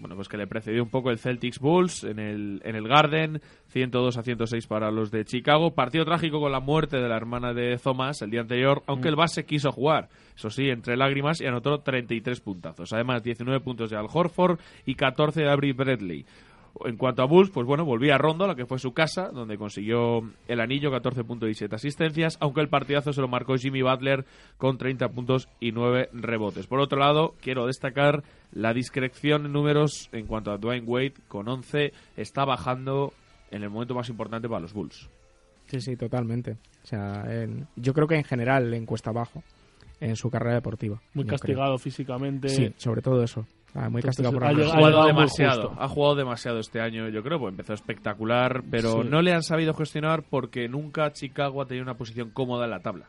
bueno, 0.00 0.16
pues 0.16 0.28
que 0.28 0.38
le 0.38 0.46
precedió 0.46 0.82
un 0.82 0.88
poco 0.88 1.10
el 1.10 1.18
Celtics 1.18 1.58
Bulls 1.58 2.04
en 2.04 2.18
el, 2.18 2.62
en 2.64 2.74
el 2.74 2.88
Garden, 2.88 3.40
102 3.68 4.16
a 4.16 4.22
106 4.22 4.66
para 4.66 4.90
los 4.90 5.10
de 5.10 5.24
Chicago. 5.24 5.74
Partido 5.74 6.04
trágico 6.04 6.40
con 6.40 6.50
la 6.50 6.60
muerte 6.60 6.96
de 6.96 7.08
la 7.08 7.16
hermana 7.16 7.52
de 7.52 7.76
Thomas 7.76 8.22
el 8.22 8.30
día 8.30 8.40
anterior, 8.40 8.82
aunque 8.86 9.08
el 9.08 9.16
base 9.16 9.44
quiso 9.44 9.70
jugar, 9.72 10.08
eso 10.34 10.48
sí, 10.48 10.70
entre 10.70 10.96
lágrimas 10.96 11.40
y 11.40 11.46
anotó 11.46 11.80
33 11.80 12.40
puntazos. 12.40 12.92
Además, 12.94 13.22
19 13.22 13.60
puntos 13.60 13.90
de 13.90 13.96
Al 13.96 14.06
Horford 14.10 14.58
y 14.86 14.94
14 14.94 15.42
de 15.42 15.50
Avery 15.50 15.72
Bradley. 15.72 16.24
En 16.84 16.96
cuanto 16.96 17.22
a 17.22 17.26
Bulls, 17.26 17.50
pues 17.50 17.66
bueno, 17.66 17.84
volvía 17.84 18.14
a 18.14 18.18
Rondo, 18.18 18.46
la 18.46 18.54
que 18.54 18.64
fue 18.66 18.78
su 18.78 18.92
casa, 18.92 19.28
donde 19.30 19.58
consiguió 19.58 20.20
el 20.48 20.60
anillo, 20.60 20.90
14 20.90 21.24
puntos 21.24 21.48
y 21.50 21.54
7 21.54 21.74
asistencias, 21.74 22.36
aunque 22.40 22.60
el 22.60 22.68
partidazo 22.68 23.12
se 23.12 23.20
lo 23.20 23.28
marcó 23.28 23.56
Jimmy 23.56 23.82
Butler 23.82 24.24
con 24.56 24.78
30 24.78 25.08
puntos 25.10 25.48
y 25.60 25.72
9 25.72 26.08
rebotes. 26.12 26.66
Por 26.66 26.80
otro 26.80 26.98
lado, 26.98 27.34
quiero 27.40 27.66
destacar 27.66 28.22
la 28.52 28.72
discreción 28.72 29.46
en 29.46 29.52
números 29.52 30.08
en 30.12 30.26
cuanto 30.26 30.52
a 30.52 30.58
Dwayne 30.58 30.86
Wade, 30.86 31.14
con 31.28 31.48
11, 31.48 31.92
está 32.16 32.44
bajando 32.44 33.12
en 33.50 33.62
el 33.62 33.70
momento 33.70 33.94
más 33.94 34.08
importante 34.08 34.48
para 34.48 34.60
los 34.60 34.72
Bulls. 34.72 35.08
Sí, 35.66 35.80
sí, 35.80 35.96
totalmente. 35.96 36.52
O 36.82 36.86
sea, 36.86 37.24
en- 37.28 37.66
yo 37.76 37.92
creo 37.92 38.06
que 38.08 38.16
en 38.16 38.24
general 38.24 38.72
en 38.74 38.86
cuesta 38.86 39.10
abajo 39.10 39.42
en 40.00 40.16
su 40.16 40.30
carrera 40.30 40.54
deportiva. 40.54 41.00
Muy 41.14 41.26
castigado 41.26 41.76
físicamente. 41.78 42.48
Sí, 42.48 42.72
sobre 42.78 43.02
todo 43.02 43.22
eso. 43.22 43.44
Ah, 43.74 43.88
muy 43.88 44.00
Entonces, 44.00 44.24
castigado 44.24 44.32
por 44.34 44.44
ha 44.44 44.76
jugado 44.76 45.06
demasiado, 45.06 45.68
justo. 45.68 45.82
ha 45.82 45.88
jugado 45.88 46.14
demasiado 46.16 46.58
este 46.58 46.80
año, 46.80 47.08
yo 47.08 47.22
creo, 47.22 47.38
pues 47.38 47.52
empezó 47.52 47.72
espectacular, 47.74 48.62
pero 48.70 49.02
Sí. 49.02 49.08
no 49.08 49.22
le 49.22 49.32
han 49.32 49.42
sabido 49.42 49.74
gestionar 49.74 50.24
porque 50.28 50.68
nunca 50.68 51.12
Chicago 51.12 51.62
ha 51.62 51.66
tenido 51.66 51.84
una 51.84 51.94
posición 51.94 52.30
cómoda 52.30 52.64
en 52.64 52.70
la 52.72 52.80
tabla. 52.80 53.06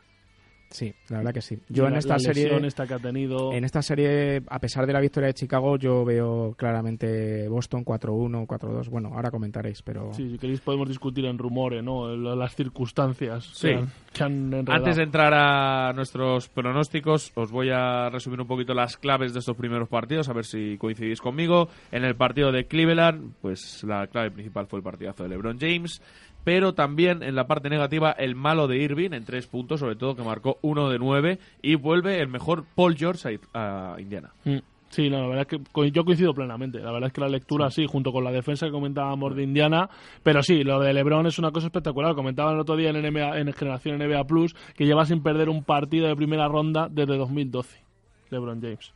Sí, 0.72 0.92
la 1.10 1.18
verdad 1.18 1.34
que 1.34 1.42
sí. 1.42 1.58
Yo 1.68 1.84
La- 1.84 1.90
en 1.90 1.96
esta 1.96 2.14
la 2.14 2.18
serie 2.18 2.66
esta 2.66 2.86
que 2.86 2.94
ha 2.94 2.98
tenido. 2.98 3.52
En 3.52 3.62
esta 3.64 3.82
serie, 3.82 4.42
a 4.48 4.58
pesar 4.58 4.86
de 4.86 4.92
la 4.94 5.00
victoria 5.00 5.26
de 5.28 5.34
Chicago, 5.34 5.76
yo 5.76 6.02
veo 6.04 6.54
claramente 6.56 7.46
Boston 7.48 7.84
4-1, 7.84 8.46
4-2. 8.46 8.88
Bueno, 8.88 9.10
ahora 9.14 9.30
comentaréis, 9.30 9.82
pero... 9.82 10.12
Sí, 10.14 10.30
si 10.30 10.38
queréis 10.38 10.60
podemos 10.62 10.88
discutir 10.88 11.26
en 11.26 11.36
rumores, 11.36 11.84
¿no? 11.84 12.16
Las 12.16 12.54
circunstancias 12.56 13.50
Sí. 13.54 13.68
que, 13.68 13.74
han, 13.74 13.90
que 14.14 14.22
han 14.24 14.32
enredado. 14.54 14.72
Antes 14.72 14.96
de 14.96 15.02
entrar 15.02 15.34
a 15.34 15.92
nuestros 15.92 16.48
pronósticos, 16.48 17.32
os 17.34 17.50
voy 17.52 17.68
a 17.70 18.08
resumir 18.10 18.40
un 18.40 18.46
poquito 18.46 18.74
las 18.74 18.96
claves 18.96 19.32
de 19.34 19.40
estos 19.40 19.56
primeros 19.56 19.88
partidos, 19.88 20.28
a 20.28 20.32
ver 20.32 20.44
si 20.46 20.76
coincidís 20.78 21.20
conmigo. 21.20 21.68
En 21.90 22.04
el 22.04 22.16
partido 22.16 22.50
de 22.50 22.64
Cleveland, 22.66 23.34
pues 23.42 23.84
la 23.84 24.06
clave 24.06 24.30
principal 24.30 24.66
fue 24.66 24.78
el 24.78 24.82
partidazo 24.84 25.22
de 25.22 25.28
LeBron 25.28 25.58
James, 25.60 26.00
pero 26.44 26.74
también 26.74 27.22
en 27.22 27.34
la 27.34 27.46
parte 27.46 27.70
negativa 27.70 28.12
el 28.12 28.34
malo 28.34 28.68
de 28.68 28.78
Irving 28.78 29.10
en 29.12 29.24
tres 29.24 29.46
puntos, 29.46 29.80
sobre 29.80 29.96
todo 29.96 30.16
que 30.16 30.22
marcó 30.22 30.58
uno 30.62 30.88
de 30.90 30.98
nueve 30.98 31.38
y 31.62 31.74
vuelve 31.74 32.20
el 32.20 32.28
mejor 32.28 32.64
Paul 32.74 32.96
George 32.96 33.38
a, 33.54 33.94
a 33.94 34.00
Indiana. 34.00 34.32
Mm. 34.44 34.58
Sí, 34.92 35.08
no, 35.08 35.22
la 35.22 35.26
verdad 35.26 35.46
es 35.50 35.58
que 35.58 35.90
yo 35.90 36.04
coincido 36.04 36.34
plenamente. 36.34 36.78
La 36.78 36.92
verdad 36.92 37.06
es 37.06 37.14
que 37.14 37.22
la 37.22 37.28
lectura 37.30 37.70
sí, 37.70 37.86
junto 37.86 38.12
con 38.12 38.24
la 38.24 38.30
defensa 38.30 38.66
que 38.66 38.72
comentábamos 38.72 39.34
de 39.34 39.42
Indiana, 39.42 39.88
pero 40.22 40.42
sí, 40.42 40.64
lo 40.64 40.80
de 40.80 40.92
LeBron 40.92 41.26
es 41.26 41.38
una 41.38 41.50
cosa 41.50 41.68
espectacular. 41.68 42.14
Comentaban 42.14 42.54
el 42.54 42.60
otro 42.60 42.76
día 42.76 42.90
en, 42.90 43.00
NBA, 43.00 43.38
en 43.38 43.50
Generación 43.54 43.98
NBA 43.98 44.24
Plus 44.24 44.54
que 44.76 44.84
lleva 44.84 45.06
sin 45.06 45.22
perder 45.22 45.48
un 45.48 45.64
partido 45.64 46.08
de 46.08 46.14
primera 46.14 46.46
ronda 46.46 46.88
desde 46.90 47.16
2012. 47.16 47.82
LeBron 48.28 48.60
James. 48.60 48.92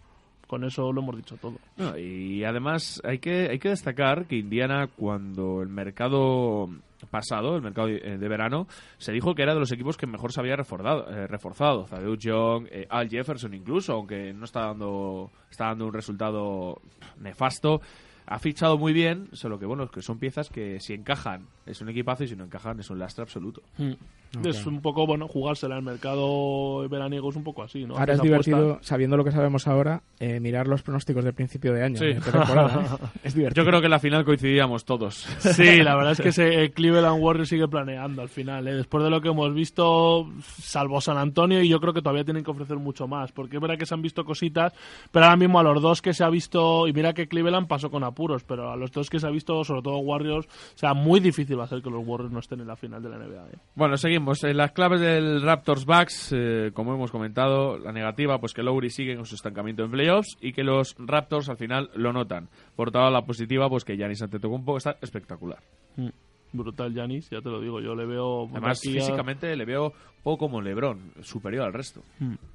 Con 0.46 0.64
eso 0.64 0.92
lo 0.92 1.00
hemos 1.00 1.16
dicho 1.16 1.36
todo. 1.36 1.56
No, 1.76 1.98
y 1.98 2.44
además 2.44 3.00
hay 3.04 3.18
que, 3.18 3.48
hay 3.48 3.58
que 3.58 3.70
destacar 3.70 4.26
que 4.26 4.36
Indiana, 4.36 4.86
cuando 4.86 5.60
el 5.60 5.68
mercado 5.68 6.68
pasado, 7.10 7.56
el 7.56 7.62
mercado 7.62 7.88
de, 7.88 8.18
de 8.18 8.28
verano, 8.28 8.66
se 8.98 9.12
dijo 9.12 9.34
que 9.34 9.42
era 9.42 9.54
de 9.54 9.60
los 9.60 9.72
equipos 9.72 9.96
que 9.96 10.06
mejor 10.06 10.32
se 10.32 10.40
había 10.40 10.56
reforzado. 10.56 11.08
Eh, 11.10 11.26
reforzado. 11.26 11.84
Thaddeus 11.84 12.18
Young, 12.18 12.68
eh, 12.70 12.86
Al 12.88 13.08
Jefferson 13.08 13.54
incluso, 13.54 13.94
aunque 13.94 14.32
no 14.32 14.44
está 14.44 14.66
dando, 14.66 15.30
está 15.50 15.66
dando 15.66 15.86
un 15.86 15.92
resultado 15.92 16.80
nefasto. 17.20 17.80
Ha 18.28 18.38
fichado 18.40 18.76
muy 18.76 18.92
bien, 18.92 19.28
solo 19.32 19.58
que 19.58 19.66
bueno, 19.66 19.88
que 19.88 20.02
son 20.02 20.18
piezas 20.18 20.48
que 20.48 20.80
si 20.80 20.94
encajan 20.94 21.46
es 21.64 21.80
un 21.80 21.88
equipazo 21.90 22.24
y 22.24 22.28
si 22.28 22.34
no 22.34 22.44
encajan 22.44 22.80
es 22.80 22.90
un 22.90 22.98
lastre 22.98 23.22
absoluto. 23.22 23.62
Mm. 23.78 23.92
Es 24.44 24.66
un 24.66 24.80
poco, 24.80 25.06
bueno, 25.06 25.28
jugársela. 25.28 25.76
El 25.76 25.82
mercado 25.82 26.88
veraniego 26.88 27.30
es 27.30 27.36
un 27.36 27.44
poco 27.44 27.62
así, 27.62 27.84
¿no? 27.84 27.96
Ahora 27.96 28.14
es 28.14 28.22
divertido, 28.22 28.56
apuestas. 28.56 28.86
sabiendo 28.86 29.16
lo 29.16 29.24
que 29.24 29.32
sabemos 29.32 29.66
ahora, 29.66 30.02
eh, 30.20 30.40
mirar 30.40 30.66
los 30.68 30.82
pronósticos 30.82 31.24
del 31.24 31.34
principio 31.34 31.72
de 31.72 31.84
año. 31.84 31.98
Sí. 31.98 32.06
de 32.06 32.20
pretemporada, 32.20 32.82
¿eh? 32.82 33.06
es 33.24 33.34
divertido. 33.34 33.64
Yo 33.64 33.68
creo 33.68 33.80
que 33.80 33.86
en 33.86 33.90
la 33.90 33.98
final 33.98 34.24
coincidíamos 34.24 34.84
todos. 34.84 35.26
Sí, 35.38 35.82
la 35.82 35.94
verdad 35.96 36.12
es 36.12 36.20
que 36.20 36.28
ese 36.28 36.64
eh, 36.64 36.70
Cleveland 36.70 37.22
Warriors 37.22 37.48
sigue 37.48 37.68
planeando 37.68 38.22
al 38.22 38.28
final. 38.28 38.68
¿eh? 38.68 38.74
Después 38.74 39.02
de 39.04 39.10
lo 39.10 39.20
que 39.20 39.28
hemos 39.28 39.54
visto, 39.54 40.28
salvo 40.42 41.00
San 41.00 41.18
Antonio, 41.18 41.62
y 41.62 41.68
yo 41.68 41.80
creo 41.80 41.92
que 41.92 42.02
todavía 42.02 42.24
tienen 42.24 42.44
que 42.44 42.50
ofrecer 42.50 42.76
mucho 42.76 43.08
más. 43.08 43.32
Porque 43.32 43.56
es 43.56 43.62
verdad 43.62 43.78
que 43.78 43.86
se 43.86 43.94
han 43.94 44.02
visto 44.02 44.24
cositas, 44.24 44.72
pero 45.10 45.24
ahora 45.24 45.36
mismo 45.36 45.58
a 45.58 45.62
los 45.62 45.80
dos 45.80 46.02
que 46.02 46.12
se 46.12 46.24
ha 46.24 46.28
visto, 46.28 46.86
y 46.86 46.92
mira 46.92 47.14
que 47.14 47.28
Cleveland 47.28 47.68
pasó 47.68 47.90
con 47.90 48.04
apuros, 48.04 48.44
pero 48.44 48.70
a 48.70 48.76
los 48.76 48.92
dos 48.92 49.08
que 49.08 49.18
se 49.18 49.26
ha 49.26 49.30
visto, 49.30 49.64
sobre 49.64 49.82
todo 49.82 49.98
Warriors, 49.98 50.46
o 50.46 50.78
sea, 50.78 50.94
muy 50.94 51.20
difícil 51.20 51.58
va 51.58 51.64
a 51.64 51.68
ser 51.68 51.82
que 51.82 51.90
los 51.90 52.06
Warriors 52.06 52.32
no 52.32 52.40
estén 52.40 52.60
en 52.60 52.66
la 52.66 52.76
final 52.76 53.02
de 53.02 53.08
la 53.08 53.18
NBA. 53.18 53.46
¿eh? 53.52 53.58
Bueno, 53.74 53.96
seguimos. 53.96 54.15
En 54.44 54.56
las 54.56 54.72
claves 54.72 55.00
del 55.00 55.42
Raptors 55.42 55.84
Bucks, 55.84 56.32
eh, 56.34 56.70
como 56.72 56.94
hemos 56.94 57.10
comentado, 57.10 57.78
la 57.78 57.92
negativa, 57.92 58.38
pues 58.38 58.52
que 58.52 58.62
Lowry 58.62 58.90
sigue 58.90 59.16
con 59.16 59.26
su 59.26 59.34
estancamiento 59.34 59.84
en 59.84 59.90
playoffs 59.90 60.36
y 60.40 60.52
que 60.52 60.64
los 60.64 60.94
Raptors 60.98 61.48
al 61.48 61.56
final 61.56 61.90
lo 61.94 62.12
notan. 62.12 62.48
Por 62.74 62.94
lado, 62.94 63.10
la 63.10 63.22
positiva, 63.22 63.68
pues 63.68 63.84
que 63.84 63.96
Giannis 63.96 64.22
Antetokounmpo 64.22 64.76
está 64.76 64.96
espectacular. 65.00 65.58
Mm. 65.96 66.08
Brutal 66.52 66.94
Yanis, 66.94 67.28
ya 67.28 67.40
te 67.42 67.50
lo 67.50 67.60
digo, 67.60 67.80
yo 67.80 67.94
le 67.94 68.06
veo... 68.06 68.48
Además, 68.50 68.80
físicamente 68.80 69.54
le 69.56 69.64
veo 69.64 69.86
un 69.88 70.22
poco 70.22 70.46
como 70.46 70.62
LeBron, 70.62 71.12
superior 71.20 71.64
al 71.66 71.72
resto. 71.72 72.02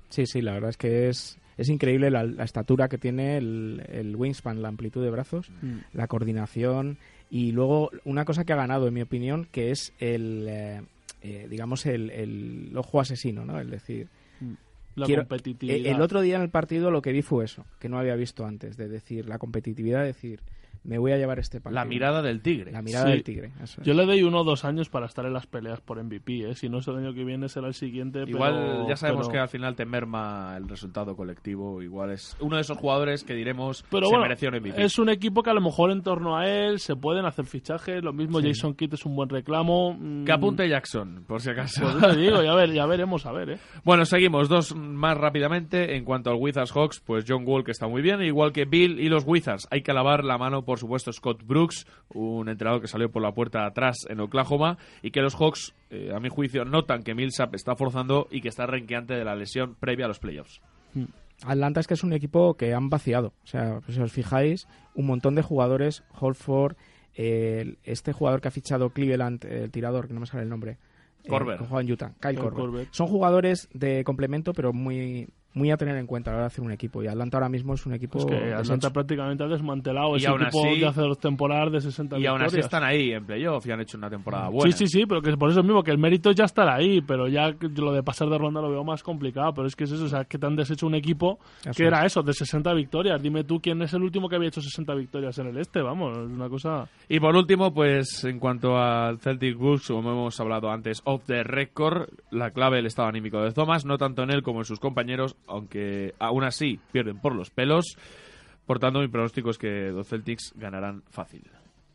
Sí, 0.09 0.25
sí, 0.25 0.41
la 0.41 0.53
verdad 0.53 0.71
es 0.71 0.77
que 0.77 1.09
es, 1.09 1.39
es 1.57 1.69
increíble 1.69 2.09
la, 2.09 2.23
la 2.23 2.43
estatura 2.43 2.87
que 2.87 2.97
tiene 2.97 3.37
el, 3.37 3.83
el 3.89 4.15
wingspan, 4.15 4.61
la 4.61 4.69
amplitud 4.69 5.03
de 5.03 5.11
brazos, 5.11 5.51
Mm. 5.61 5.79
la 5.93 6.07
coordinación 6.07 6.97
y 7.29 7.51
luego 7.51 7.91
una 8.05 8.25
cosa 8.25 8.43
que 8.43 8.53
ha 8.53 8.57
ganado, 8.57 8.87
en 8.87 8.93
mi 8.93 9.01
opinión, 9.01 9.47
que 9.51 9.69
es 9.71 9.93
el, 9.99 10.47
eh, 10.49 10.81
eh, 11.21 11.47
digamos, 11.49 11.85
el, 11.85 12.09
el 12.09 12.71
ojo 12.75 12.99
asesino, 12.99 13.45
¿no? 13.45 13.59
Es 13.59 13.69
decir, 13.69 14.07
La 14.95 15.05
quiero- 15.05 15.21
competitividad. 15.23 15.77
eh, 15.77 15.91
el 15.91 16.01
otro 16.01 16.21
día 16.21 16.35
en 16.35 16.41
el 16.41 16.49
partido 16.49 16.91
lo 16.91 17.01
que 17.01 17.11
vi 17.11 17.21
fue 17.21 17.45
eso, 17.45 17.65
que 17.79 17.89
no 17.89 17.97
había 17.99 18.15
visto 18.15 18.45
antes, 18.45 18.75
de 18.77 18.87
decir 18.89 19.27
la 19.27 19.37
competitividad, 19.37 20.01
de 20.01 20.07
decir, 20.07 20.41
me 20.83 20.97
voy 20.97 21.11
a 21.11 21.17
llevar 21.17 21.37
este 21.39 21.61
partido. 21.61 21.75
La 21.79 21.85
mirada 21.85 22.21
del 22.21 22.41
tigre. 22.41 22.71
La 22.71 22.81
mirada 22.81 23.05
Sí. 23.05 23.11
del 23.11 23.23
tigre. 23.23 23.51
eso 23.61 23.81
es. 23.81 23.87
Yo 23.87 23.93
le 23.93 24.05
doy 24.05 24.23
uno 24.23 24.39
o 24.39 24.43
dos 24.43 24.65
años 24.65 24.89
para 24.89 25.05
estar 25.05 25.25
en 25.25 25.33
las 25.33 25.45
peleas 25.47 25.79
por 25.81 25.99
MVP, 26.03 26.49
¿eh? 26.49 26.55
Si 26.55 26.69
no 26.69 26.79
es 26.79 26.87
el 26.87 26.97
año 26.97 27.13
que 27.13 27.23
viene, 27.23 27.49
será 27.49 27.67
el 27.67 27.73
siguiente. 27.73 28.23
Igual 28.27 28.53
pero- 28.53 28.87
ya 28.89 28.95
sabemos 28.95 29.27
pero- 29.27 29.33
que 29.33 29.39
al 29.39 29.47
final 29.49 29.75
te 29.75 29.85
merma 29.85 30.55
el 30.57 30.67
resultado 30.67 31.15
colectivo. 31.15 31.81
Igual 31.81 32.11
es 32.11 32.35
uno 32.39 32.55
de 32.55 32.61
esos 32.63 32.77
jugadores 32.77 33.23
que 33.23 33.33
diremos 33.35 33.83
Pero 33.89 34.07
se 34.07 34.11
bueno, 34.11 34.23
mereció 34.23 34.49
un 34.49 34.55
MVP. 34.55 34.83
es 34.83 34.97
un 34.99 35.09
equipo 35.09 35.43
que 35.43 35.49
a 35.49 35.53
lo 35.53 35.61
mejor 35.61 35.91
en 35.91 36.01
torno 36.01 36.35
a 36.37 36.47
él 36.49 36.79
se 36.79 36.95
pueden 36.95 37.25
hacer 37.25 37.45
fichajes. 37.45 38.03
Lo 38.03 38.13
mismo 38.13 38.39
Sí. 38.41 38.47
Jason 38.47 38.73
Kidd 38.73 38.93
es 38.93 39.05
un 39.05 39.15
buen 39.15 39.29
reclamo. 39.29 39.93
Mm, 39.93 40.25
Que 40.25 40.31
apunte 40.31 40.67
Jackson, 40.67 41.25
por 41.27 41.41
si 41.41 41.51
acaso. 41.51 41.81
Pues 41.99 42.15
te 42.15 42.19
digo, 42.21 42.41
ya, 42.43 42.55
ver, 42.55 42.71
ya 42.73 42.85
veremos, 42.85 43.25
a 43.25 43.31
ver, 43.31 43.49
¿eh? 43.51 43.57
Bueno, 43.83 44.05
seguimos. 44.05 44.49
Dos 44.49 44.75
más 44.75 45.17
rápidamente. 45.17 45.95
En 45.95 46.03
cuanto 46.05 46.29
al 46.31 46.37
Wizards 46.39 46.71
Hawks, 46.71 46.99
pues 47.05 47.25
John 47.27 47.43
Wall, 47.45 47.63
que 47.63 47.71
está 47.71 47.87
muy 47.87 48.01
bien, 48.01 48.21
igual 48.21 48.51
que 48.51 48.65
Bill 48.65 48.99
y 48.99 49.09
los 49.09 49.23
Wizards. 49.27 49.67
Hay 49.71 49.81
que 49.83 49.91
alabar 49.91 50.23
la 50.23 50.37
mano, 50.37 50.63
por 50.63 50.70
supuesto, 50.79 51.11
Scott 51.11 51.43
Brooks, 51.45 51.85
un 52.13 52.49
entrenador 52.49 52.81
que 52.81 52.87
salió 52.87 53.11
por 53.11 53.21
la 53.21 53.33
puerta 53.33 53.61
de 53.61 53.65
atrás 53.67 53.97
en 54.09 54.19
Oklahoma, 54.19 54.77
y 55.01 55.11
que 55.11 55.21
los 55.21 55.35
Hawks, 55.35 55.73
eh, 55.89 56.11
a 56.15 56.19
mi 56.19 56.29
juicio, 56.29 56.65
notan 56.65 57.03
que 57.03 57.13
Millsap 57.15 57.55
está 57.55 57.75
forzando 57.75 58.27
y 58.31 58.41
que 58.41 58.49
está 58.49 58.65
renqueante 58.65 59.13
de 59.13 59.25
la 59.25 59.35
lesión 59.35 59.75
previa 59.79 60.05
a 60.05 60.07
los 60.07 60.19
playoffs. 60.19 60.61
Atlanta 61.43 61.79
es 61.79 61.87
que 61.87 61.95
es 61.95 62.03
un 62.03 62.13
equipo 62.13 62.53
que 62.55 62.73
han 62.73 62.89
vaciado. 62.89 63.33
O 63.43 63.47
sea, 63.47 63.79
pues 63.83 63.95
si 63.95 64.01
os 64.01 64.11
fijáis, 64.11 64.67
un 64.93 65.07
montón 65.07 65.35
de 65.35 65.41
jugadores, 65.41 66.03
Holford, 66.19 66.75
este 67.13 68.13
jugador 68.13 68.41
que 68.41 68.47
ha 68.47 68.51
fichado 68.51 68.89
Cleveland, 68.91 69.43
el 69.45 69.71
tirador, 69.71 70.07
que 70.07 70.13
no 70.13 70.19
me 70.19 70.25
sale 70.25 70.43
el 70.43 70.49
nombre. 70.49 70.77
eh, 71.23 71.29
Korver. 71.29 71.57
que 71.57 71.65
juega 71.65 71.81
en 71.81 71.91
Utah, 71.91 72.13
Kyle, 72.19 72.35
Korver. 72.35 72.53
Korver. 72.53 72.87
Son 72.91 73.07
jugadores 73.07 73.69
de 73.73 74.03
complemento, 74.03 74.53
pero 74.53 74.73
muy 74.73 75.29
muy 75.53 75.69
a 75.71 75.77
tener 75.77 75.97
en 75.97 76.07
cuenta 76.07 76.29
a 76.29 76.33
la 76.33 76.37
hora 76.37 76.43
de 76.45 76.47
hacer 76.47 76.63
un 76.63 76.71
equipo. 76.71 77.03
Y 77.03 77.07
Atlanta 77.07 77.37
ahora 77.37 77.49
mismo 77.49 77.73
es 77.73 77.85
un 77.85 77.93
equipo... 77.93 78.19
Es 78.19 78.25
que 78.25 78.35
deshecho. 78.35 78.57
Atlanta 78.57 78.89
prácticamente 78.91 79.43
ha 79.43 79.47
desmantelado 79.47 80.13
Y 80.15 80.17
ese 80.19 80.29
equipo 80.31 80.65
así- 80.65 80.79
de 80.79 80.87
hace 80.87 81.01
dos 81.01 81.19
temporadas 81.19 81.71
de 81.71 81.81
60 81.81 82.19
Y 82.19 82.25
aún 82.25 82.41
así 82.41 82.59
están 82.59 82.83
ahí 82.83 83.11
en 83.11 83.25
playoff 83.25 83.65
y 83.67 83.71
han 83.71 83.81
hecho 83.81 83.97
una 83.97 84.09
temporada 84.09 84.49
buena. 84.49 84.71
Sí, 84.71 84.85
sí, 84.87 84.99
sí, 84.99 85.05
pero 85.05 85.21
que 85.21 85.35
por 85.37 85.49
eso 85.49 85.61
mismo, 85.63 85.83
que 85.83 85.91
el 85.91 85.97
mérito 85.97 86.29
es 86.29 86.35
ya 86.35 86.45
estar 86.45 86.69
ahí, 86.69 87.01
pero 87.01 87.27
ya 87.27 87.53
que 87.53 87.67
lo 87.67 87.91
de 87.91 88.03
pasar 88.03 88.29
de 88.29 88.37
ronda 88.37 88.61
lo 88.61 88.69
veo 88.69 88.83
más 88.83 89.03
complicado, 89.03 89.53
pero 89.53 89.67
es 89.67 89.75
que 89.75 89.83
es 89.83 89.91
eso, 89.91 90.05
o 90.05 90.07
sea, 90.07 90.25
que 90.25 90.37
te 90.37 90.45
han 90.45 90.55
deshecho 90.55 90.87
un 90.87 90.95
equipo 90.95 91.39
Eso 91.61 91.71
que 91.75 91.83
es. 91.83 91.87
era 91.87 92.05
eso, 92.05 92.21
de 92.23 92.33
60 92.33 92.73
victorias. 92.73 93.21
Dime 93.21 93.43
tú 93.43 93.59
quién 93.61 93.81
es 93.81 93.93
el 93.93 94.03
último 94.03 94.29
que 94.29 94.35
había 94.37 94.47
hecho 94.49 94.61
60 94.61 94.93
victorias 94.95 95.37
en 95.39 95.47
el 95.47 95.57
este, 95.57 95.81
vamos, 95.81 96.17
es 96.17 96.29
una 96.31 96.49
cosa... 96.49 96.87
Y 97.09 97.19
por 97.19 97.35
último, 97.35 97.73
pues 97.73 98.23
en 98.23 98.39
cuanto 98.39 98.77
al 98.77 99.19
Celtic 99.19 99.57
Bulls, 99.57 99.87
como 99.87 100.11
hemos 100.11 100.39
hablado 100.39 100.69
antes, 100.71 101.01
off 101.05 101.23
the 101.25 101.43
record, 101.43 102.07
la 102.31 102.51
clave 102.51 102.77
del 102.77 102.85
estado 102.85 103.09
anímico 103.09 103.41
de 103.41 103.51
Thomas, 103.51 103.85
no 103.85 103.97
tanto 103.97 104.23
en 104.23 104.31
él 104.31 104.43
como 104.43 104.59
en 104.59 104.65
sus 104.65 104.79
compañeros, 104.79 105.35
aunque 105.47 106.13
aún 106.19 106.43
así 106.43 106.79
pierden 106.91 107.19
por 107.19 107.35
los 107.35 107.49
pelos. 107.49 107.97
Por 108.65 108.79
tanto, 108.79 108.99
mi 108.99 109.07
pronóstico 109.07 109.49
es 109.49 109.57
que 109.57 109.91
los 109.91 110.07
Celtics 110.07 110.53
ganarán 110.55 111.03
fácil. 111.09 111.43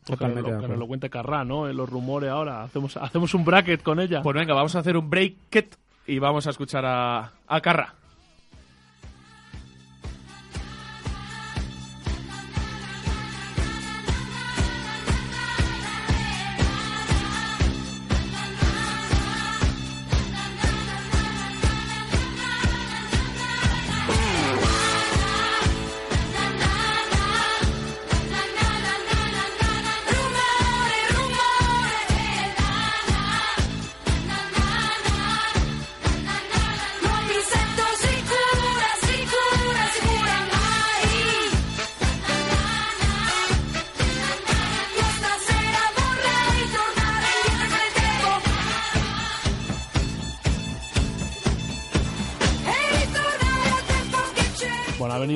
Totalmente 0.04 0.50
que, 0.50 0.68
nos 0.68 0.78
lo, 0.78 0.86
cuente 0.86 1.10
Carrá, 1.10 1.44
¿no? 1.44 1.68
En 1.68 1.76
los 1.76 1.88
rumores 1.88 2.30
ahora, 2.30 2.62
hacemos, 2.62 2.96
hacemos 2.96 3.34
un 3.34 3.44
bracket 3.44 3.82
con 3.82 3.98
ella. 3.98 4.22
Pues 4.22 4.36
venga, 4.36 4.54
vamos 4.54 4.76
a 4.76 4.78
hacer 4.78 4.96
un 4.96 5.10
break 5.10 5.34
y 6.06 6.18
vamos 6.18 6.46
a 6.46 6.50
escuchar 6.50 6.84
a, 6.86 7.32
a 7.46 7.60
Carra. 7.60 7.94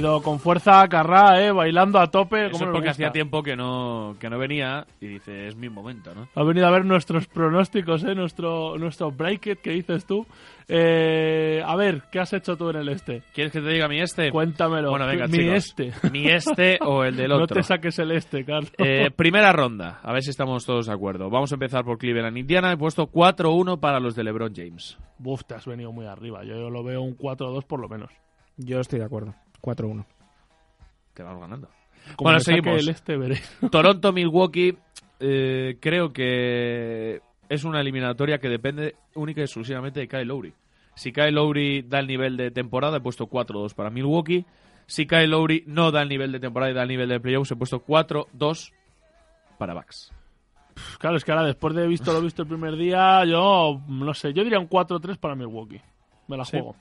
Venido 0.00 0.22
con 0.22 0.38
fuerza 0.40 0.86
Carrá, 0.88 1.40
¿eh? 1.44 1.52
Bailando 1.52 1.98
a 1.98 2.06
tope. 2.10 2.46
Eso 2.46 2.52
como 2.52 2.64
es 2.64 2.70
porque 2.70 2.88
gusta. 2.88 2.90
hacía 2.90 3.12
tiempo 3.12 3.42
que 3.42 3.56
no, 3.56 4.16
que 4.18 4.30
no 4.30 4.38
venía 4.38 4.86
y 5.00 5.06
dice, 5.06 5.48
es 5.48 5.56
mi 5.56 5.68
momento, 5.68 6.14
¿no? 6.14 6.28
Ha 6.34 6.42
venido 6.44 6.66
a 6.66 6.70
ver 6.70 6.84
nuestros 6.84 7.26
pronósticos, 7.26 8.04
¿eh? 8.04 8.14
Nuestro, 8.14 8.78
nuestro 8.78 9.10
bracket 9.10 9.60
que 9.60 9.70
dices 9.70 10.04
tú. 10.06 10.26
Eh, 10.68 11.62
a 11.66 11.74
ver, 11.76 12.02
¿qué 12.12 12.20
has 12.20 12.32
hecho 12.32 12.56
tú 12.56 12.70
en 12.70 12.76
el 12.76 12.88
este? 12.88 13.22
¿Quieres 13.34 13.52
que 13.52 13.60
te 13.60 13.68
diga 13.68 13.88
mi 13.88 14.00
este? 14.00 14.30
Cuéntamelo. 14.30 14.90
Bueno, 14.90 15.06
venga, 15.06 15.26
mi 15.26 15.38
chicos. 15.38 15.54
este. 15.54 15.92
Mi 16.10 16.26
este 16.28 16.78
o 16.80 17.04
el 17.04 17.16
del 17.16 17.28
No 17.28 17.42
otro. 17.42 17.56
te 17.56 17.62
saques 17.62 17.98
el 17.98 18.12
este, 18.12 18.44
Carlos. 18.44 18.72
Eh, 18.78 19.10
primera 19.10 19.52
ronda, 19.52 20.00
a 20.02 20.12
ver 20.12 20.22
si 20.22 20.30
estamos 20.30 20.64
todos 20.64 20.86
de 20.86 20.92
acuerdo. 20.92 21.28
Vamos 21.28 21.52
a 21.52 21.56
empezar 21.56 21.84
por 21.84 21.98
Cleveland, 21.98 22.36
Indiana. 22.38 22.72
He 22.72 22.76
puesto 22.76 23.10
4-1 23.10 23.78
para 23.80 24.00
los 24.00 24.14
de 24.14 24.24
LeBron 24.24 24.52
James. 24.54 24.96
Buf, 25.18 25.44
te 25.44 25.54
has 25.54 25.66
venido 25.66 25.92
muy 25.92 26.06
arriba. 26.06 26.44
Yo 26.44 26.70
lo 26.70 26.82
veo 26.82 27.02
un 27.02 27.16
4-2 27.16 27.64
por 27.64 27.80
lo 27.80 27.88
menos. 27.88 28.10
Yo 28.56 28.80
estoy 28.80 28.98
de 29.00 29.04
acuerdo. 29.06 29.34
4-1. 29.60 30.04
Que 31.14 31.22
vamos 31.22 31.40
ganando. 31.40 31.68
Como 32.16 32.28
bueno, 32.28 32.40
seguimos. 32.40 32.80
el 32.82 32.88
este, 32.88 33.16
veréis. 33.16 33.58
Toronto, 33.70 34.12
Milwaukee. 34.12 34.76
eh, 35.20 35.76
creo 35.80 36.12
que 36.12 37.20
es 37.48 37.64
una 37.64 37.80
eliminatoria 37.80 38.38
que 38.38 38.48
depende 38.48 38.94
única 39.14 39.40
y 39.40 39.44
exclusivamente 39.44 40.00
de 40.00 40.08
Kyle 40.08 40.24
Lowry. 40.26 40.54
Si 40.94 41.12
Kyle 41.12 41.32
Lowry 41.32 41.82
da 41.82 41.98
el 42.00 42.06
nivel 42.06 42.36
de 42.36 42.50
temporada, 42.50 42.98
he 42.98 43.00
puesto 43.00 43.26
4-2 43.26 43.74
para 43.74 43.90
Milwaukee. 43.90 44.44
Si 44.86 45.06
Kyle 45.06 45.28
Lowry 45.28 45.64
no 45.66 45.90
da 45.92 46.02
el 46.02 46.08
nivel 46.08 46.32
de 46.32 46.40
temporada 46.40 46.70
y 46.72 46.74
da 46.74 46.82
el 46.82 46.88
nivel 46.88 47.08
de 47.08 47.20
playoffs, 47.20 47.50
he 47.52 47.56
puesto 47.56 47.84
4-2 47.84 48.72
para 49.58 49.74
Bucks. 49.74 50.12
Claro, 50.98 51.16
es 51.16 51.24
que 51.24 51.32
ahora 51.32 51.44
después 51.44 51.74
de 51.74 51.86
visto 51.86 52.12
lo 52.12 52.20
visto 52.22 52.42
el 52.42 52.48
primer 52.48 52.76
día, 52.76 53.24
yo 53.24 53.80
no 53.88 54.14
sé, 54.14 54.32
yo 54.32 54.42
diría 54.42 54.58
un 54.58 54.68
4-3 54.68 55.18
para 55.18 55.34
Milwaukee. 55.34 55.80
Me 56.28 56.36
la 56.36 56.44
Sí. 56.44 56.52
juego. 56.58 56.76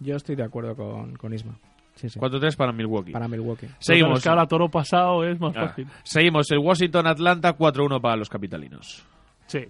Yo 0.00 0.16
estoy 0.16 0.34
de 0.36 0.42
acuerdo 0.44 0.74
con, 0.76 1.16
con 1.16 1.32
Isma. 1.32 1.56
Sí, 1.94 2.08
sí. 2.08 2.18
4-3 2.18 2.56
para 2.56 2.72
Milwaukee. 2.72 3.12
Para 3.12 3.28
Milwaukee. 3.28 3.66
Seguimos. 3.78 4.18
es 4.18 4.22
que 4.24 4.28
ahora 4.30 4.46
toro 4.46 4.68
pasado 4.68 5.24
es 5.24 5.38
más 5.40 5.54
Ah, 5.56 5.68
fácil. 5.68 5.86
Seguimos. 6.02 6.50
El 6.50 6.58
Washington-Atlanta 6.58 7.56
4-1 7.56 8.00
para 8.00 8.16
los 8.16 8.28
capitalinos. 8.28 9.04
Sí. 9.46 9.66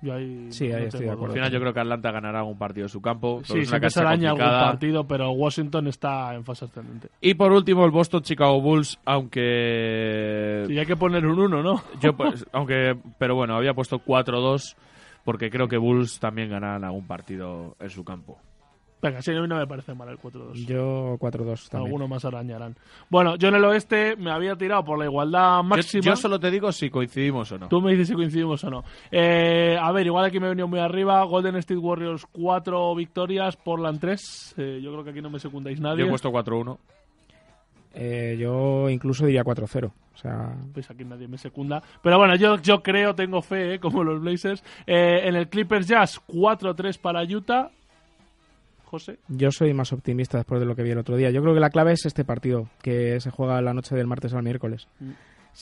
Yo 0.00 0.14
ahí 0.14 0.46
Sí, 0.52 0.68
no 0.68 0.76
ahí 0.76 0.84
estoy 0.84 1.06
de 1.06 1.10
acuerdo. 1.10 1.26
Al 1.26 1.32
final 1.32 1.50
yo 1.50 1.58
creo 1.60 1.72
que 1.74 1.80
Atlanta 1.80 2.12
ganará 2.12 2.44
un 2.44 2.56
partido 2.56 2.84
de 2.84 2.88
su 2.88 3.00
campo. 3.00 3.40
pero 3.42 3.54
Sí, 3.54 3.60
es 3.60 3.72
una 3.72 3.90
se 3.90 4.00
araña 4.00 4.30
algún 4.30 4.44
partido, 4.46 5.06
pero 5.08 5.30
Washington 5.32 5.88
está 5.88 6.34
en 6.34 6.44
fase 6.44 6.66
ascendente. 6.66 7.08
Y 7.20 7.34
por 7.34 7.50
último 7.52 7.84
el 7.84 7.90
Boston-Chicago 7.90 8.60
Bulls, 8.60 8.98
aunque... 9.04 10.66
Y 10.68 10.78
hay 10.78 10.86
que 10.86 10.96
poner 10.96 11.26
un 11.26 11.38
1, 11.38 11.62
¿no? 11.62 11.82
Yo, 12.00 12.16
pues, 12.16 12.46
aunque, 12.52 12.96
pero 13.18 13.34
bueno, 13.34 13.56
había 13.56 13.74
puesto 13.74 13.98
4-2 13.98 14.76
porque 15.24 15.50
creo 15.50 15.68
que 15.68 15.76
Bulls 15.76 16.20
también 16.20 16.48
ganarán 16.50 16.84
algún 16.84 17.06
partido 17.06 17.76
en 17.80 17.90
su 17.90 18.04
campo. 18.04 18.38
Venga, 19.00 19.22
sí, 19.22 19.30
a 19.30 19.40
mí 19.40 19.46
no 19.46 19.56
me 19.56 19.66
parece 19.66 19.94
mal 19.94 20.08
el 20.08 20.18
4-2. 20.18 20.66
Yo 20.66 21.16
4-2 21.18 21.68
también. 21.68 21.86
Alguno 21.86 22.08
más 22.08 22.24
arañarán. 22.24 22.74
Bueno, 23.08 23.36
yo 23.36 23.48
en 23.48 23.54
el 23.54 23.64
oeste 23.64 24.16
me 24.16 24.32
había 24.32 24.56
tirado 24.56 24.84
por 24.84 24.98
la 24.98 25.04
igualdad 25.04 25.58
Yo, 25.58 25.62
máxima. 25.62 26.02
yo 26.02 26.16
solo 26.16 26.40
te 26.40 26.50
digo 26.50 26.72
si 26.72 26.90
coincidimos 26.90 27.52
o 27.52 27.58
no. 27.58 27.68
Tú 27.68 27.80
me 27.80 27.92
dices 27.92 28.08
si 28.08 28.14
coincidimos 28.14 28.62
o 28.64 28.70
no. 28.70 28.84
Eh, 29.12 29.76
a 29.80 29.92
ver, 29.92 30.06
igual 30.06 30.24
aquí 30.24 30.40
me 30.40 30.46
he 30.46 30.50
venido 30.50 30.66
muy 30.66 30.80
arriba. 30.80 31.22
Golden 31.24 31.54
State 31.56 31.78
Warriors 31.78 32.26
4 32.32 32.94
victorias, 32.96 33.56
Portland 33.56 34.00
3. 34.00 34.54
Eh, 34.58 34.80
yo 34.82 34.90
creo 34.90 35.04
que 35.04 35.10
aquí 35.10 35.20
no 35.22 35.30
me 35.30 35.38
secundáis 35.38 35.80
nadie. 35.80 36.00
Yo 36.00 36.06
he 36.06 36.10
puesto 36.10 36.30
4-1. 36.30 36.76
Eh, 37.94 38.36
yo 38.38 38.88
incluso 38.90 39.26
diría 39.26 39.42
4-0. 39.44 39.86
O 39.86 40.16
sea, 40.20 40.56
Pues 40.72 40.90
aquí 40.90 41.04
nadie 41.04 41.28
me 41.28 41.38
secunda. 41.38 41.82
Pero 42.02 42.18
bueno, 42.18 42.34
yo, 42.36 42.56
yo 42.60 42.82
creo, 42.82 43.14
tengo 43.14 43.40
fe, 43.42 43.74
eh, 43.74 43.78
como 43.80 44.02
los 44.02 44.20
Blazers. 44.20 44.62
Eh, 44.86 45.20
en 45.24 45.36
el 45.36 45.48
Clippers 45.48 45.86
Jazz 45.86 46.20
4-3 46.26 46.98
para 47.00 47.22
Utah. 47.22 47.70
José. 48.88 49.18
yo 49.28 49.50
soy 49.50 49.74
más 49.74 49.92
optimista 49.92 50.38
después 50.38 50.60
de 50.60 50.66
lo 50.66 50.74
que 50.74 50.82
vi 50.82 50.90
el 50.90 50.98
otro 50.98 51.16
día. 51.16 51.30
Yo 51.30 51.42
creo 51.42 51.54
que 51.54 51.60
la 51.60 51.70
clave 51.70 51.92
es 51.92 52.06
este 52.06 52.24
partido, 52.24 52.68
que 52.82 53.20
se 53.20 53.30
juega 53.30 53.60
la 53.60 53.74
noche 53.74 53.94
del 53.94 54.06
martes 54.06 54.32
al 54.34 54.42
miércoles. 54.42 54.88
Mm. 55.00 55.10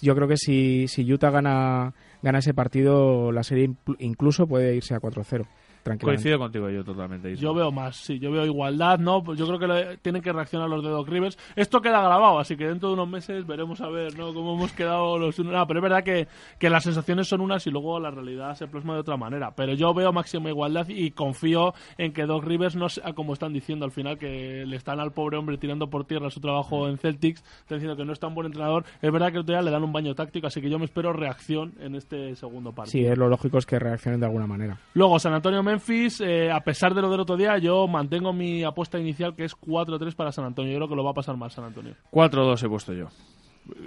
yo 0.03 0.15
creo 0.15 0.29
que 0.29 0.37
si, 0.37 0.89
si 0.89 1.13
Utah 1.13 1.31
gana, 1.31 1.95
gana 2.23 2.39
ese 2.39 2.55
partido, 2.55 3.33
la 3.33 3.43
serie 3.43 3.75
incluso 3.99 4.47
puede 4.47 4.77
irse 4.77 4.95
a 4.95 5.01
4-0. 5.01 5.47
Tranquilamente. 5.87 6.23
Coincido 6.23 6.39
contigo 6.41 6.69
yo 6.69 6.85
totalmente. 6.85 7.31
Isma. 7.31 7.43
Yo 7.43 7.55
veo 7.55 7.71
más, 7.71 7.97
sí, 7.97 8.19
yo 8.19 8.33
veo 8.33 8.45
igualdad, 8.45 8.99
¿no? 8.99 9.23
Pues 9.23 9.39
yo 9.39 9.47
creo 9.47 9.59
que 9.59 9.67
le- 9.69 9.97
tienen 9.99 10.21
que 10.21 10.33
reaccionar 10.33 10.69
los 10.69 10.83
de 10.83 10.91
Doc 10.91 11.09
Rivers. 11.09 11.39
Esto 11.55 11.81
queda 11.81 12.01
grabado, 12.03 12.39
así 12.41 12.57
que 12.57 12.67
dentro 12.67 12.89
de 12.89 12.95
unos 12.95 13.09
meses 13.09 13.47
veremos 13.47 13.81
a 13.81 13.89
ver, 13.89 14.19
¿no? 14.19 14.35
Cómo 14.35 14.55
hemos 14.55 14.73
quedado 14.73 15.17
los. 15.19 15.39
No, 15.39 15.67
pero 15.67 15.79
es 15.79 15.83
verdad 15.83 16.03
que, 16.03 16.27
que 16.59 16.71
las 16.71 16.83
sensaciones 16.83 17.29
son 17.29 17.41
unas 17.41 17.65
y 17.67 17.71
luego 17.71 18.01
la 18.01 18.11
realidad 18.11 18.55
se 18.57 18.67
plasma 18.67 18.95
de 18.95 19.01
otra 19.01 19.17
manera. 19.17 19.53
Pero 19.55 19.75
yo 19.75 19.95
veo 19.95 20.13
máxima 20.13 20.49
igualdad 20.51 20.89
y 20.89 21.13
confío 21.13 21.73
en 21.99 22.13
que 22.13 22.27
Doc 22.27 22.43
Rivers 22.45 22.75
no 22.75 22.89
sea 22.89 23.13
como 23.13 23.33
están 23.33 23.53
diciendo 23.53 23.85
al 23.85 23.93
final, 23.93 24.19
que 24.19 24.65
le 24.67 24.75
están 24.77 24.99
al 24.99 25.13
pobre 25.13 25.37
hombre 25.37 25.57
tirando 25.59 25.89
por 25.89 26.05
tierra 26.05 26.31
su 26.31 26.41
trabajo 26.41 26.89
en 26.89 26.99
Celtics, 26.99 27.45
están 27.61 27.79
diciendo 27.79 27.97
que 27.97 28.05
no 28.05 28.13
es 28.13 28.19
tan 28.19 28.35
buen 28.35 28.47
entrenador. 28.47 28.85
Es 29.01 29.13
verdad 29.13 29.29
que 29.29 29.35
el 29.35 29.41
otro 29.43 29.55
día 29.55 29.63
le 29.63 29.71
dan 29.71 29.85
un 29.85 29.93
baño 29.93 30.15
táctico, 30.15 30.49
así 30.49 30.61
que 30.61 30.69
yo 30.69 30.79
me 30.79 30.85
espero 30.87 31.13
reacción 31.13 31.75
en 31.81 31.95
este 31.95 32.35
segundo 32.35 32.73
partido. 32.73 32.91
Sí, 32.93 33.07
es 33.07 33.17
lo 33.17 33.29
lógico 33.29 33.59
es 33.59 33.67
que 33.67 33.79
reaccionen 33.79 34.19
de 34.21 34.27
alguna 34.27 34.47
manera. 34.47 34.79
Luego, 34.95 35.19
San 35.19 35.33
Antonio-Memphis, 35.77 36.21
eh, 36.21 36.51
a 36.51 36.61
pesar 36.61 36.95
de 36.95 37.03
lo 37.03 37.11
del 37.11 37.21
otro 37.21 37.37
día, 37.37 37.59
yo 37.59 37.87
mantengo 37.87 38.33
mi 38.33 38.65
apuesta 38.65 38.99
inicial 38.99 39.35
que 39.35 39.45
es 39.45 39.55
4-3 39.55 40.15
para 40.15 40.33
San 40.33 40.45
Antonio. 40.45 40.73
Yo 40.73 40.79
creo 40.79 40.89
que 40.89 40.97
lo 40.97 41.05
va 41.05 41.11
a 41.11 41.15
pasar 41.15 41.37
más 41.37 41.53
San 41.53 41.65
Antonio. 41.65 41.95
4-2 42.11 42.65
he 42.65 42.69
puesto 42.69 42.93
yo. 42.93 43.09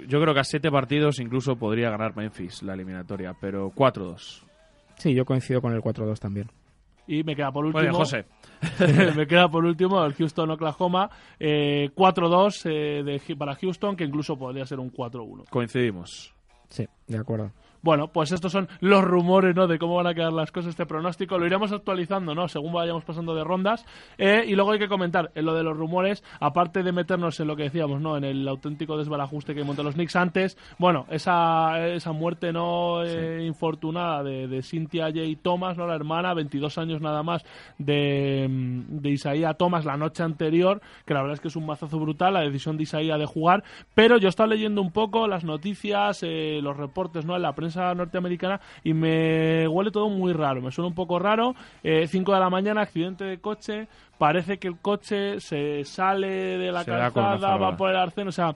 Yo 0.06 0.20
creo 0.20 0.34
que 0.34 0.40
a 0.40 0.44
7 0.44 0.70
partidos 0.70 1.20
incluso 1.20 1.56
podría 1.56 1.90
ganar 1.90 2.14
Memphis 2.14 2.62
la 2.62 2.74
eliminatoria, 2.74 3.34
pero 3.40 3.70
4-2. 3.70 4.42
Sí, 4.96 5.14
yo 5.14 5.24
coincido 5.24 5.60
con 5.60 5.72
el 5.72 5.80
4-2 5.80 6.18
también. 6.18 6.50
Y 7.06 7.24
me 7.24 7.34
queda 7.34 7.50
por 7.50 7.64
último. 7.64 7.82
Oye, 7.82 7.90
José. 7.90 8.26
me 9.16 9.26
queda 9.26 9.48
por 9.48 9.64
último 9.64 10.04
el 10.04 10.14
Houston-Oklahoma. 10.14 11.10
Eh, 11.38 11.90
4-2 11.94 12.62
eh, 12.66 13.36
para 13.36 13.56
Houston, 13.56 13.96
que 13.96 14.04
incluso 14.04 14.38
podría 14.38 14.64
ser 14.64 14.78
un 14.78 14.92
4-1. 14.92 15.48
Coincidimos. 15.48 16.34
Sí, 16.68 16.86
de 17.08 17.18
acuerdo. 17.18 17.50
Bueno, 17.82 18.08
pues 18.08 18.32
estos 18.32 18.52
son 18.52 18.68
los 18.80 19.02
rumores, 19.04 19.54
¿no? 19.54 19.66
De 19.66 19.78
cómo 19.78 19.96
van 19.96 20.06
a 20.06 20.14
quedar 20.14 20.32
las 20.32 20.52
cosas, 20.52 20.70
este 20.70 20.86
pronóstico. 20.86 21.38
Lo 21.38 21.46
iremos 21.46 21.72
actualizando, 21.72 22.34
¿no? 22.34 22.48
Según 22.48 22.72
vayamos 22.72 23.04
pasando 23.04 23.34
de 23.34 23.44
rondas. 23.44 23.86
Eh, 24.18 24.44
y 24.46 24.54
luego 24.54 24.72
hay 24.72 24.78
que 24.78 24.88
comentar 24.88 25.30
en 25.34 25.46
lo 25.46 25.54
de 25.54 25.62
los 25.62 25.76
rumores, 25.76 26.22
aparte 26.40 26.82
de 26.82 26.92
meternos 26.92 27.40
en 27.40 27.48
lo 27.48 27.56
que 27.56 27.64
decíamos, 27.64 28.00
¿no? 28.00 28.16
En 28.16 28.24
el 28.24 28.46
auténtico 28.46 28.96
desbarajuste 28.96 29.54
que 29.54 29.64
montan 29.64 29.86
los 29.86 29.94
Knicks 29.94 30.16
antes. 30.16 30.58
Bueno, 30.78 31.06
esa, 31.10 31.86
esa 31.88 32.12
muerte, 32.12 32.52
¿no? 32.52 33.02
Eh, 33.04 33.44
infortunada 33.46 34.22
de, 34.22 34.46
de 34.46 34.62
Cynthia 34.62 35.06
J. 35.06 35.20
Thomas, 35.42 35.76
¿no? 35.76 35.86
La 35.86 35.94
hermana, 35.94 36.34
22 36.34 36.76
años 36.78 37.00
nada 37.00 37.22
más, 37.22 37.44
de, 37.78 38.46
de 38.88 39.10
Isaías 39.10 39.56
Thomas 39.56 39.84
la 39.84 39.96
noche 39.96 40.22
anterior, 40.22 40.80
que 41.06 41.14
la 41.14 41.20
verdad 41.20 41.34
es 41.34 41.40
que 41.40 41.48
es 41.48 41.56
un 41.56 41.66
mazazo 41.66 41.98
brutal, 41.98 42.34
la 42.34 42.40
decisión 42.40 42.76
de 42.76 42.82
Isaías 42.84 43.18
de 43.18 43.26
jugar. 43.26 43.64
Pero 43.94 44.18
yo 44.18 44.28
estaba 44.28 44.48
leyendo 44.48 44.82
un 44.82 44.92
poco 44.92 45.26
las 45.28 45.44
noticias, 45.44 46.22
eh, 46.22 46.60
los 46.62 46.76
reportes, 46.76 47.24
¿no? 47.24 47.36
En 47.36 47.42
la 47.42 47.54
prensa 47.54 47.69
norteamericana 47.76 48.60
y 48.84 48.92
me 48.94 49.66
huele 49.68 49.90
todo 49.90 50.08
muy 50.08 50.32
raro, 50.32 50.60
me 50.60 50.70
suena 50.70 50.88
un 50.88 50.94
poco 50.94 51.18
raro. 51.18 51.54
5 51.82 52.32
de 52.32 52.40
la 52.40 52.50
mañana, 52.50 52.82
accidente 52.82 53.24
de 53.24 53.38
coche, 53.38 53.88
parece 54.18 54.58
que 54.58 54.68
el 54.68 54.78
coche 54.78 55.40
se 55.40 55.84
sale 55.84 56.28
de 56.28 56.72
la 56.72 56.84
Se 56.84 56.90
calzada, 56.90 57.56
va 57.56 57.76
por 57.76 57.90
el 57.90 57.96
arcén, 57.96 58.28
o 58.28 58.32
sea... 58.32 58.54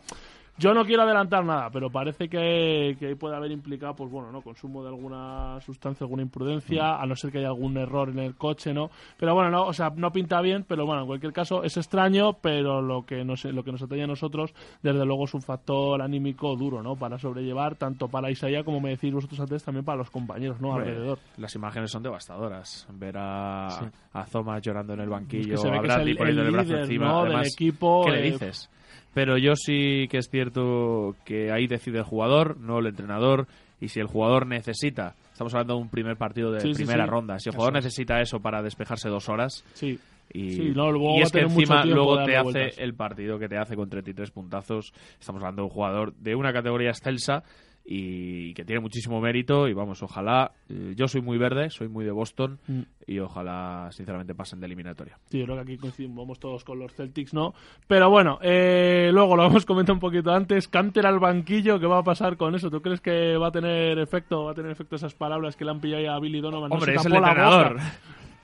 Yo 0.56 0.72
no 0.72 0.84
quiero 0.84 1.02
adelantar 1.02 1.44
nada, 1.44 1.68
pero 1.70 1.90
parece 1.90 2.28
que, 2.28 3.16
puede 3.18 3.34
haber 3.34 3.50
implicado, 3.50 3.94
pues 3.96 4.08
bueno, 4.10 4.30
¿no? 4.30 4.40
Consumo 4.40 4.82
de 4.84 4.88
alguna 4.88 5.58
sustancia, 5.60 6.04
alguna 6.04 6.22
imprudencia, 6.22 6.96
a 7.00 7.06
no 7.06 7.16
ser 7.16 7.32
que 7.32 7.38
haya 7.38 7.48
algún 7.48 7.76
error 7.76 8.08
en 8.10 8.20
el 8.20 8.36
coche, 8.36 8.72
¿no? 8.72 8.88
Pero 9.18 9.34
bueno, 9.34 9.50
no, 9.50 9.64
o 9.66 9.72
sea, 9.72 9.92
no 9.96 10.12
pinta 10.12 10.40
bien, 10.40 10.64
pero 10.68 10.86
bueno, 10.86 11.02
en 11.02 11.06
cualquier 11.08 11.32
caso 11.32 11.64
es 11.64 11.76
extraño, 11.76 12.34
pero 12.34 12.80
lo 12.80 13.04
que 13.04 13.24
nos, 13.24 13.44
lo 13.46 13.64
que 13.64 13.72
nos 13.72 13.82
atañe 13.82 14.04
a 14.04 14.06
nosotros, 14.06 14.54
desde 14.80 15.04
luego 15.04 15.24
es 15.24 15.34
un 15.34 15.42
factor 15.42 16.00
anímico 16.00 16.54
duro, 16.54 16.82
¿no? 16.82 16.94
Para 16.94 17.18
sobrellevar, 17.18 17.74
tanto 17.74 18.06
para 18.08 18.30
Isaías, 18.30 18.62
como 18.64 18.80
me 18.80 18.90
decís 18.90 19.12
vosotros 19.12 19.40
antes, 19.40 19.64
también 19.64 19.84
para 19.84 19.98
los 19.98 20.10
compañeros, 20.10 20.60
¿no? 20.60 20.68
Hombre, 20.70 20.90
Alrededor. 20.90 21.18
Las 21.36 21.54
imágenes 21.56 21.90
son 21.90 22.02
devastadoras. 22.04 22.86
Ver 22.92 23.16
a, 23.18 23.68
Sí. 23.80 23.86
a 24.12 24.24
Thomas 24.26 24.62
llorando 24.62 24.92
en 24.94 25.00
el 25.00 25.08
banquillo, 25.08 25.54
Es 25.54 25.60
que 25.60 25.66
se 25.66 25.70
ve 25.70 25.78
a 25.78 25.80
que 25.80 25.86
es 25.88 25.94
Bradley 25.94 26.12
el- 26.12 26.16
poniendo 26.18 26.42
el 26.42 26.46
el, 26.48 26.52
brazo 26.54 26.76
encima. 26.78 27.06
¿no? 27.08 27.24
del 27.24 27.46
equipo, 27.46 28.04
¿Qué 28.06 28.12
le 28.12 28.18
eh, 28.20 28.30
dices? 28.30 28.70
Pero 29.14 29.38
yo 29.38 29.54
sí 29.56 30.06
que 30.10 30.18
es 30.18 30.28
cierto 30.28 31.14
que 31.24 31.50
ahí 31.52 31.66
decide 31.66 31.98
el 31.98 32.04
jugador, 32.04 32.56
no 32.58 32.78
el 32.80 32.86
entrenador. 32.86 33.46
Y 33.80 33.88
si 33.88 34.00
el 34.00 34.06
jugador 34.06 34.46
necesita, 34.46 35.14
estamos 35.32 35.52
hablando 35.54 35.74
de 35.74 35.80
un 35.82 35.88
primer 35.90 36.16
partido 36.16 36.50
de 36.52 36.60
Sí, 36.60 36.72
primera 36.74 37.04
sí. 37.04 37.10
ronda, 37.10 37.38
si 37.38 37.48
el 37.50 37.54
jugador 37.54 37.76
es. 37.76 37.84
necesita 37.84 38.20
eso 38.20 38.40
para 38.40 38.62
despejarse 38.62 39.08
dos 39.08 39.28
horas, 39.28 39.64
Sí. 39.74 39.98
y, 40.32 40.50
Sí, 40.52 40.72
no, 40.74 40.90
luego 40.90 41.16
y 41.16 41.20
va 41.20 41.24
es 41.24 41.32
que 41.32 41.40
encima 41.40 41.84
luego 41.84 42.24
te 42.24 42.36
hace 42.36 42.42
vueltas. 42.44 42.78
el 42.78 42.94
partido 42.94 43.38
que 43.38 43.48
te 43.48 43.58
hace 43.58 43.76
con 43.76 43.90
33 43.90 44.30
puntazos. 44.30 44.92
Estamos 45.20 45.42
hablando 45.42 45.62
de 45.62 45.66
un 45.66 45.70
jugador 45.74 46.14
de 46.14 46.34
una 46.34 46.52
categoría 46.52 46.90
excelsa 46.90 47.42
y 47.86 48.54
que 48.54 48.64
tiene 48.64 48.80
muchísimo 48.80 49.20
mérito. 49.20 49.68
Y 49.68 49.74
vamos, 49.74 50.02
ojalá. 50.02 50.52
eh, 50.70 50.94
yo 50.96 51.06
soy 51.06 51.20
muy 51.20 51.36
verde, 51.38 51.68
soy 51.70 51.88
muy 51.88 52.04
de 52.04 52.10
Boston 52.12 52.58
Mm. 52.66 52.80
y 53.06 53.18
ojalá, 53.18 53.88
sinceramente, 53.92 54.34
pasen 54.34 54.60
de 54.60 54.66
eliminatoria. 54.66 55.18
Sí, 55.26 55.38
yo 55.38 55.44
creo 55.44 55.56
que 55.56 55.62
aquí 55.62 55.76
coincidimos 55.76 56.38
todos 56.38 56.64
con 56.64 56.78
los 56.78 56.94
Celtics, 56.94 57.34
¿no? 57.34 57.52
Pero 57.86 58.08
bueno, 58.08 58.38
eh, 58.42 59.10
luego 59.12 59.36
lo 59.36 59.44
hemos 59.46 59.66
comentado 59.66 59.94
un 59.94 60.00
poquito 60.00 60.32
antes. 60.32 60.66
Canter 60.68 61.06
al 61.06 61.18
banquillo, 61.18 61.78
¿qué 61.78 61.86
va 61.86 61.98
a 61.98 62.02
pasar 62.04 62.36
con 62.38 62.54
eso? 62.54 62.70
¿Tú 62.70 62.80
crees 62.80 63.00
que 63.02 63.36
va 63.36 63.48
a 63.48 63.52
tener 63.52 63.98
efecto, 63.98 64.44
va 64.44 64.52
a 64.52 64.54
tener 64.54 64.70
efecto 64.70 64.96
esas 64.96 65.14
palabras 65.14 65.56
que 65.56 65.64
le 65.64 65.70
han 65.72 65.80
pillado 65.80 66.10
a 66.10 66.20
Billy 66.20 66.40
Donovan? 66.40 66.70
No 66.70 66.76
Hombre, 66.76 66.92
se 66.94 67.00
es 67.00 67.06
el 67.06 67.14
entrenador. 67.14 67.74
boca. 67.74 67.92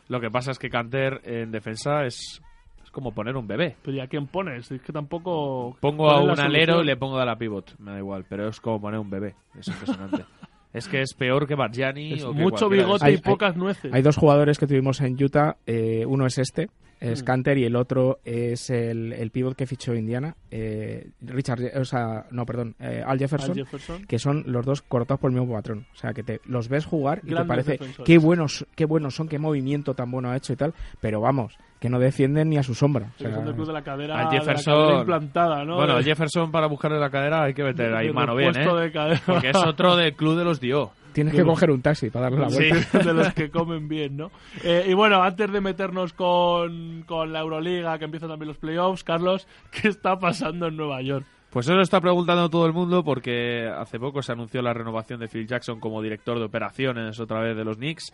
Lo 0.09 0.21
que 0.21 0.31
pasa 0.31 0.51
es 0.51 0.59
que 0.59 0.69
Canter 0.69 1.21
en 1.25 1.51
defensa 1.53 2.05
es, 2.05 2.43
es 2.91 2.93
como 2.93 3.13
poner 3.13 3.37
un 3.37 3.47
bebé. 3.47 3.77
Pero 3.83 3.97
¿y 3.97 4.01
a 4.01 4.09
quién 4.09 4.27
pones? 4.27 4.71
Es 4.71 4.83
que 4.83 4.93
tampoco... 4.93 5.77
Pongo 5.81 6.05
¿cuál 6.05 6.29
a 6.29 6.33
un 6.33 6.41
alero 6.41 6.83
y 6.83 6.87
le 6.87 6.97
pongo 6.97 7.19
a 7.19 7.25
la 7.25 7.37
pivot, 7.37 7.79
me 7.79 7.93
da 7.93 7.99
igual, 7.99 8.25
pero 8.29 8.49
es 8.49 8.61
como 8.61 8.81
poner 8.81 8.99
un 8.99 9.09
bebé. 9.09 9.37
Es 9.59 9.69
impresionante. 9.69 10.25
es 10.73 10.89
que 10.89 11.01
es 11.01 11.15
peor 11.15 11.47
que 11.47 11.55
Bargiani. 11.55 12.15
Es 12.15 12.25
o 12.25 12.33
que 12.33 12.41
mucho 12.41 12.69
bigote 12.69 13.13
y 13.13 13.19
pocas 13.19 13.57
nueces. 13.57 13.93
Hay 13.93 14.03
dos 14.03 14.17
jugadores 14.17 14.59
que 14.59 14.67
tuvimos 14.67 15.01
en 15.01 15.23
Utah. 15.23 15.57
eh, 15.67 16.05
uno 16.05 16.27
es 16.27 16.39
este, 16.39 16.69
es 17.01 17.23
Mm. 17.23 17.25
Canter, 17.25 17.59
y 17.59 17.65
el 17.65 17.77
otro 17.77 18.21
es 18.25 18.71
el, 18.71 19.13
el 19.15 19.31
pivot 19.31 19.57
que 19.57 19.67
fichó 19.67 19.95
Indiana, 19.95 20.37
eh, 20.51 21.11
Richard, 21.23 21.61
o 21.77 21.85
sea, 21.85 22.27
no, 22.31 22.45
perdón, 22.47 22.77
eh, 22.79 23.03
Al, 23.07 23.19
Jefferson, 23.19 23.51
Al 23.53 23.57
Jefferson. 23.57 24.05
que 24.07 24.19
son 24.19 24.45
los 24.47 24.65
dos 24.67 24.83
cortados 24.83 25.19
por 25.21 25.31
el 25.31 25.39
mismo 25.39 25.55
patrón. 25.55 25.87
O 25.93 25.97
sea, 25.97 26.13
que 26.13 26.23
te 26.23 26.41
los 26.45 26.69
ves 26.69 26.85
jugar 26.85 27.21
y 27.25 27.35
te 27.35 27.45
parece 27.45 27.73
defensores. 27.73 28.07
qué 28.07 28.19
buenos, 28.19 28.67
qué 28.77 28.85
buenos 28.85 29.15
son, 29.15 29.29
qué 29.29 29.39
movimiento 29.39 29.95
tan 29.95 30.11
bueno 30.11 30.31
ha 30.31 30.37
hecho 30.37 30.53
y 30.53 30.57
tal, 30.57 30.75
pero 31.01 31.21
vamos, 31.21 31.57
que 31.81 31.89
no 31.89 31.99
defienden 31.99 32.51
ni 32.51 32.59
a 32.59 32.63
su 32.63 32.75
sombra. 32.75 33.07
O 33.07 33.19
Sí, 33.19 33.25
sea, 33.25 33.35
son 33.35 33.45
del 33.47 33.55
club 33.55 33.67
de 33.69 33.73
la 33.73 33.83
cadera, 33.83 34.19
Al 34.19 34.29
de 34.31 34.37
la 34.37 34.41
Jefferson. 34.43 34.75
cadera 34.75 34.99
implantada, 35.01 35.65
¿no? 35.65 35.77
Bueno, 35.77 35.95
al 35.95 36.05
Jefferson 36.05 36.51
para 36.53 36.67
buscarle 36.67 36.99
la 37.01 37.09
cadera 37.11 37.45
hay 37.45 37.55
que 37.55 37.65
meter 37.65 37.95
ahí 37.95 38.13
mano 38.13 38.37
bien, 38.37 38.51
¿eh? 38.51 38.53
repuesto 38.59 38.77
de 38.77 38.93
cadera. 38.93 39.21
Porque 39.25 39.49
es 39.51 39.57
otro 39.57 39.97
del 39.97 40.15
club 40.15 40.37
de 40.37 40.45
los 40.45 40.61
Dio. 40.61 40.91
Tienes 41.13 41.35
que 41.35 41.43
coger 41.45 41.71
un 41.71 41.83
taxi 41.83 42.11
para 42.11 42.31
darle 42.31 42.41
la 42.41 42.51
Sí. 42.51 42.69
vuelta. 42.71 42.99
de 43.05 43.13
los 43.15 43.35
que 43.35 43.51
comen 43.51 43.89
bien, 43.89 44.17
¿no? 44.17 44.31
Eh, 44.65 44.87
y 44.89 44.95
bueno, 44.95 45.23
antes 45.23 45.51
de 45.53 45.61
meternos 45.61 46.13
con, 46.13 47.03
con 47.07 47.33
la 47.33 47.41
Euroliga, 47.41 47.99
que 47.99 48.05
empiezan 48.05 48.29
también 48.29 48.49
los 48.49 48.59
playoffs, 48.59 49.03
Carlos, 49.05 49.47
¿qué 49.71 49.89
está 49.89 50.19
pasando 50.19 50.67
en 50.69 50.77
Nueva 50.77 51.03
York? 51.03 51.27
Pues 51.51 51.67
eso 51.67 51.75
lo 51.75 51.83
está 51.83 52.01
preguntando 52.01 52.49
todo 52.49 52.65
el 52.67 52.73
mundo 52.73 53.03
porque 53.03 53.67
hace 53.69 53.99
poco 53.99 54.23
se 54.23 54.31
anunció 54.31 54.63
la 54.63 54.73
renovación 54.73 55.19
de 55.19 55.27
Phil 55.27 55.49
Jackson 55.49 55.81
como 55.81 56.01
director 56.01 56.39
de 56.39 56.45
operaciones 56.45 57.19
otra 57.19 57.41
vez 57.41 57.57
de 57.57 57.65
los 57.65 57.77
Knicks 57.77 58.13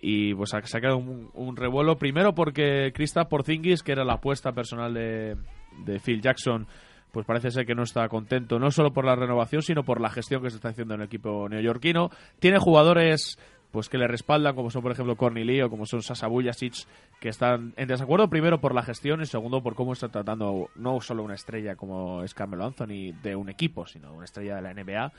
y 0.00 0.34
pues 0.34 0.52
ha- 0.52 0.62
se 0.62 0.78
ha 0.78 0.80
quedado 0.80 0.96
un, 0.96 1.30
un 1.34 1.54
revuelo 1.56 1.96
primero 1.96 2.34
porque 2.34 2.90
Kristaps 2.92 3.30
Porzingis, 3.30 3.84
que 3.84 3.92
era 3.92 4.02
la 4.04 4.14
apuesta 4.14 4.50
personal 4.50 4.92
de, 4.94 5.36
de 5.84 6.00
Phil 6.00 6.20
Jackson, 6.20 6.66
pues 7.12 7.26
parece 7.26 7.50
ser 7.50 7.66
que 7.66 7.74
no 7.74 7.84
está 7.84 8.08
contento 8.08 8.58
no 8.58 8.70
solo 8.70 8.92
por 8.92 9.04
la 9.04 9.14
renovación 9.14 9.62
sino 9.62 9.84
por 9.84 10.00
la 10.00 10.10
gestión 10.10 10.42
que 10.42 10.50
se 10.50 10.56
está 10.56 10.70
haciendo 10.70 10.94
en 10.94 11.00
el 11.00 11.06
equipo 11.06 11.48
neoyorquino. 11.48 12.10
Tiene 12.40 12.58
jugadores 12.58 13.38
pues 13.72 13.88
que 13.88 13.98
le 13.98 14.06
respaldan, 14.06 14.54
como 14.54 14.70
son 14.70 14.82
por 14.82 14.92
ejemplo 14.92 15.16
Corny 15.16 15.44
Lee 15.44 15.62
o 15.62 15.70
como 15.70 15.86
son 15.86 16.02
Sasa 16.02 16.26
Bujasic, 16.26 16.74
que 17.20 17.30
están 17.30 17.72
en 17.76 17.88
desacuerdo 17.88 18.28
primero 18.28 18.60
por 18.60 18.74
la 18.74 18.82
gestión 18.82 19.22
y 19.22 19.26
segundo 19.26 19.62
por 19.62 19.74
cómo 19.74 19.94
está 19.94 20.08
tratando 20.08 20.68
no 20.76 21.00
solo 21.00 21.24
una 21.24 21.34
estrella 21.34 21.74
como 21.74 22.22
es 22.22 22.34
Carmelo 22.34 22.66
Anthony 22.66 23.12
de 23.22 23.34
un 23.34 23.48
equipo, 23.48 23.86
sino 23.86 24.12
una 24.12 24.26
estrella 24.26 24.56
de 24.56 24.62
la 24.62 24.74
NBA. 24.74 25.12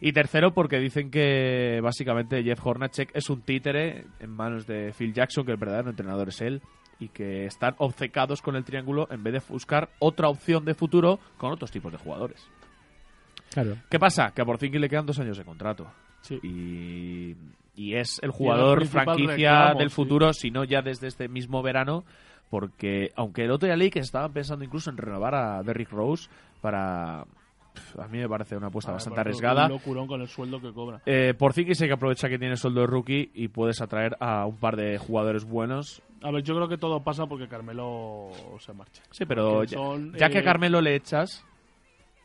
Y 0.00 0.12
tercero 0.12 0.54
porque 0.54 0.78
dicen 0.78 1.10
que 1.10 1.80
básicamente 1.82 2.42
Jeff 2.44 2.64
Hornacek 2.64 3.10
es 3.14 3.28
un 3.28 3.42
títere 3.42 4.04
en 4.20 4.30
manos 4.30 4.66
de 4.66 4.92
Phil 4.96 5.12
Jackson, 5.12 5.44
que 5.44 5.52
el 5.52 5.58
verdadero 5.58 5.90
entrenador 5.90 6.28
es 6.28 6.40
él, 6.40 6.62
y 6.98 7.08
que 7.08 7.46
están 7.46 7.74
obcecados 7.78 8.42
con 8.42 8.56
el 8.56 8.64
triángulo 8.64 9.08
en 9.10 9.22
vez 9.22 9.34
de 9.34 9.42
buscar 9.48 9.90
otra 9.98 10.28
opción 10.28 10.64
de 10.64 10.74
futuro 10.74 11.18
con 11.36 11.52
otros 11.52 11.70
tipos 11.70 11.92
de 11.92 11.98
jugadores. 11.98 12.46
Claro. 13.50 13.76
¿Qué 13.90 13.98
pasa? 13.98 14.32
Que 14.34 14.42
a 14.42 14.44
Porzingis 14.44 14.80
le 14.80 14.88
quedan 14.88 15.06
dos 15.06 15.18
años 15.18 15.38
de 15.38 15.44
contrato. 15.44 15.86
Sí. 16.22 16.38
Y, 16.42 17.36
y 17.74 17.94
es 17.94 18.18
el 18.22 18.30
jugador 18.30 18.82
el 18.82 18.88
franquicia 18.88 19.34
reclamo, 19.34 19.78
del 19.78 19.90
sí. 19.90 19.94
futuro, 19.94 20.32
si 20.32 20.50
no 20.50 20.64
ya 20.64 20.82
desde 20.82 21.06
este 21.06 21.28
mismo 21.28 21.62
verano, 21.62 22.04
porque 22.50 23.12
aunque 23.16 23.44
el 23.44 23.50
otro 23.50 23.66
día 23.66 23.76
leí 23.76 23.90
que 23.90 24.00
estaban 24.00 24.32
pensando 24.32 24.64
incluso 24.64 24.90
en 24.90 24.96
renovar 24.96 25.34
a 25.34 25.62
Derrick 25.62 25.90
Rose 25.90 26.28
para... 26.60 27.24
A 27.98 28.08
mí 28.08 28.18
me 28.18 28.28
parece 28.28 28.56
una 28.56 28.68
apuesta 28.68 28.90
Ah, 28.90 28.94
bastante 28.94 29.20
arriesgada. 29.20 29.64
Un 29.66 29.72
locurón 29.72 30.06
con 30.06 30.20
el 30.20 30.28
sueldo 30.28 30.60
que 30.60 30.72
cobra. 30.72 31.00
Eh, 31.06 31.34
Porzingis 31.38 31.80
hay 31.82 31.88
que 31.88 31.94
aprovecha 31.94 32.28
que 32.28 32.38
tiene 32.38 32.56
sueldo 32.56 32.80
de 32.82 32.86
rookie 32.86 33.30
y 33.34 33.48
puedes 33.48 33.80
atraer 33.80 34.16
a 34.20 34.46
un 34.46 34.56
par 34.56 34.76
de 34.76 34.98
jugadores 34.98 35.44
buenos. 35.44 36.02
A 36.22 36.30
ver, 36.30 36.42
yo 36.42 36.54
creo 36.54 36.68
que 36.68 36.78
todo 36.78 37.00
pasa 37.02 37.26
porque 37.26 37.46
Carmelo 37.48 38.30
se 38.58 38.72
marcha. 38.72 39.02
Sí, 39.10 39.24
pero 39.26 39.64
ya, 39.64 39.76
son, 39.78 40.12
ya 40.14 40.28
que 40.28 40.38
eh, 40.38 40.40
a 40.40 40.44
Carmelo 40.44 40.80
le 40.80 40.94
echas, 40.96 41.44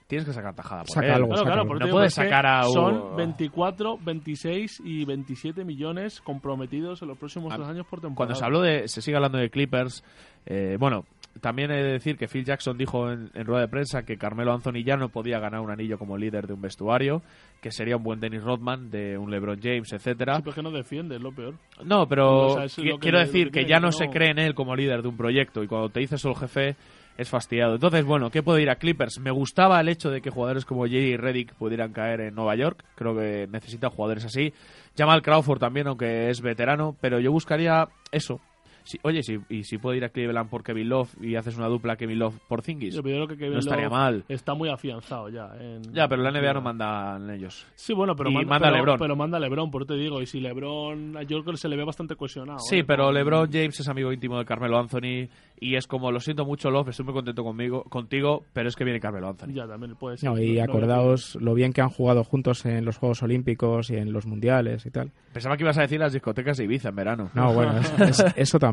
tienes 0.07 0.25
que 0.25 0.33
sacar 0.33 0.55
tajada 0.55 0.83
por 0.83 0.91
Saca 0.95 1.07
él. 1.07 1.13
algo, 1.13 1.27
Claro, 1.27 1.37
saca 1.39 1.47
claro, 1.49 1.61
algo. 1.61 1.73
por 1.73 1.85
No 1.85 1.91
puedes 1.91 2.15
que 2.15 2.21
sacar 2.23 2.45
a 2.45 2.67
un- 2.67 2.73
Son 2.73 3.15
24, 3.17 3.97
26 4.01 4.81
y 4.83 5.05
27 5.05 5.63
millones 5.65 6.21
comprometidos 6.21 7.01
en 7.01 7.09
los 7.09 7.17
próximos 7.17 7.55
dos 7.55 7.67
años 7.67 7.85
por 7.85 7.99
temporada. 8.01 8.15
Cuando 8.15 8.35
se 8.35 8.45
habló 8.45 8.61
de, 8.61 8.87
se 8.87 9.01
sigue 9.01 9.15
hablando 9.17 9.37
de 9.37 9.49
Clippers, 9.49 10.03
eh, 10.45 10.77
bueno, 10.79 11.05
también 11.39 11.71
he 11.71 11.75
de 11.81 11.91
decir 11.93 12.17
que 12.17 12.27
Phil 12.27 12.43
Jackson 12.43 12.77
dijo 12.77 13.11
en, 13.11 13.29
en 13.33 13.45
rueda 13.45 13.61
de 13.61 13.67
prensa 13.67 14.03
que 14.03 14.17
Carmelo 14.17 14.53
Anthony 14.53 14.83
ya 14.83 14.97
no 14.97 15.09
podía 15.09 15.39
ganar 15.39 15.61
un 15.61 15.71
anillo 15.71 15.97
como 15.97 16.17
líder 16.17 16.45
de 16.47 16.53
un 16.53 16.61
vestuario, 16.61 17.21
que 17.61 17.71
sería 17.71 17.95
un 17.97 18.03
buen 18.03 18.19
Dennis 18.19 18.43
Rodman, 18.43 18.91
de 18.91 19.17
un 19.17 19.31
LeBron 19.31 19.59
James, 19.61 19.91
etcétera. 19.93 20.35
Sí, 20.35 20.41
pero 20.41 20.49
es 20.51 20.55
que 20.55 20.63
no 20.63 20.71
defiende, 20.71 21.15
es 21.15 21.21
lo 21.21 21.31
peor. 21.31 21.55
No, 21.85 22.07
pero 22.07 22.47
O 22.47 22.67
sea, 22.67 22.83
que 22.83 22.97
quiero 22.99 23.19
le- 23.19 23.25
decir 23.25 23.51
que 23.51 23.65
ya 23.65 23.79
no 23.79 23.87
no- 23.87 23.91
se 23.93 24.09
cree 24.09 24.31
en 24.31 24.39
él 24.39 24.53
como 24.55 24.75
líder 24.75 25.01
de 25.01 25.07
un 25.07 25.17
proyecto 25.17 25.63
y 25.63 25.67
cuando 25.67 25.89
te 25.89 25.99
dices 26.01 26.19
solo 26.21 26.35
jefe 26.35 26.75
es 27.17 27.29
fastidiado. 27.29 27.75
Entonces, 27.75 28.03
bueno, 28.05 28.31
¿qué 28.31 28.41
puede 28.41 28.61
ir 28.61 28.69
a 28.69 28.75
Clippers? 28.77 29.19
Me 29.19 29.31
gustaba 29.31 29.79
el 29.81 29.89
hecho 29.89 30.09
de 30.09 30.21
que 30.21 30.29
jugadores 30.31 30.65
como 30.65 30.85
Jerry 30.85 31.17
Reddick 31.17 31.53
pudieran 31.55 31.91
caer 31.93 32.21
en 32.21 32.35
Nueva 32.35 32.55
York. 32.55 32.83
Creo 32.95 33.15
que 33.15 33.47
necesita 33.51 33.89
jugadores 33.89 34.25
así. 34.25 34.53
Jamal 34.97 35.21
Crawford 35.21 35.59
también, 35.59 35.87
aunque 35.87 36.29
es 36.29 36.41
veterano, 36.41 36.95
pero 37.01 37.19
yo 37.19 37.31
buscaría 37.31 37.89
eso. 38.11 38.39
Si- 38.83 38.99
oye, 39.03 39.21
si, 39.23 39.39
y 39.49 39.63
si 39.63 39.77
puede 39.77 39.97
ir 39.97 40.03
a 40.05 40.09
Cleveland 40.09 40.49
por 40.49 40.63
Kevin 40.63 40.89
Love 40.89 41.09
y 41.21 41.35
haces 41.35 41.57
una 41.57 41.67
dupla 41.67 41.95
Kevin 41.95 42.19
Love 42.19 42.35
por 42.47 42.61
Zingis, 42.61 42.95
Yo 42.95 43.03
creo 43.03 43.27
que 43.27 43.37
Kevin 43.37 43.53
no 43.53 43.59
estaría 43.59 43.85
Love 43.85 43.91
mal. 43.93 44.23
Está 44.27 44.53
muy 44.53 44.69
afianzado 44.69 45.29
ya. 45.29 45.49
en- 45.59 45.93
Ya, 45.93 46.07
pero 46.07 46.21
la 46.23 46.31
NBA 46.31 46.53
no 46.53 46.61
manda 46.61 47.17
en 47.17 47.29
ellos. 47.29 47.65
Sí, 47.75 47.93
bueno, 47.93 48.15
pero 48.15 48.29
Y 48.29 48.33
manda, 48.33 48.49
manda 48.49 48.67
pero, 48.69 48.77
LeBron. 48.77 48.99
pero 48.99 49.15
manda 49.15 49.39
LeBron, 49.39 49.71
por 49.71 49.83
eso 49.83 49.93
te 49.93 49.99
digo. 49.99 50.21
Y 50.21 50.25
si 50.25 50.39
LeBron, 50.39 51.13
yo 51.27 51.41
creo 51.41 51.53
que 51.53 51.57
se 51.57 51.67
le 51.69 51.75
ve 51.75 51.83
bastante 51.83 52.15
cohesionado. 52.15 52.59
Sí, 52.59 52.77
¿eh? 52.79 52.83
pero 52.83 53.11
LeBron 53.11 53.49
James 53.51 53.79
es 53.79 53.87
amigo 53.87 54.11
íntimo 54.11 54.37
de 54.39 54.45
Carmelo 54.45 54.77
Anthony 54.79 55.27
y 55.59 55.75
es 55.75 55.85
como, 55.87 56.11
lo 56.11 56.19
siento 56.19 56.45
mucho, 56.45 56.71
Love, 56.71 56.89
estoy 56.89 57.05
muy 57.05 57.13
contento 57.13 57.43
conmigo, 57.43 57.83
contigo, 57.83 58.43
pero 58.53 58.67
es 58.69 58.75
que 58.75 58.83
viene 58.83 58.99
Carmelo 58.99 59.29
Anthony. 59.29 59.53
Ya, 59.53 59.67
también 59.67 59.95
puede 59.95 60.17
ser. 60.17 60.29
No, 60.29 60.39
y 60.39 60.59
acordaos 60.59 61.35
lo 61.39 61.53
bien 61.53 61.73
que 61.73 61.81
han 61.81 61.89
jugado 61.89 62.23
juntos 62.23 62.65
en 62.65 62.83
los 62.85 62.97
Juegos 62.97 63.21
Olímpicos 63.23 63.89
y 63.91 63.95
en 63.97 64.11
los 64.11 64.25
Mundiales 64.25 64.85
y 64.85 64.91
tal. 64.91 65.11
Pensaba 65.33 65.55
que 65.57 65.63
ibas 65.63 65.77
a 65.77 65.81
decir 65.81 65.99
las 65.99 66.13
discotecas 66.13 66.57
de 66.57 66.63
Ibiza 66.63 66.89
en 66.89 66.95
verano. 66.95 67.29
No, 67.35 67.53
bueno, 67.53 67.73
es- 67.99 68.19
es- 68.19 68.25
eso 68.35 68.59
también. 68.59 68.70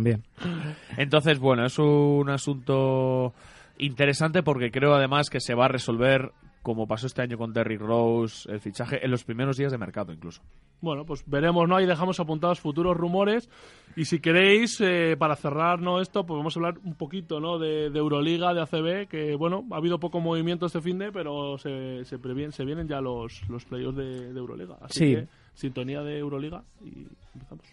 Entonces, 0.97 1.39
bueno, 1.39 1.65
es 1.67 1.79
un 1.79 2.29
asunto 2.31 3.33
interesante 3.79 4.43
porque 4.43 4.71
creo 4.71 4.95
además 4.95 5.31
que 5.31 5.41
se 5.41 5.55
va 5.55 5.67
a 5.67 5.69
resolver, 5.69 6.33
como 6.63 6.87
pasó 6.87 7.07
este 7.07 7.23
año 7.23 7.39
con 7.39 7.53
Derrick 7.53 7.81
Rose, 7.81 8.51
el 8.51 8.61
fichaje 8.61 9.05
en 9.05 9.11
los 9.11 9.25
primeros 9.25 9.57
días 9.57 9.71
de 9.73 9.79
mercado 9.79 10.13
incluso. 10.13 10.43
Bueno, 10.81 11.05
pues 11.05 11.25
veremos, 11.27 11.69
¿no? 11.69 11.75
Ahí 11.77 11.87
dejamos 11.87 12.21
apuntados 12.21 12.61
futuros 12.61 12.97
rumores. 12.97 13.51
Y 13.97 14.05
si 14.05 14.21
queréis, 14.21 14.81
eh, 14.81 15.17
para 15.19 15.35
cerrar 15.35 15.81
¿no? 15.81 16.01
esto, 16.01 16.25
pues 16.25 16.39
vamos 16.39 16.57
a 16.57 16.61
hablar 16.61 16.75
un 16.85 16.95
poquito, 16.95 17.41
¿no? 17.41 17.59
De, 17.59 17.91
de 17.91 17.99
Euroliga, 17.99 18.55
de 18.55 18.61
ACB, 18.63 19.09
que, 19.09 19.35
bueno, 19.35 19.65
ha 19.73 19.77
habido 19.77 19.99
poco 19.99 20.21
movimiento 20.21 20.67
este 20.67 20.81
fin 20.81 20.99
de, 20.99 21.11
pero 21.11 21.59
se, 21.59 22.05
se, 22.05 22.21
previen- 22.21 22.53
se 22.53 22.65
vienen 22.65 22.87
ya 22.87 23.01
los, 23.01 23.43
los 23.49 23.65
playoffs 23.65 23.97
de, 23.97 24.33
de 24.33 24.39
Euroliga. 24.39 24.77
Así 24.81 24.99
Sí. 25.01 25.15
que, 25.17 25.27
sintonía 25.55 26.03
de 26.03 26.19
Euroliga 26.19 26.63
y 26.85 27.09
empezamos. 27.35 27.67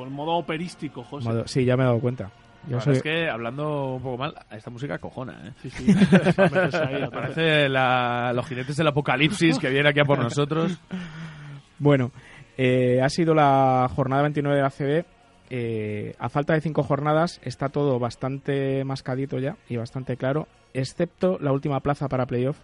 Pones 0.00 0.14
modo 0.14 0.32
operístico, 0.36 1.02
José. 1.04 1.28
Modo- 1.28 1.46
sí, 1.46 1.64
ya 1.66 1.76
me 1.76 1.82
he 1.82 1.86
dado 1.86 2.00
cuenta. 2.00 2.30
Yo 2.66 2.76
La 2.76 2.80
soy- 2.82 2.94
verdad 2.94 2.96
es 2.96 3.02
que, 3.24 3.28
hablando 3.30 3.94
un 3.96 4.02
poco 4.02 4.16
mal, 4.16 4.34
esta 4.50 4.70
música 4.70 4.98
cojona, 4.98 5.48
¿eh? 5.48 5.52
Sí, 5.62 5.70
sí. 5.70 5.94
Parece 7.12 7.68
la- 7.68 8.32
los 8.34 8.46
jinetes 8.46 8.76
del 8.76 8.86
apocalipsis 8.86 9.58
que 9.58 9.68
viene 9.68 9.90
aquí 9.90 10.00
a 10.00 10.04
por 10.04 10.18
nosotros. 10.18 10.78
Bueno, 11.78 12.12
eh, 12.56 13.00
ha 13.02 13.08
sido 13.10 13.34
la 13.34 13.88
jornada 13.94 14.22
29 14.22 14.56
de 14.56 14.62
la 14.62 14.70
CB. 14.70 15.04
Eh, 15.50 16.14
a 16.18 16.28
falta 16.28 16.54
de 16.54 16.60
cinco 16.60 16.82
jornadas 16.82 17.40
está 17.44 17.68
todo 17.68 17.98
bastante 17.98 18.84
mascadito 18.84 19.38
ya 19.38 19.56
y 19.68 19.76
bastante 19.76 20.16
claro, 20.16 20.46
excepto 20.74 21.38
la 21.40 21.52
última 21.52 21.80
plaza 21.80 22.08
para 22.08 22.24
playoff, 22.26 22.56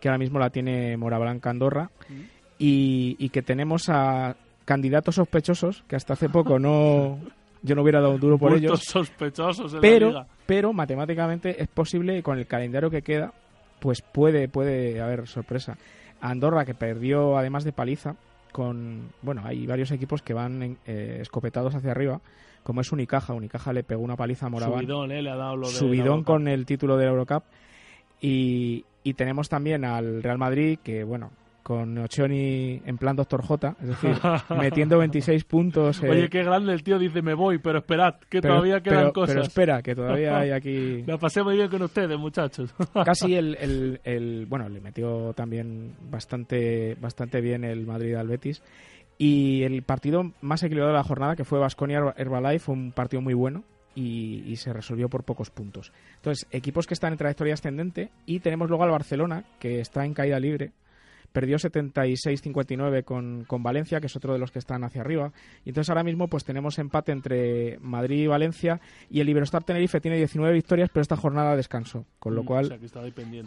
que 0.00 0.08
ahora 0.08 0.18
mismo 0.18 0.38
la 0.38 0.50
tiene 0.50 0.96
Morablanca 0.96 1.50
Andorra, 1.50 1.90
y, 2.58 3.16
y 3.18 3.28
que 3.30 3.42
tenemos 3.42 3.88
a 3.88 4.36
candidatos 4.72 5.14
sospechosos 5.16 5.84
que 5.86 5.96
hasta 5.96 6.14
hace 6.14 6.28
poco 6.28 6.58
no 6.58 7.18
yo 7.62 7.74
no 7.74 7.82
hubiera 7.82 8.00
dado 8.00 8.14
un 8.14 8.20
duro 8.20 8.38
por 8.38 8.50
Bultos 8.52 8.64
ellos, 8.64 8.84
sospechosos 8.84 9.72
en 9.72 9.76
la 9.76 9.80
pero 9.80 10.08
liga. 10.08 10.26
pero 10.46 10.72
matemáticamente 10.72 11.62
es 11.62 11.68
posible 11.68 12.16
y 12.18 12.22
con 12.22 12.38
el 12.38 12.46
calendario 12.46 12.90
que 12.90 13.02
queda 13.02 13.32
pues 13.80 14.00
puede 14.02 14.48
puede 14.48 15.00
haber 15.00 15.26
sorpresa 15.28 15.76
Andorra 16.20 16.64
que 16.64 16.74
perdió 16.74 17.36
además 17.36 17.64
de 17.64 17.72
paliza 17.72 18.16
con 18.52 19.10
bueno 19.22 19.42
hay 19.44 19.66
varios 19.66 19.90
equipos 19.90 20.22
que 20.22 20.34
van 20.34 20.62
en- 20.62 20.78
eh, 20.86 21.18
escopetados 21.20 21.74
hacia 21.74 21.90
arriba 21.90 22.20
como 22.62 22.80
es 22.80 22.90
Unicaja 22.92 23.34
Unicaja 23.34 23.72
le 23.72 23.82
pegó 23.84 24.02
una 24.02 24.16
paliza 24.16 24.46
a 24.46 24.48
Moraván 24.48 24.80
Subidón, 24.80 25.10
¿eh? 25.12 25.20
Le 25.22 25.30
ha 25.30 25.36
dado 25.36 25.56
lo 25.56 25.66
de 25.66 25.72
la 25.72 25.78
subidón 25.78 26.22
con 26.24 26.48
el 26.48 26.64
título 26.66 26.96
de 26.96 27.04
la 27.06 27.10
Eurocup 27.10 27.42
y, 28.20 28.84
y 29.02 29.14
tenemos 29.14 29.48
también 29.48 29.84
al 29.84 30.22
Real 30.22 30.38
Madrid 30.38 30.78
que 30.82 31.04
bueno 31.04 31.30
con 31.62 31.96
Ochioni 31.98 32.82
en 32.84 32.98
plan 32.98 33.14
Doctor 33.16 33.42
J 33.42 33.76
es 33.80 33.88
decir 33.88 34.16
metiendo 34.58 34.98
26 34.98 35.44
puntos 35.44 36.02
eh, 36.02 36.10
Oye, 36.10 36.28
qué 36.28 36.42
grande 36.42 36.72
el 36.72 36.82
tío 36.82 36.98
dice 36.98 37.22
me 37.22 37.34
voy, 37.34 37.58
pero 37.58 37.78
esperad, 37.78 38.16
que 38.28 38.40
pero- 38.40 38.54
todavía 38.54 38.80
quedan 38.80 38.98
pero- 38.98 39.12
cosas. 39.12 39.34
pero 39.34 39.42
espera 39.46 39.82
que 39.82 39.94
todavía 39.94 40.38
hay 40.38 40.50
aquí 40.52 41.02
La 41.06 41.18
pasé 41.18 41.42
muy 41.42 41.56
bien 41.56 41.68
con 41.68 41.82
ustedes, 41.82 42.18
muchachos. 42.18 42.74
casi 43.04 43.34
el, 43.36 43.56
el- 43.60 44.00
el- 44.04 44.46
bueno 44.46 44.68
le 44.68 44.80
metió 44.80 45.32
también 45.34 45.94
bastante 46.10 46.96
bastante 47.00 47.40
bien 47.40 47.64
el 47.64 47.86
Madrid 47.86 48.14
al 48.14 48.28
Betis 48.28 48.62
y 49.18 49.62
el 49.62 49.82
partido 49.82 50.32
más 50.40 50.62
equilibrado 50.62 50.92
de 50.92 50.98
la 50.98 51.04
jornada 51.04 51.36
que 51.36 51.44
fue 51.44 51.58
Basconia 51.58 52.14
Herbalife 52.16 52.58
fue 52.64 52.74
un 52.74 52.92
partido 52.92 53.20
muy 53.20 53.34
bueno 53.34 53.62
y, 53.94 54.42
y 54.46 54.56
se 54.56 54.72
resolvió 54.72 55.08
por 55.10 55.22
pocos 55.22 55.50
puntos 55.50 55.92
entonces 56.16 56.48
equipos 56.50 56.86
que 56.86 56.94
están 56.94 57.12
en 57.12 57.18
trayectoria 57.18 57.52
ascendente 57.54 58.08
y 58.24 58.40
tenemos 58.40 58.68
luego 58.70 58.84
al 58.84 58.90
Barcelona 58.90 59.44
que 59.60 59.80
está 59.80 60.04
en 60.06 60.14
caída 60.14 60.40
libre 60.40 60.72
perdió 61.32 61.56
76-59 61.58 63.04
con, 63.04 63.44
con 63.44 63.62
Valencia, 63.62 64.00
que 64.00 64.06
es 64.06 64.16
otro 64.16 64.32
de 64.32 64.38
los 64.38 64.50
que 64.50 64.58
están 64.58 64.84
hacia 64.84 65.00
arriba. 65.00 65.32
Y 65.64 65.70
entonces 65.70 65.90
ahora 65.90 66.04
mismo 66.04 66.28
pues 66.28 66.44
tenemos 66.44 66.78
empate 66.78 67.12
entre 67.12 67.78
Madrid 67.80 68.22
y 68.22 68.26
Valencia 68.26 68.80
y 69.10 69.20
el 69.20 69.28
Iberostar 69.28 69.64
Tenerife 69.64 70.00
tiene 70.00 70.16
19 70.16 70.52
victorias, 70.54 70.90
pero 70.92 71.02
esta 71.02 71.16
jornada 71.16 71.56
descansó. 71.56 72.04
Con 72.18 72.34
lo 72.34 72.42
Mm, 72.42 72.46
cual, 72.46 72.64
o 72.64 72.68
sea, 72.68 72.78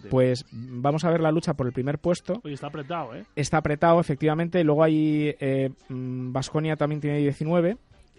pues 0.09 0.45
vamos 0.51 1.03
a 1.03 1.09
ver 1.09 1.21
la 1.21 1.31
lucha 1.31 1.53
por 1.53 1.67
el 1.67 1.73
primer 1.73 1.99
puesto. 1.99 2.41
Oye, 2.43 2.53
está 2.53 2.67
apretado, 2.67 3.15
¿eh? 3.15 3.25
Está 3.35 3.57
apretado, 3.57 3.99
efectivamente. 3.99 4.63
Luego 4.63 4.83
hay 4.83 5.35
Vasconia 5.89 6.75
también 6.75 7.01
tiene 7.01 7.17
19. 7.19 7.77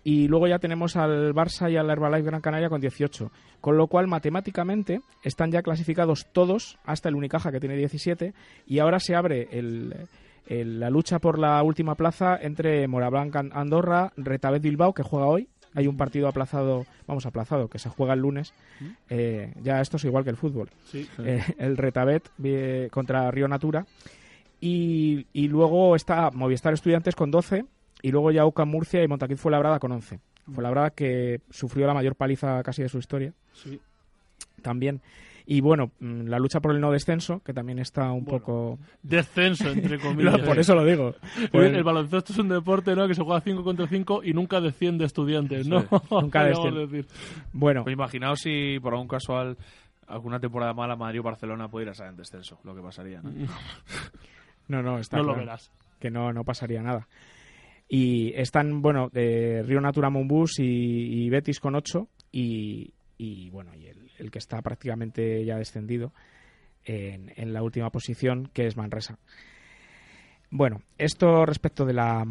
Y 0.08 0.28
luego 0.28 0.46
ya 0.46 0.60
tenemos 0.60 0.94
al 0.94 1.34
Barça 1.34 1.68
y 1.68 1.76
al 1.76 1.90
Herbalife 1.90 2.26
Gran 2.26 2.40
Canaria 2.40 2.68
con 2.68 2.80
18. 2.80 3.32
Con 3.60 3.76
lo 3.76 3.88
cual, 3.88 4.06
matemáticamente, 4.06 5.00
están 5.24 5.50
ya 5.50 5.62
clasificados 5.62 6.28
todos, 6.32 6.78
hasta 6.84 7.08
el 7.08 7.16
Unicaja 7.16 7.50
que 7.50 7.58
tiene 7.58 7.76
17. 7.76 8.32
Y 8.68 8.78
ahora 8.78 9.00
se 9.00 9.16
abre 9.16 9.48
el, 9.50 9.96
el- 10.46 10.78
la 10.78 10.90
lucha 10.90 11.18
por 11.18 11.40
la 11.40 11.60
última 11.64 11.96
plaza 11.96 12.38
entre 12.40 12.86
Morablanca 12.86 13.42
Andorra, 13.50 14.12
Retabet 14.16 14.62
Bilbao, 14.62 14.94
que 14.94 15.02
juega 15.02 15.26
hoy. 15.26 15.48
Hay 15.74 15.88
un 15.88 15.96
partido 15.96 16.28
aplazado, 16.28 16.86
vamos, 17.08 17.26
aplazado, 17.26 17.66
que 17.68 17.80
se 17.80 17.88
juega 17.90 18.14
el 18.14 18.20
lunes. 18.20 18.54
Eh, 19.10 19.52
ya 19.60 19.80
esto 19.80 19.96
es 19.96 20.04
igual 20.04 20.22
que 20.22 20.30
el 20.30 20.36
fútbol. 20.36 20.70
Sí. 20.84 21.08
Eh, 21.18 21.42
el 21.58 21.76
Retabet 21.76 22.30
eh, 22.44 22.88
contra 22.92 23.28
Río 23.32 23.48
Natura. 23.48 23.84
Y, 24.60 25.26
y 25.32 25.48
luego 25.48 25.96
está 25.96 26.30
Movistar 26.30 26.72
Estudiantes 26.74 27.14
con 27.16 27.30
12 27.32 27.64
y 28.02 28.10
luego 28.10 28.30
ya 28.30 28.46
UCAM 28.46 28.68
Murcia 28.68 29.02
y 29.02 29.08
Montaquit 29.08 29.38
Fuenlabrada 29.38 29.78
con 29.78 29.92
11. 29.92 30.20
Fuenlabrada 30.52 30.90
que 30.90 31.40
sufrió 31.50 31.86
la 31.86 31.94
mayor 31.94 32.14
paliza 32.14 32.62
casi 32.62 32.82
de 32.82 32.88
su 32.88 32.98
historia 32.98 33.32
Sí. 33.52 33.80
también. 34.62 35.00
Y 35.48 35.60
bueno, 35.60 35.92
mm, 36.00 36.22
la 36.26 36.40
lucha 36.40 36.58
por 36.60 36.72
el 36.72 36.80
no 36.80 36.90
descenso, 36.90 37.40
que 37.44 37.52
también 37.54 37.78
está 37.78 38.10
un 38.10 38.24
poco... 38.24 38.80
Descenso, 39.04 39.70
entre 39.70 39.98
comillas. 40.00 40.40
Por 40.40 40.58
eso 40.58 40.74
lo 40.74 40.84
digo. 40.84 41.14
El, 41.40 41.48
Pues- 41.50 41.72
el 41.72 41.84
baloncesto 41.84 42.32
es 42.32 42.38
un 42.40 42.48
deporte 42.48 42.96
¿no? 42.96 43.06
que 43.06 43.14
se 43.14 43.22
juega 43.22 43.40
5 43.40 43.62
contra 43.62 43.86
5 43.86 44.22
y 44.24 44.32
nunca 44.32 44.60
desciende 44.60 45.04
estudiantes, 45.04 45.68
¿no? 45.68 45.82
Sí. 45.82 45.86
Nunca 46.10 46.44
desciende. 46.46 46.86
decir. 46.88 47.06
Bueno, 47.52 47.84
Pues 47.84 47.92
imaginaos 47.92 48.40
si 48.40 48.78
por 48.80 48.92
algún 48.94 49.06
casual 49.08 49.56
alguna 50.08 50.38
temporada 50.40 50.72
mala 50.74 50.96
Madrid 50.96 51.20
o 51.20 51.22
Barcelona 51.24 51.68
pudiera 51.68 51.92
estar 51.92 52.08
en 52.08 52.16
descenso, 52.16 52.58
lo 52.64 52.74
que 52.74 52.82
pasaría. 52.82 53.20
¿no? 53.22 53.30
No, 54.68 54.82
no, 54.82 54.98
está 54.98 55.16
No 55.18 55.22
lo 55.24 55.28
claro 55.34 55.46
verás. 55.46 55.70
Que 56.00 56.10
no, 56.10 56.32
no 56.32 56.42
pasaría 56.44 56.82
nada. 56.82 57.06
Y 57.88 58.32
están, 58.34 58.82
bueno, 58.82 59.08
de 59.12 59.62
Río 59.64 59.80
Natura 59.80 60.10
Monbus 60.10 60.58
y, 60.58 61.28
Betis 61.30 61.60
con 61.60 61.76
8 61.76 62.08
y, 62.32 62.92
y, 63.16 63.50
bueno, 63.50 63.72
y 63.74 63.86
el, 63.86 64.30
que 64.30 64.38
está 64.38 64.60
prácticamente 64.62 65.44
ya 65.44 65.56
descendido 65.56 66.12
en, 66.84 67.32
en 67.36 67.52
la 67.52 67.62
última 67.62 67.90
posición, 67.90 68.50
que 68.52 68.66
es 68.66 68.76
Manresa. 68.76 69.18
Bueno, 70.50 70.82
esto 70.96 71.44
respecto 71.44 71.84
de 71.84 71.92
la 71.92 72.24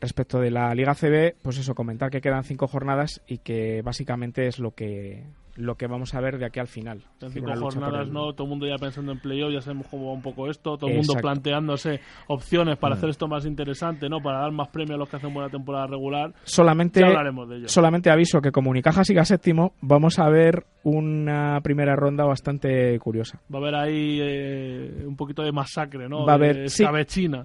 respecto 0.00 0.38
de 0.38 0.50
la 0.50 0.74
Liga 0.74 0.94
CB, 0.94 1.36
pues 1.42 1.58
eso, 1.58 1.74
comentar 1.74 2.10
que 2.10 2.20
quedan 2.20 2.44
cinco 2.44 2.68
jornadas 2.68 3.22
y 3.26 3.38
que 3.38 3.80
básicamente 3.82 4.46
es 4.46 4.58
lo 4.58 4.74
que 4.74 5.24
lo 5.56 5.76
que 5.76 5.86
vamos 5.86 6.14
a 6.14 6.20
ver 6.20 6.38
de 6.38 6.46
aquí 6.46 6.58
al 6.60 6.66
final. 6.66 7.02
En 7.20 7.30
cinco 7.30 7.52
jornadas, 7.56 8.08
¿no? 8.08 8.32
Todo 8.32 8.44
el 8.44 8.50
mundo 8.50 8.66
ya 8.66 8.76
pensando 8.76 9.12
en 9.12 9.18
playoff, 9.20 9.52
ya 9.52 9.60
sabemos 9.60 9.86
cómo 9.88 10.06
va 10.08 10.12
un 10.12 10.22
poco 10.22 10.48
esto, 10.50 10.76
todo 10.76 10.90
el 10.90 10.96
mundo 10.96 11.14
planteándose 11.20 12.00
opciones 12.28 12.76
para 12.76 12.94
Mm. 12.94 12.98
hacer 12.98 13.10
esto 13.10 13.28
más 13.28 13.46
interesante, 13.46 14.08
¿no? 14.08 14.20
Para 14.20 14.40
dar 14.40 14.52
más 14.52 14.68
premio 14.68 14.94
a 14.96 14.98
los 14.98 15.08
que 15.08 15.16
hacen 15.16 15.32
buena 15.32 15.48
temporada 15.50 15.86
regular. 15.86 16.32
Solamente, 16.44 17.00
Ya 17.00 17.06
hablaremos 17.06 17.48
de 17.48 17.56
ello. 17.56 17.68
solamente 17.68 18.10
aviso 18.10 18.40
que 18.40 18.50
como 18.50 18.70
Unicaja 18.70 19.04
siga 19.04 19.24
séptimo, 19.24 19.74
vamos 19.80 20.18
a 20.18 20.28
ver 20.28 20.64
una 20.82 21.60
primera 21.62 21.96
ronda 21.96 22.24
bastante 22.24 22.98
curiosa. 22.98 23.40
Va 23.52 23.58
a 23.58 23.62
haber 23.62 23.74
ahí 23.74 24.18
eh, 24.22 25.04
un 25.06 25.16
poquito 25.16 25.42
de 25.42 25.52
masacre, 25.52 26.08
¿no? 26.08 26.24
Va 26.26 26.32
a 26.32 26.34
haber, 26.36 26.68
sí, 26.68 26.84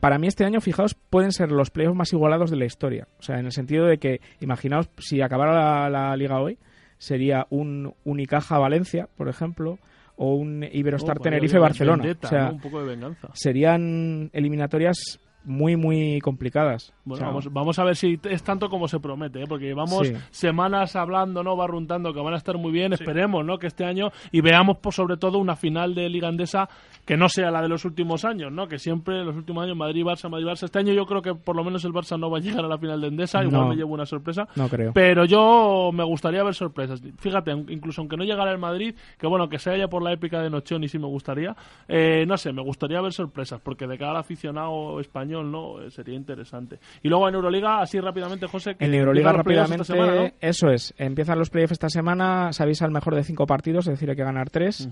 para 0.02 0.18
mí 0.18 0.28
este 0.28 0.46
año, 0.46 0.60
fijaos, 0.62 0.94
pueden 0.94 1.32
ser 1.32 1.52
los 1.52 1.70
playoffs 1.70 1.96
más 1.98 2.12
igualados 2.14 2.52
de 2.52 2.58
la 2.58 2.66
historia. 2.66 3.08
O 3.20 3.22
sea, 3.22 3.40
en 3.40 3.46
el 3.46 3.52
sentido 3.52 3.86
de 3.86 3.98
que, 3.98 4.20
imaginaos, 4.42 4.90
si 4.98 5.22
acabara 5.22 5.54
la, 5.54 5.90
la 5.90 6.16
liga 6.18 6.40
hoy, 6.42 6.58
sería 7.00 7.48
un 7.50 7.96
Unicaja-Valencia, 8.04 9.10
por 9.18 9.28
ejemplo, 9.30 9.80
o 10.18 10.36
un 10.36 10.64
Iberostar 10.72 11.18
Oh, 11.18 11.22
ahí 11.22 11.24
Tenerife-Barcelona. 11.24 12.04
vendetta, 12.04 12.28
O 12.28 12.30
sea, 12.30 12.46
¿no? 12.46 12.52
Un 12.52 12.60
poco 12.60 12.82
de 12.82 12.88
venganza. 12.94 13.30
serían 13.34 14.30
eliminatorias 14.34 15.20
muy, 15.50 15.76
muy 15.76 16.20
complicadas. 16.22 16.94
Bueno, 17.04 17.16
O 17.16 17.18
sea, 17.18 17.28
vamos, 17.28 17.52
vamos 17.54 17.80
a 17.80 17.84
ver 17.84 17.96
si 17.96 18.20
es 18.24 18.44
tanto 18.44 18.70
como 18.70 18.88
se 18.88 19.00
promete, 19.00 19.42
¿eh? 19.42 19.46
porque 19.50 19.66
llevamos 19.66 20.08
Sí. 20.08 20.14
semanas 20.32 20.96
hablando, 20.96 21.44
¿no? 21.44 21.56
Barruntando 21.56 22.14
que 22.14 22.22
van 22.22 22.34
a 22.34 22.38
estar 22.38 22.58
muy 22.58 22.72
bien. 22.72 22.94
Esperemos, 22.94 23.44
¿no? 23.46 23.58
Que 23.58 23.68
este 23.68 23.84
año 23.84 24.10
y 24.32 24.42
veamos, 24.42 24.78
por 24.78 24.94
sobre 24.94 25.18
todo, 25.18 25.38
una 25.40 25.56
final 25.56 25.96
de 25.96 26.08
Liga 26.10 26.28
Andesa 26.28 26.70
que 27.06 27.18
no 27.18 27.28
sea 27.28 27.50
la 27.52 27.62
de 27.62 27.68
los 27.70 27.84
últimos 27.86 28.24
años, 28.24 28.52
¿no? 28.52 28.68
Que 28.68 28.78
siempre 28.78 29.20
en 29.20 29.26
los 29.26 29.36
últimos 29.36 29.64
años 29.64 29.76
Madrid-Barça, 29.76 30.30
Madrid-Barça. 30.30 30.64
Este 30.66 30.80
año 30.80 30.94
yo 30.94 31.06
creo 31.06 31.22
que 31.24 31.34
por 31.34 31.56
lo 31.56 31.64
menos 31.64 31.84
el 31.84 31.92
Barça 31.92 32.20
no 32.20 32.30
va 32.30 32.38
a 32.38 32.42
llegar 32.42 32.64
a 32.64 32.68
la 32.68 32.78
final 32.78 33.02
de 33.02 33.08
Endesa. 33.08 33.44
Igual 33.44 33.62
No. 33.62 33.68
me 33.70 33.76
llevo 33.76 33.94
una 33.96 34.06
sorpresa. 34.06 34.48
No 34.56 34.70
creo. 34.70 34.92
Pero 34.94 35.26
yo 35.26 35.90
me 35.92 36.04
gustaría 36.04 36.44
ver 36.44 36.54
sorpresas. 36.54 37.02
Fíjate, 37.18 37.52
incluso 37.52 38.02
aunque 38.02 38.16
no 38.18 38.24
llegara 38.24 38.52
el 38.52 38.60
Madrid, 38.60 38.94
que 39.18 39.26
bueno, 39.28 39.50
que 39.50 39.58
se 39.58 39.72
haya 39.72 39.88
por 39.88 40.04
la 40.04 40.14
épica 40.14 40.42
de 40.42 40.50
Nochón 40.52 40.84
y 40.84 40.88
sí 40.88 41.00
me 41.00 41.08
gustaría. 41.08 41.56
eh, 41.88 42.26
no 42.28 42.38
sé, 42.38 42.54
me 42.54 42.62
gustaría 42.62 43.02
ver 43.02 43.14
sorpresas, 43.14 43.60
porque 43.62 43.88
de 43.88 43.98
cara 43.98 44.12
al 44.12 44.18
aficionado 44.18 45.00
español, 45.00 45.39
¿no? 45.44 45.82
Eh, 45.82 45.92
sería 45.92 46.16
interesante. 46.16 46.80
Y 47.02 47.10
luego 47.10 47.28
en 47.28 47.36
Euroliga, 47.36 47.82
así 47.82 48.00
rápidamente, 48.00 48.48
José. 48.48 48.76
que 48.76 48.86
En 48.86 48.94
Euroliga 48.94 49.32
rápidamente, 49.32 49.82
esta 49.82 49.94
semana, 49.94 50.16
¿no? 50.16 50.32
eso 50.40 50.70
es, 50.70 50.94
empiezan 50.98 51.38
los 51.40 51.50
playoffs 51.50 51.74
esta 51.74 51.90
semana, 51.90 52.52
se 52.54 52.64
avisa 52.64 52.86
el 52.86 52.92
mejor 52.92 53.16
de 53.16 53.24
cinco 53.24 53.46
partidos, 53.46 53.88
es 53.88 53.94
decir, 53.94 54.10
hay 54.10 54.16
que 54.16 54.24
ganar 54.24 54.50
tres. 54.50 54.90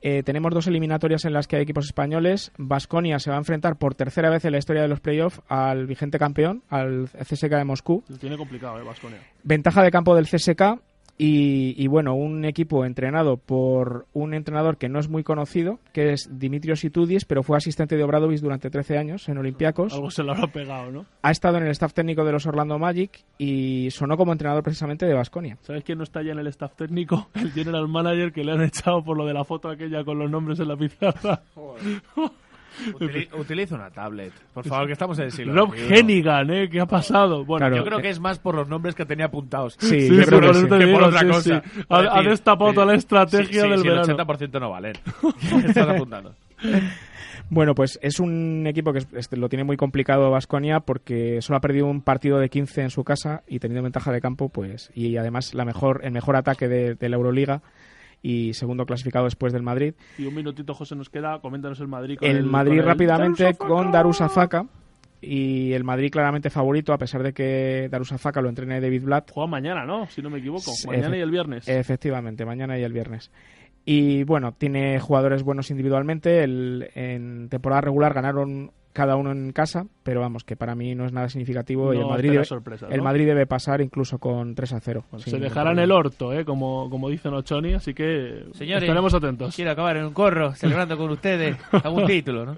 Eh, 0.00 0.22
tenemos 0.22 0.52
dos 0.52 0.66
eliminatorias 0.66 1.24
en 1.24 1.32
las 1.32 1.46
que 1.46 1.56
hay 1.56 1.62
equipos 1.62 1.86
españoles. 1.86 2.52
Vasconia 2.58 3.18
se 3.18 3.30
va 3.30 3.36
a 3.36 3.38
enfrentar 3.38 3.76
por 3.76 3.94
tercera 3.94 4.30
vez 4.30 4.44
en 4.44 4.52
la 4.52 4.58
historia 4.58 4.82
de 4.82 4.88
los 4.88 5.00
playoffs 5.00 5.40
al 5.48 5.86
vigente 5.86 6.18
campeón, 6.18 6.62
al 6.68 7.08
CSK 7.08 7.50
de 7.50 7.64
Moscú. 7.64 8.04
Lo 8.08 8.18
tiene 8.18 8.36
complicado, 8.36 8.78
¿eh? 8.78 8.84
Baskonia. 8.84 9.18
Ventaja 9.42 9.82
de 9.82 9.90
campo 9.90 10.14
del 10.14 10.26
CSK 10.26 10.80
y, 11.16 11.74
y, 11.82 11.86
bueno, 11.86 12.14
un 12.14 12.44
equipo 12.44 12.84
entrenado 12.84 13.36
por 13.36 14.06
un 14.12 14.34
entrenador 14.34 14.78
que 14.78 14.88
no 14.88 14.98
es 14.98 15.08
muy 15.08 15.22
conocido, 15.22 15.78
que 15.92 16.12
es 16.12 16.28
Dimitrios 16.30 16.84
Itudis, 16.84 17.24
pero 17.24 17.42
fue 17.42 17.56
asistente 17.56 17.96
de 17.96 18.02
Obradovic 18.02 18.40
durante 18.40 18.70
13 18.70 18.98
años 18.98 19.28
en 19.28 19.38
Olympiacos. 19.38 19.94
Algo 19.94 20.10
se 20.10 20.22
lo 20.22 20.32
habrá 20.32 20.48
pegado, 20.48 20.90
¿no? 20.90 21.06
Ha 21.22 21.30
estado 21.30 21.58
en 21.58 21.64
el 21.64 21.70
staff 21.70 21.94
técnico 21.94 22.24
de 22.24 22.32
los 22.32 22.46
Orlando 22.46 22.78
Magic 22.78 23.24
y 23.38 23.90
sonó 23.90 24.16
como 24.16 24.32
entrenador 24.32 24.62
precisamente 24.62 25.06
de 25.06 25.14
Vasconia. 25.14 25.58
¿Sabes 25.62 25.84
quién 25.84 25.98
no 25.98 26.04
está 26.04 26.22
ya 26.22 26.32
en 26.32 26.38
el 26.38 26.46
staff 26.48 26.74
técnico? 26.76 27.28
El 27.34 27.52
general 27.52 27.88
manager 27.88 28.32
que 28.32 28.44
le 28.44 28.52
han 28.52 28.62
echado 28.62 29.02
por 29.04 29.16
lo 29.16 29.26
de 29.26 29.34
la 29.34 29.44
foto 29.44 29.68
aquella 29.68 30.04
con 30.04 30.18
los 30.18 30.30
nombres 30.30 30.58
en 30.60 30.68
la 30.68 30.76
pizarra. 30.76 31.42
Utili- 32.94 33.28
utiliza 33.38 33.74
una 33.74 33.90
tablet. 33.90 34.32
Por 34.52 34.64
favor, 34.66 34.86
que 34.86 34.92
estamos 34.92 35.18
en 35.18 35.24
el 35.26 35.32
siglo 35.32 35.54
Rob. 35.54 35.74
Hennigan, 35.74 36.50
¿eh? 36.50 36.68
¿Qué 36.68 36.80
ha 36.80 36.86
pasado? 36.86 37.44
Bueno, 37.44 37.74
yo 37.74 37.84
creo 37.84 38.00
que 38.00 38.10
es 38.10 38.20
más 38.20 38.38
por 38.38 38.54
los 38.54 38.68
nombres 38.68 38.94
que 38.94 39.04
tenía 39.06 39.26
apuntados. 39.26 39.76
Sí, 39.78 39.90
que 39.90 40.08
sí. 40.08 40.16
que 40.18 40.86
por 40.92 41.02
otra 41.04 41.20
Sí, 41.20 41.26
cosa. 41.26 41.62
sí. 41.64 41.82
Por 41.88 42.06
Ha- 42.06 42.22
destapado 42.22 42.70
sí, 42.70 42.74
toda 42.74 42.86
la 42.86 42.94
estrategia 42.94 43.46
sí, 43.46 43.60
sí, 43.60 43.68
del 43.70 43.80
sí, 43.80 43.88
verano. 43.88 44.04
El 44.12 44.16
80% 44.18 44.60
no 44.60 44.70
valen. 44.70 44.92
¿Qué 45.40 45.56
estás 45.68 45.88
apuntando? 45.88 46.34
Bueno, 47.50 47.74
pues 47.74 47.98
es 48.02 48.20
un 48.20 48.64
equipo 48.66 48.92
que 48.92 49.02
este, 49.16 49.36
lo 49.36 49.48
tiene 49.48 49.64
muy 49.64 49.76
complicado 49.76 50.30
Vasconia 50.30 50.80
porque 50.80 51.42
solo 51.42 51.58
ha 51.58 51.60
perdido 51.60 51.86
un 51.86 52.00
partido 52.00 52.38
de 52.38 52.48
15 52.48 52.82
en 52.82 52.90
su 52.90 53.04
casa 53.04 53.42
y 53.46 53.58
teniendo 53.58 53.82
ventaja 53.82 54.10
de 54.12 54.20
campo, 54.20 54.48
pues 54.48 54.90
y 54.94 55.16
además 55.18 55.52
la 55.54 55.64
mejor 55.64 56.00
el 56.04 56.12
mejor 56.12 56.36
ataque 56.36 56.68
de, 56.68 56.94
de 56.94 57.08
la 57.08 57.16
Euroliga 57.16 57.60
y 58.26 58.54
segundo 58.54 58.86
clasificado 58.86 59.26
después 59.26 59.52
del 59.52 59.62
Madrid. 59.62 59.92
Y 60.18 60.24
un 60.24 60.34
minutito, 60.34 60.72
José, 60.74 60.96
nos 60.96 61.10
queda. 61.10 61.38
Coméntanos 61.40 61.78
el 61.80 61.88
Madrid. 61.88 62.16
con 62.18 62.26
El 62.28 62.38
el- 62.38 62.44
Madrid 62.46 62.70
con 62.70 62.78
el 62.80 62.84
rápidamente 62.86 63.42
Darussafaka. 63.44 63.68
con 63.68 63.92
Darusafaka 63.92 64.66
y 65.20 65.72
el 65.74 65.84
Madrid 65.84 66.10
claramente 66.10 66.48
favorito 66.50 66.92
a 66.94 66.98
pesar 66.98 67.22
de 67.22 67.32
que 67.34 67.88
Darusafaka 67.90 68.40
lo 68.40 68.48
entrene 68.48 68.80
David 68.80 69.02
Blatt. 69.04 69.30
Juega 69.30 69.46
mañana, 69.46 69.84
¿no? 69.84 70.06
Si 70.06 70.22
no 70.22 70.30
me 70.30 70.38
equivoco. 70.38 70.72
Mañana 70.86 71.16
y 71.16 71.20
el 71.20 71.30
viernes. 71.30 71.68
Efectivamente, 71.68 72.44
mañana 72.46 72.78
y 72.78 72.82
el 72.82 72.92
viernes. 72.94 73.30
Y 73.84 74.24
bueno, 74.24 74.52
tiene 74.52 74.98
jugadores 75.00 75.42
buenos 75.42 75.70
individualmente. 75.70 76.42
El, 76.42 76.88
en 76.94 77.50
temporada 77.50 77.82
regular 77.82 78.14
ganaron 78.14 78.70
cada 78.94 79.16
uno 79.16 79.32
en 79.32 79.50
casa, 79.52 79.86
pero 80.04 80.20
vamos, 80.20 80.44
que 80.44 80.54
para 80.54 80.76
mí 80.76 80.94
no 80.94 81.04
es 81.04 81.12
nada 81.12 81.28
significativo. 81.28 81.92
y 81.92 81.98
el 81.98 82.06
Madrid, 82.06 82.30
debe, 82.30 82.46
el. 82.90 83.02
Madrid 83.02 83.26
debe 83.26 83.44
pasar 83.44 83.80
incluso 83.80 84.18
con 84.18 84.54
3 84.54 84.72
a 84.72 84.80
0. 84.80 85.04
sin 85.18 85.40
Se 85.40 85.60
en 85.60 85.78
el 85.80 85.90
orto, 85.90 86.32
¿eh? 86.32 86.44
Como, 86.44 86.88
como 86.88 87.08
dicen 87.08 87.34
Ochoni, 87.34 87.74
así 87.74 87.92
que 87.92 88.44
Señores, 88.52 88.84
estaremos 88.84 89.12
atentos. 89.12 89.54
Quiero 89.54 89.72
acabar 89.72 89.96
en 89.96 90.04
un 90.04 90.12
corro 90.12 90.54
celebrando 90.54 90.96
con 90.96 91.10
ustedes 91.10 91.56
algún 91.82 92.06
título, 92.06 92.46
¿no? 92.46 92.56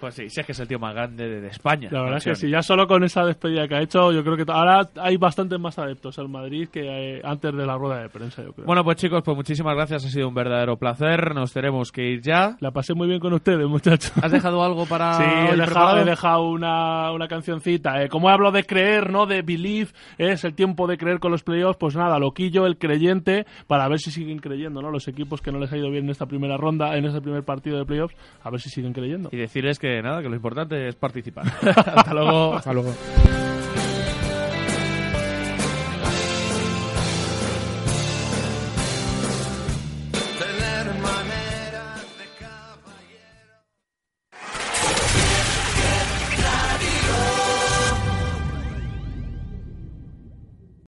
Pues 0.00 0.14
sí, 0.14 0.28
si 0.28 0.40
es 0.40 0.46
que 0.46 0.52
es 0.52 0.58
el 0.58 0.66
tío 0.66 0.80
más 0.80 0.92
grande 0.92 1.28
de, 1.28 1.40
de 1.40 1.48
España. 1.48 1.88
La 1.92 2.02
verdad 2.02 2.18
es 2.18 2.24
que 2.24 2.34
sí, 2.34 2.50
ya 2.50 2.62
solo 2.62 2.88
con 2.88 3.04
esa 3.04 3.24
despedida 3.24 3.68
que 3.68 3.76
ha 3.76 3.80
hecho, 3.80 4.10
yo 4.10 4.24
creo 4.24 4.36
que 4.36 4.50
ahora 4.50 4.90
hay 4.96 5.16
bastantes 5.16 5.60
más 5.60 5.78
adeptos 5.78 6.18
al 6.18 6.28
Madrid 6.28 6.68
que 6.68 6.80
eh, 7.16 7.20
antes 7.22 7.54
de 7.54 7.64
la 7.64 7.76
rueda 7.76 8.02
de 8.02 8.08
prensa, 8.08 8.42
yo 8.42 8.52
creo. 8.52 8.66
Bueno, 8.66 8.82
pues 8.82 8.96
chicos, 8.96 9.22
pues 9.24 9.36
muchísimas 9.36 9.76
gracias. 9.76 10.04
Ha 10.04 10.08
sido 10.08 10.26
un 10.26 10.34
verdadero 10.34 10.76
placer. 10.76 11.32
Nos 11.32 11.52
tenemos 11.52 11.92
que 11.92 12.02
ir 12.02 12.22
ya. 12.22 12.56
La 12.58 12.72
pasé 12.72 12.94
muy 12.94 13.06
bien 13.06 13.20
con 13.20 13.32
ustedes, 13.32 13.68
muchachos. 13.68 14.12
¿Has 14.20 14.32
dejado 14.32 14.64
algo 14.64 14.84
para 14.86 15.14
Sí, 15.14 15.56
dejado, 15.80 15.98
he 16.00 16.04
dejado 16.04 16.48
una, 16.50 17.12
una 17.12 17.28
cancioncita. 17.28 18.02
Eh, 18.02 18.08
como 18.08 18.28
hablo 18.28 18.50
de 18.52 18.64
creer, 18.64 19.10
¿no? 19.10 19.26
De 19.26 19.42
believe, 19.42 19.90
es 20.18 20.44
el 20.44 20.54
tiempo 20.54 20.86
de 20.86 20.98
creer 20.98 21.18
con 21.18 21.30
los 21.32 21.42
playoffs. 21.42 21.78
Pues 21.78 21.96
nada, 21.96 22.18
loquillo, 22.18 22.66
el 22.66 22.78
creyente, 22.78 23.46
para 23.66 23.88
ver 23.88 24.00
si 24.00 24.10
siguen 24.10 24.38
creyendo, 24.38 24.82
¿no? 24.82 24.90
Los 24.90 25.08
equipos 25.08 25.40
que 25.40 25.52
no 25.52 25.58
les 25.58 25.72
ha 25.72 25.76
ido 25.76 25.90
bien 25.90 26.04
en 26.04 26.10
esta 26.10 26.26
primera 26.26 26.56
ronda, 26.56 26.96
en 26.96 27.04
este 27.04 27.20
primer 27.20 27.44
partido 27.44 27.78
de 27.78 27.84
playoffs, 27.84 28.14
a 28.42 28.50
ver 28.50 28.60
si 28.60 28.70
siguen 28.70 28.92
creyendo. 28.92 29.28
Y 29.32 29.36
decirles 29.36 29.78
que 29.78 30.02
nada, 30.02 30.22
que 30.22 30.28
lo 30.28 30.36
importante 30.36 30.88
es 30.88 30.94
participar. 30.96 31.46
Hasta 31.62 32.14
luego. 32.14 32.54
Hasta 32.54 32.72
luego. 32.72 32.92